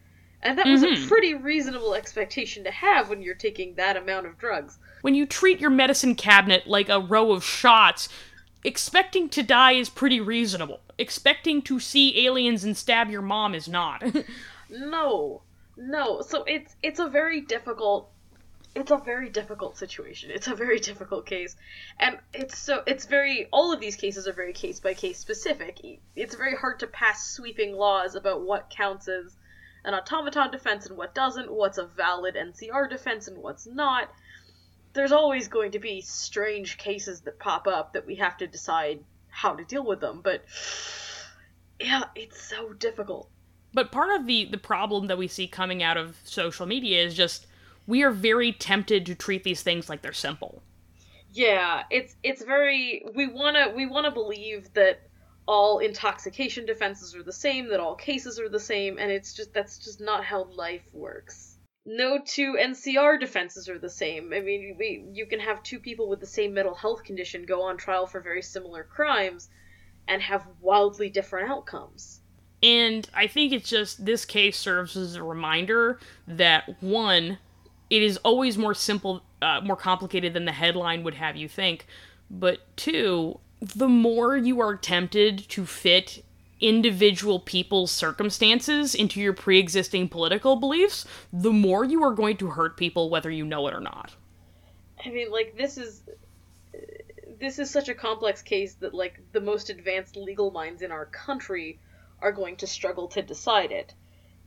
And 0.43 0.59
that 0.59 0.67
was 0.67 0.83
a 0.83 0.89
Mhm. 0.89 1.09
pretty 1.09 1.35
reasonable 1.35 1.95
expectation 1.95 2.65
to 2.65 2.71
have 2.71 3.09
when 3.09 3.23
you're 3.23 3.35
taking 3.35 3.75
that 3.77 3.97
amount 3.97 4.27
of 4.27 4.39
drugs. 4.39 4.79
When 5.03 5.15
you 5.15 5.27
treat 5.27 5.61
your 5.61 5.71
medicine 5.71 6.15
cabinet 6.15 6.67
like 6.67 6.89
a 6.89 6.99
row 6.99 7.33
of 7.33 7.45
shots, 7.45 8.09
expecting 8.65 9.29
to 9.29 9.43
die 9.43 9.73
is 9.73 9.89
pretty 9.89 10.21
reasonable. 10.21 10.81
Expecting 10.99 11.61
to 11.63 11.79
see 11.79 12.27
aliens 12.27 12.65
and 12.65 12.77
stab 12.77 13.11
your 13.11 13.23
mom 13.23 13.55
is 13.55 13.69
not. 13.69 14.03
No. 14.75 15.43
No. 15.77 16.23
So 16.23 16.45
it's 16.45 16.77
it's 16.83 16.99
a 16.99 17.07
very 17.07 17.43
difficult 17.43 18.11
it's 18.75 18.91
a 18.91 18.97
very 18.97 19.29
difficult 19.29 19.77
situation. 19.77 20.31
It's 20.31 20.47
a 20.47 20.55
very 20.55 20.79
difficult 20.81 21.27
case. 21.27 21.57
And 22.01 22.19
it's 22.33 22.57
so 22.57 22.83
it's 22.87 23.05
very 23.05 23.49
all 23.53 23.73
of 23.73 23.81
these 23.81 23.97
cases 23.97 24.27
are 24.27 24.33
very 24.33 24.55
case 24.55 24.81
by 24.81 24.95
case 24.95 25.19
specific. 25.19 25.79
It's 26.17 26.35
very 26.35 26.57
hard 26.57 26.81
to 26.81 26.87
pass 26.87 27.29
sweeping 27.29 27.75
laws 27.75 28.15
about 28.15 28.41
what 28.41 28.71
counts 28.71 29.09
as 29.09 29.37
an 29.85 29.95
automaton 29.95 30.51
defense 30.51 30.87
and 30.87 30.97
what 30.97 31.15
doesn't, 31.15 31.53
what's 31.53 31.77
a 31.79 31.85
valid 31.85 32.35
NCR 32.37 32.89
defense 32.89 33.29
and 33.29 33.39
what's 33.39 33.67
not. 33.67 34.11
There's 34.93 35.13
always 35.13 35.49
going 35.49 35.73
to 35.73 35.79
be 35.79 36.01
strange 36.01 36.79
cases 36.79 37.23
that 37.23 37.39
pop 37.39 37.67
up 37.67 37.95
that 37.95 38.07
we 38.07 38.17
have 38.17 38.37
to 38.39 38.47
decide 38.47 39.05
how 39.29 39.55
to 39.55 39.65
deal 39.65 39.85
with 39.85 40.01
them, 40.01 40.21
but 40.23 40.45
yeah, 41.81 42.05
it's 42.15 42.43
so 42.43 42.73
difficult. 42.75 43.31
But 43.75 43.91
part 43.91 44.15
of 44.21 44.27
the 44.27 44.45
the 44.45 44.59
problem 44.59 45.07
that 45.07 45.19
we 45.19 45.29
see 45.29 45.47
coming 45.47 45.83
out 45.83 45.97
of 45.97 46.17
social 46.25 46.67
media 46.67 47.03
is 47.05 47.15
just 47.15 47.47
we 47.87 48.03
are 48.03 48.11
very 48.11 48.53
tempted 48.53 49.07
to 49.07 49.15
treat 49.15 49.45
these 49.45 49.63
things 49.63 49.89
like 49.89 50.03
they're 50.03 50.13
simple. 50.13 50.63
Yeah, 51.33 51.85
it's 51.91 52.15
it's 52.23 52.45
very 52.45 53.05
we 53.15 53.27
want 53.27 53.57
to 53.57 53.75
we 53.75 53.87
want 53.87 54.05
to 54.05 54.11
believe 54.11 54.73
that 54.75 55.01
all 55.47 55.79
intoxication 55.79 56.67
defenses 56.67 57.15
are 57.15 57.23
the 57.23 57.33
same, 57.33 57.69
that 57.69 57.81
all 57.81 57.95
cases 57.95 58.39
are 58.39 58.49
the 58.49 58.61
same, 58.61 58.99
and 58.99 59.11
it's 59.11 59.33
just 59.33 59.53
that's 59.53 59.79
just 59.79 60.01
not 60.01 60.25
how 60.25 60.45
life 60.45 60.87
works. 60.93 61.52
No 61.85 62.21
two 62.25 62.57
NCR 62.61 63.19
defenses 63.19 63.69
are 63.69 63.79
the 63.79 63.91
same. 63.91 64.33
I 64.33 64.41
mean, 64.41 64.77
we, 64.79 65.05
you 65.13 65.27
can 65.27 65.41
have 65.41 65.63
two 65.63 65.81
people 65.81 66.09
with 66.09 66.21
the 66.21 66.27
same 66.27 66.55
mental 66.55 66.75
health 66.75 67.03
condition 67.03 67.45
go 67.45 67.63
on 67.63 67.77
trial 67.77 68.07
for 68.07 68.21
very 68.21 68.43
similar 68.43 68.85
crimes 68.85 69.49
and 70.07 70.23
have 70.23 70.47
wildly 70.61 71.11
different 71.11 71.51
outcomes. 71.51 72.21
And 72.63 73.09
I 73.13 73.27
think 73.27 73.53
it's 73.53 73.69
just 73.69 74.05
this 74.05 74.25
case 74.25 74.57
serves 74.57 74.97
as 74.97 75.17
a 75.17 75.23
reminder 75.23 75.99
that 76.29 76.81
one, 76.81 77.39
it 77.91 78.03
is 78.03 78.19
always 78.19 78.57
more 78.57 78.75
simple, 78.75 79.23
uh, 79.41 79.61
more 79.63 79.77
complicated 79.77 80.35
than 80.35 80.45
the 80.45 80.53
headline 80.53 81.03
would 81.03 81.15
have 81.15 81.37
you 81.37 81.49
think. 81.49 81.87
But 82.31 82.61
two, 82.77 83.41
the 83.61 83.89
more 83.89 84.37
you 84.37 84.61
are 84.61 84.77
tempted 84.77 85.49
to 85.51 85.67
fit 85.67 86.25
individual 86.63 87.41
people's 87.41 87.91
circumstances 87.91 88.95
into 88.95 89.21
your 89.21 89.33
pre 89.33 89.59
existing 89.59 90.09
political 90.09 90.57
beliefs, 90.57 91.05
the 91.33 91.53
more 91.53 91.85
you 91.85 92.03
are 92.03 92.15
going 92.15 92.37
to 92.39 92.51
hurt 92.51 92.77
people 92.77 93.11
whether 93.11 93.31
you 93.31 93.45
know 93.45 93.67
it 93.67 93.75
or 93.75 93.81
not. 93.81 94.15
I 95.05 95.11
mean, 95.11 95.31
like, 95.31 95.57
this 95.57 95.77
is. 95.77 96.03
This 97.39 97.59
is 97.59 97.71
such 97.71 97.89
a 97.89 97.95
complex 97.95 98.41
case 98.41 98.75
that, 98.75 98.95
like, 98.95 99.19
the 99.33 99.41
most 99.41 99.69
advanced 99.69 100.15
legal 100.15 100.53
minds 100.53 100.81
in 100.81 100.93
our 100.93 101.07
country 101.07 101.81
are 102.21 102.31
going 102.31 102.55
to 102.57 102.69
struggle 102.69 103.09
to 103.09 103.21
decide 103.21 103.73
it. 103.73 103.95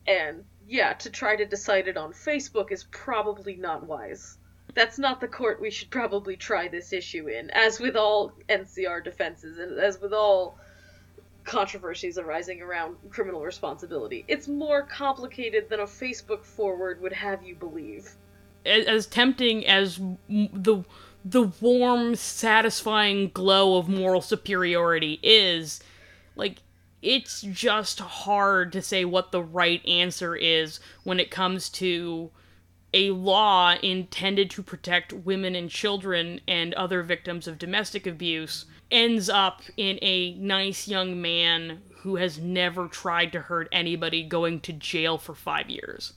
And 0.06 0.44
yeah, 0.66 0.94
to 0.94 1.10
try 1.10 1.36
to 1.36 1.44
decide 1.44 1.88
it 1.88 1.96
on 1.96 2.12
Facebook 2.12 2.72
is 2.72 2.84
probably 2.84 3.56
not 3.56 3.86
wise. 3.86 4.38
That's 4.74 4.98
not 4.98 5.20
the 5.20 5.28
court 5.28 5.60
we 5.60 5.70
should 5.70 5.90
probably 5.90 6.36
try 6.36 6.68
this 6.68 6.92
issue 6.92 7.28
in, 7.28 7.50
as 7.50 7.80
with 7.80 7.96
all 7.96 8.32
NCR 8.48 9.02
defenses 9.04 9.58
and 9.58 9.78
as 9.78 10.00
with 10.00 10.12
all 10.12 10.58
controversies 11.46 12.18
arising 12.18 12.60
around 12.60 12.96
criminal 13.08 13.42
responsibility. 13.42 14.24
It's 14.28 14.48
more 14.48 14.82
complicated 14.82 15.70
than 15.70 15.80
a 15.80 15.84
Facebook 15.86 16.44
forward 16.44 17.00
would 17.00 17.12
have 17.12 17.42
you 17.42 17.54
believe. 17.54 18.10
As 18.64 19.06
tempting 19.06 19.66
as 19.66 20.00
the 20.28 20.84
the 21.24 21.50
warm, 21.60 22.14
satisfying 22.14 23.30
glow 23.30 23.78
of 23.78 23.88
moral 23.88 24.20
superiority 24.20 25.18
is, 25.22 25.80
like 26.36 26.58
it's 27.02 27.42
just 27.42 28.00
hard 28.00 28.72
to 28.72 28.82
say 28.82 29.04
what 29.04 29.32
the 29.32 29.42
right 29.42 29.84
answer 29.86 30.36
is 30.36 30.80
when 31.04 31.20
it 31.20 31.30
comes 31.30 31.68
to 31.68 32.30
a 32.94 33.10
law 33.10 33.74
intended 33.82 34.50
to 34.50 34.62
protect 34.62 35.12
women 35.12 35.54
and 35.54 35.68
children 35.70 36.40
and 36.46 36.72
other 36.74 37.02
victims 37.02 37.46
of 37.46 37.58
domestic 37.58 38.06
abuse 38.06 38.66
ends 38.90 39.28
up 39.28 39.62
in 39.76 39.98
a 40.02 40.34
nice 40.34 40.86
young 40.86 41.20
man 41.20 41.82
who 41.98 42.16
has 42.16 42.38
never 42.38 42.86
tried 42.86 43.32
to 43.32 43.40
hurt 43.40 43.68
anybody 43.72 44.22
going 44.22 44.60
to 44.60 44.72
jail 44.72 45.18
for 45.18 45.34
five 45.34 45.68
years. 45.68 46.12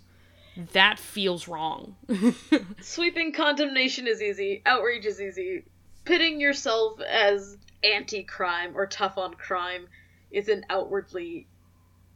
That 0.74 1.00
feels 1.00 1.48
wrong. 1.48 1.96
Sweeping 2.82 3.34
condemnation 3.34 4.08
is 4.08 4.22
easy, 4.22 4.62
outrage 4.66 5.06
is 5.06 5.22
easy. 5.22 5.64
Pitting 6.06 6.40
yourself 6.40 7.00
as 7.02 7.58
anti 7.84 8.24
crime 8.24 8.74
or 8.76 8.86
tough 8.86 9.18
on 9.18 9.34
crime 9.34 9.88
is 10.32 10.50
an 10.50 10.66
outwardly 10.70 11.48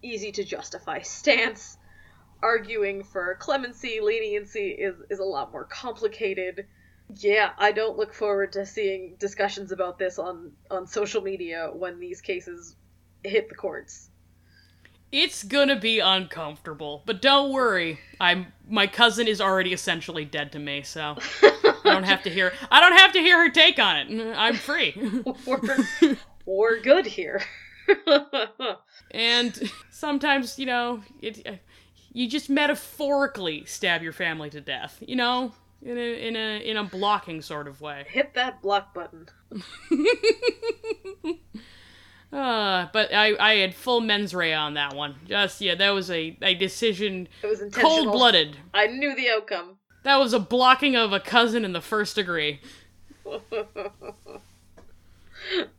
easy 0.02 0.32
to 0.34 0.44
justify 0.44 1.02
stance. 1.02 1.78
Arguing 2.44 3.04
for 3.06 3.36
clemency, 3.40 4.00
leniency 4.02 4.72
is, 4.72 4.96
is 5.10 5.20
a 5.20 5.24
lot 5.24 5.54
more 5.54 5.64
complicated. 5.64 6.68
Yeah, 7.16 7.52
I 7.58 7.72
don't 7.72 7.98
look 7.98 8.14
forward 8.14 8.52
to 8.54 8.66
seeing 8.66 9.16
discussions 9.18 9.72
about 9.72 9.98
this 9.98 10.20
on, 10.20 10.52
on 10.70 10.86
social 10.86 11.22
media 11.22 11.70
when 11.74 12.02
these 12.02 12.20
cases 12.20 12.76
hit 13.24 13.48
the 13.48 13.56
courts. 13.56 14.10
It's 15.10 15.44
gonna 15.44 15.80
be 15.80 16.00
uncomfortable, 16.00 17.04
but 17.06 17.22
don't 17.22 17.54
worry. 17.54 18.00
I'm 18.20 18.48
my 18.68 18.88
cousin 18.88 19.28
is 19.28 19.40
already 19.40 19.72
essentially 19.72 20.26
dead 20.26 20.52
to 20.54 20.60
me, 20.60 20.82
so 20.82 21.18
I 21.44 21.80
don't 21.84 22.04
have 22.04 22.24
to 22.24 22.30
hear 22.30 22.52
I 22.72 22.82
don't 22.82 22.98
have 22.98 23.14
to 23.14 23.20
hear 23.20 23.38
her 23.38 23.52
take 23.52 23.80
on 23.80 23.96
it. 23.96 24.36
I'm 24.36 24.56
free. 24.56 24.96
we're, 25.46 26.18
we're 26.46 26.82
good 26.82 27.06
here. 27.06 27.42
and 29.12 29.72
sometimes, 29.92 30.58
you 30.58 30.66
know, 30.66 31.04
it, 31.22 31.62
you 32.14 32.30
just 32.30 32.50
metaphorically 32.50 33.66
stab 33.66 34.02
your 34.02 34.14
family 34.14 34.50
to 34.52 34.62
death, 34.62 35.04
you 35.06 35.16
know, 35.16 35.52
in 35.82 35.98
a 35.98 36.28
in 36.28 36.36
a 36.36 36.70
in 36.70 36.78
a 36.78 36.84
blocking 36.84 37.42
sort 37.42 37.68
of 37.68 37.82
way. 37.82 38.06
Hit 38.08 38.34
that 38.36 38.62
block 38.62 38.94
button. 38.94 39.28
uh, 42.32 42.88
but 42.94 43.14
I 43.14 43.36
I 43.40 43.56
had 43.56 43.76
full 43.76 44.00
mens 44.00 44.34
rea 44.34 44.54
on 44.54 44.76
that 44.76 44.96
one. 44.96 45.16
Just 45.28 45.60
yeah, 45.60 45.76
that 45.76 45.90
was 45.90 46.10
a 46.10 46.38
a 46.42 46.56
decision. 46.56 47.28
It 47.42 47.48
was 47.48 47.62
intentional. 47.62 48.04
Cold 48.04 48.12
blooded. 48.14 48.58
I 48.74 48.88
knew 48.88 49.16
the 49.16 49.30
outcome. 49.30 49.78
That 50.04 50.18
was 50.18 50.34
a 50.34 50.40
blocking 50.40 50.96
of 50.96 51.14
a 51.14 51.20
cousin 51.20 51.66
in 51.66 51.74
the 51.74 51.82
first 51.82 52.16
degree. 52.16 52.60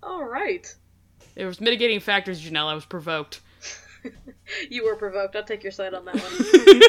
All 0.03 0.25
right. 0.25 0.75
There 1.35 1.47
was 1.47 1.61
mitigating 1.61 2.01
factors, 2.01 2.41
Janelle. 2.43 2.67
I 2.69 2.75
was 2.75 2.85
provoked. 2.85 3.41
you 4.71 4.85
were 4.85 4.97
provoked. 4.97 5.37
I'll 5.37 5.45
take 5.45 5.63
your 5.63 5.73
side 5.73 5.95
on 5.95 6.05
that 6.05 6.83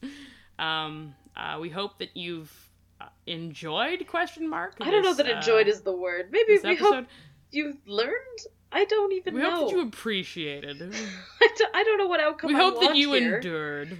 one. 0.00 0.10
um, 0.66 1.14
uh, 1.36 1.58
we 1.60 1.68
hope 1.68 1.98
that 1.98 2.16
you've 2.16 2.52
uh, 3.00 3.06
enjoyed 3.26 4.06
question 4.06 4.48
mark. 4.48 4.76
I 4.80 4.90
don't 4.90 5.02
know 5.02 5.14
that 5.14 5.28
enjoyed 5.28 5.66
uh, 5.66 5.70
is 5.70 5.82
the 5.82 5.96
word. 5.96 6.28
Maybe 6.30 6.58
we 6.62 6.70
episode. 6.72 6.94
hope 6.94 7.06
you've 7.50 7.86
learned. 7.86 8.38
I 8.72 8.84
don't 8.86 9.12
even 9.12 9.34
we 9.34 9.42
know. 9.42 9.50
We 9.50 9.54
hope 9.54 9.68
that 9.68 9.76
you 9.76 9.82
appreciated. 9.82 10.82
I, 11.42 11.48
don't, 11.56 11.76
I 11.76 11.84
don't 11.84 11.98
know 11.98 12.06
what 12.08 12.20
outcome. 12.20 12.48
We 12.48 12.54
hope 12.54 12.80
that 12.80 12.96
you 12.96 13.12
here. 13.12 13.36
endured. 13.36 13.96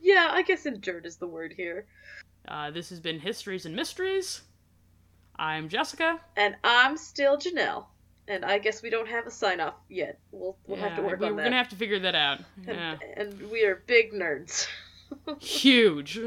yeah, 0.00 0.28
I 0.30 0.42
guess 0.42 0.64
endured 0.64 1.04
is 1.04 1.16
the 1.16 1.26
word 1.26 1.52
here. 1.54 1.86
Uh, 2.46 2.70
this 2.70 2.88
has 2.88 3.00
been 3.00 3.20
Histories 3.20 3.66
and 3.66 3.76
Mysteries. 3.76 4.40
I'm 5.36 5.68
Jessica. 5.68 6.20
And 6.36 6.56
I'm 6.64 6.96
still 6.96 7.36
Janelle 7.36 7.84
and 8.28 8.44
I 8.44 8.58
guess 8.58 8.82
we 8.82 8.90
don't 8.90 9.08
have 9.08 9.26
a 9.26 9.30
sign 9.30 9.60
off 9.60 9.74
yet. 9.88 10.18
We'll 10.30 10.56
we'll 10.66 10.78
yeah, 10.78 10.88
have 10.88 10.96
to 10.98 11.02
work 11.02 11.20
we, 11.20 11.26
on 11.26 11.36
that. 11.36 11.42
We're 11.42 11.44
gonna 11.44 11.56
have 11.56 11.68
to 11.70 11.76
figure 11.76 11.98
that 12.00 12.14
out. 12.14 12.40
Yeah. 12.66 12.96
And, 13.16 13.32
and 13.32 13.50
we 13.50 13.64
are 13.64 13.82
big 13.86 14.12
nerds. 14.12 14.66
Huge. 15.40 16.20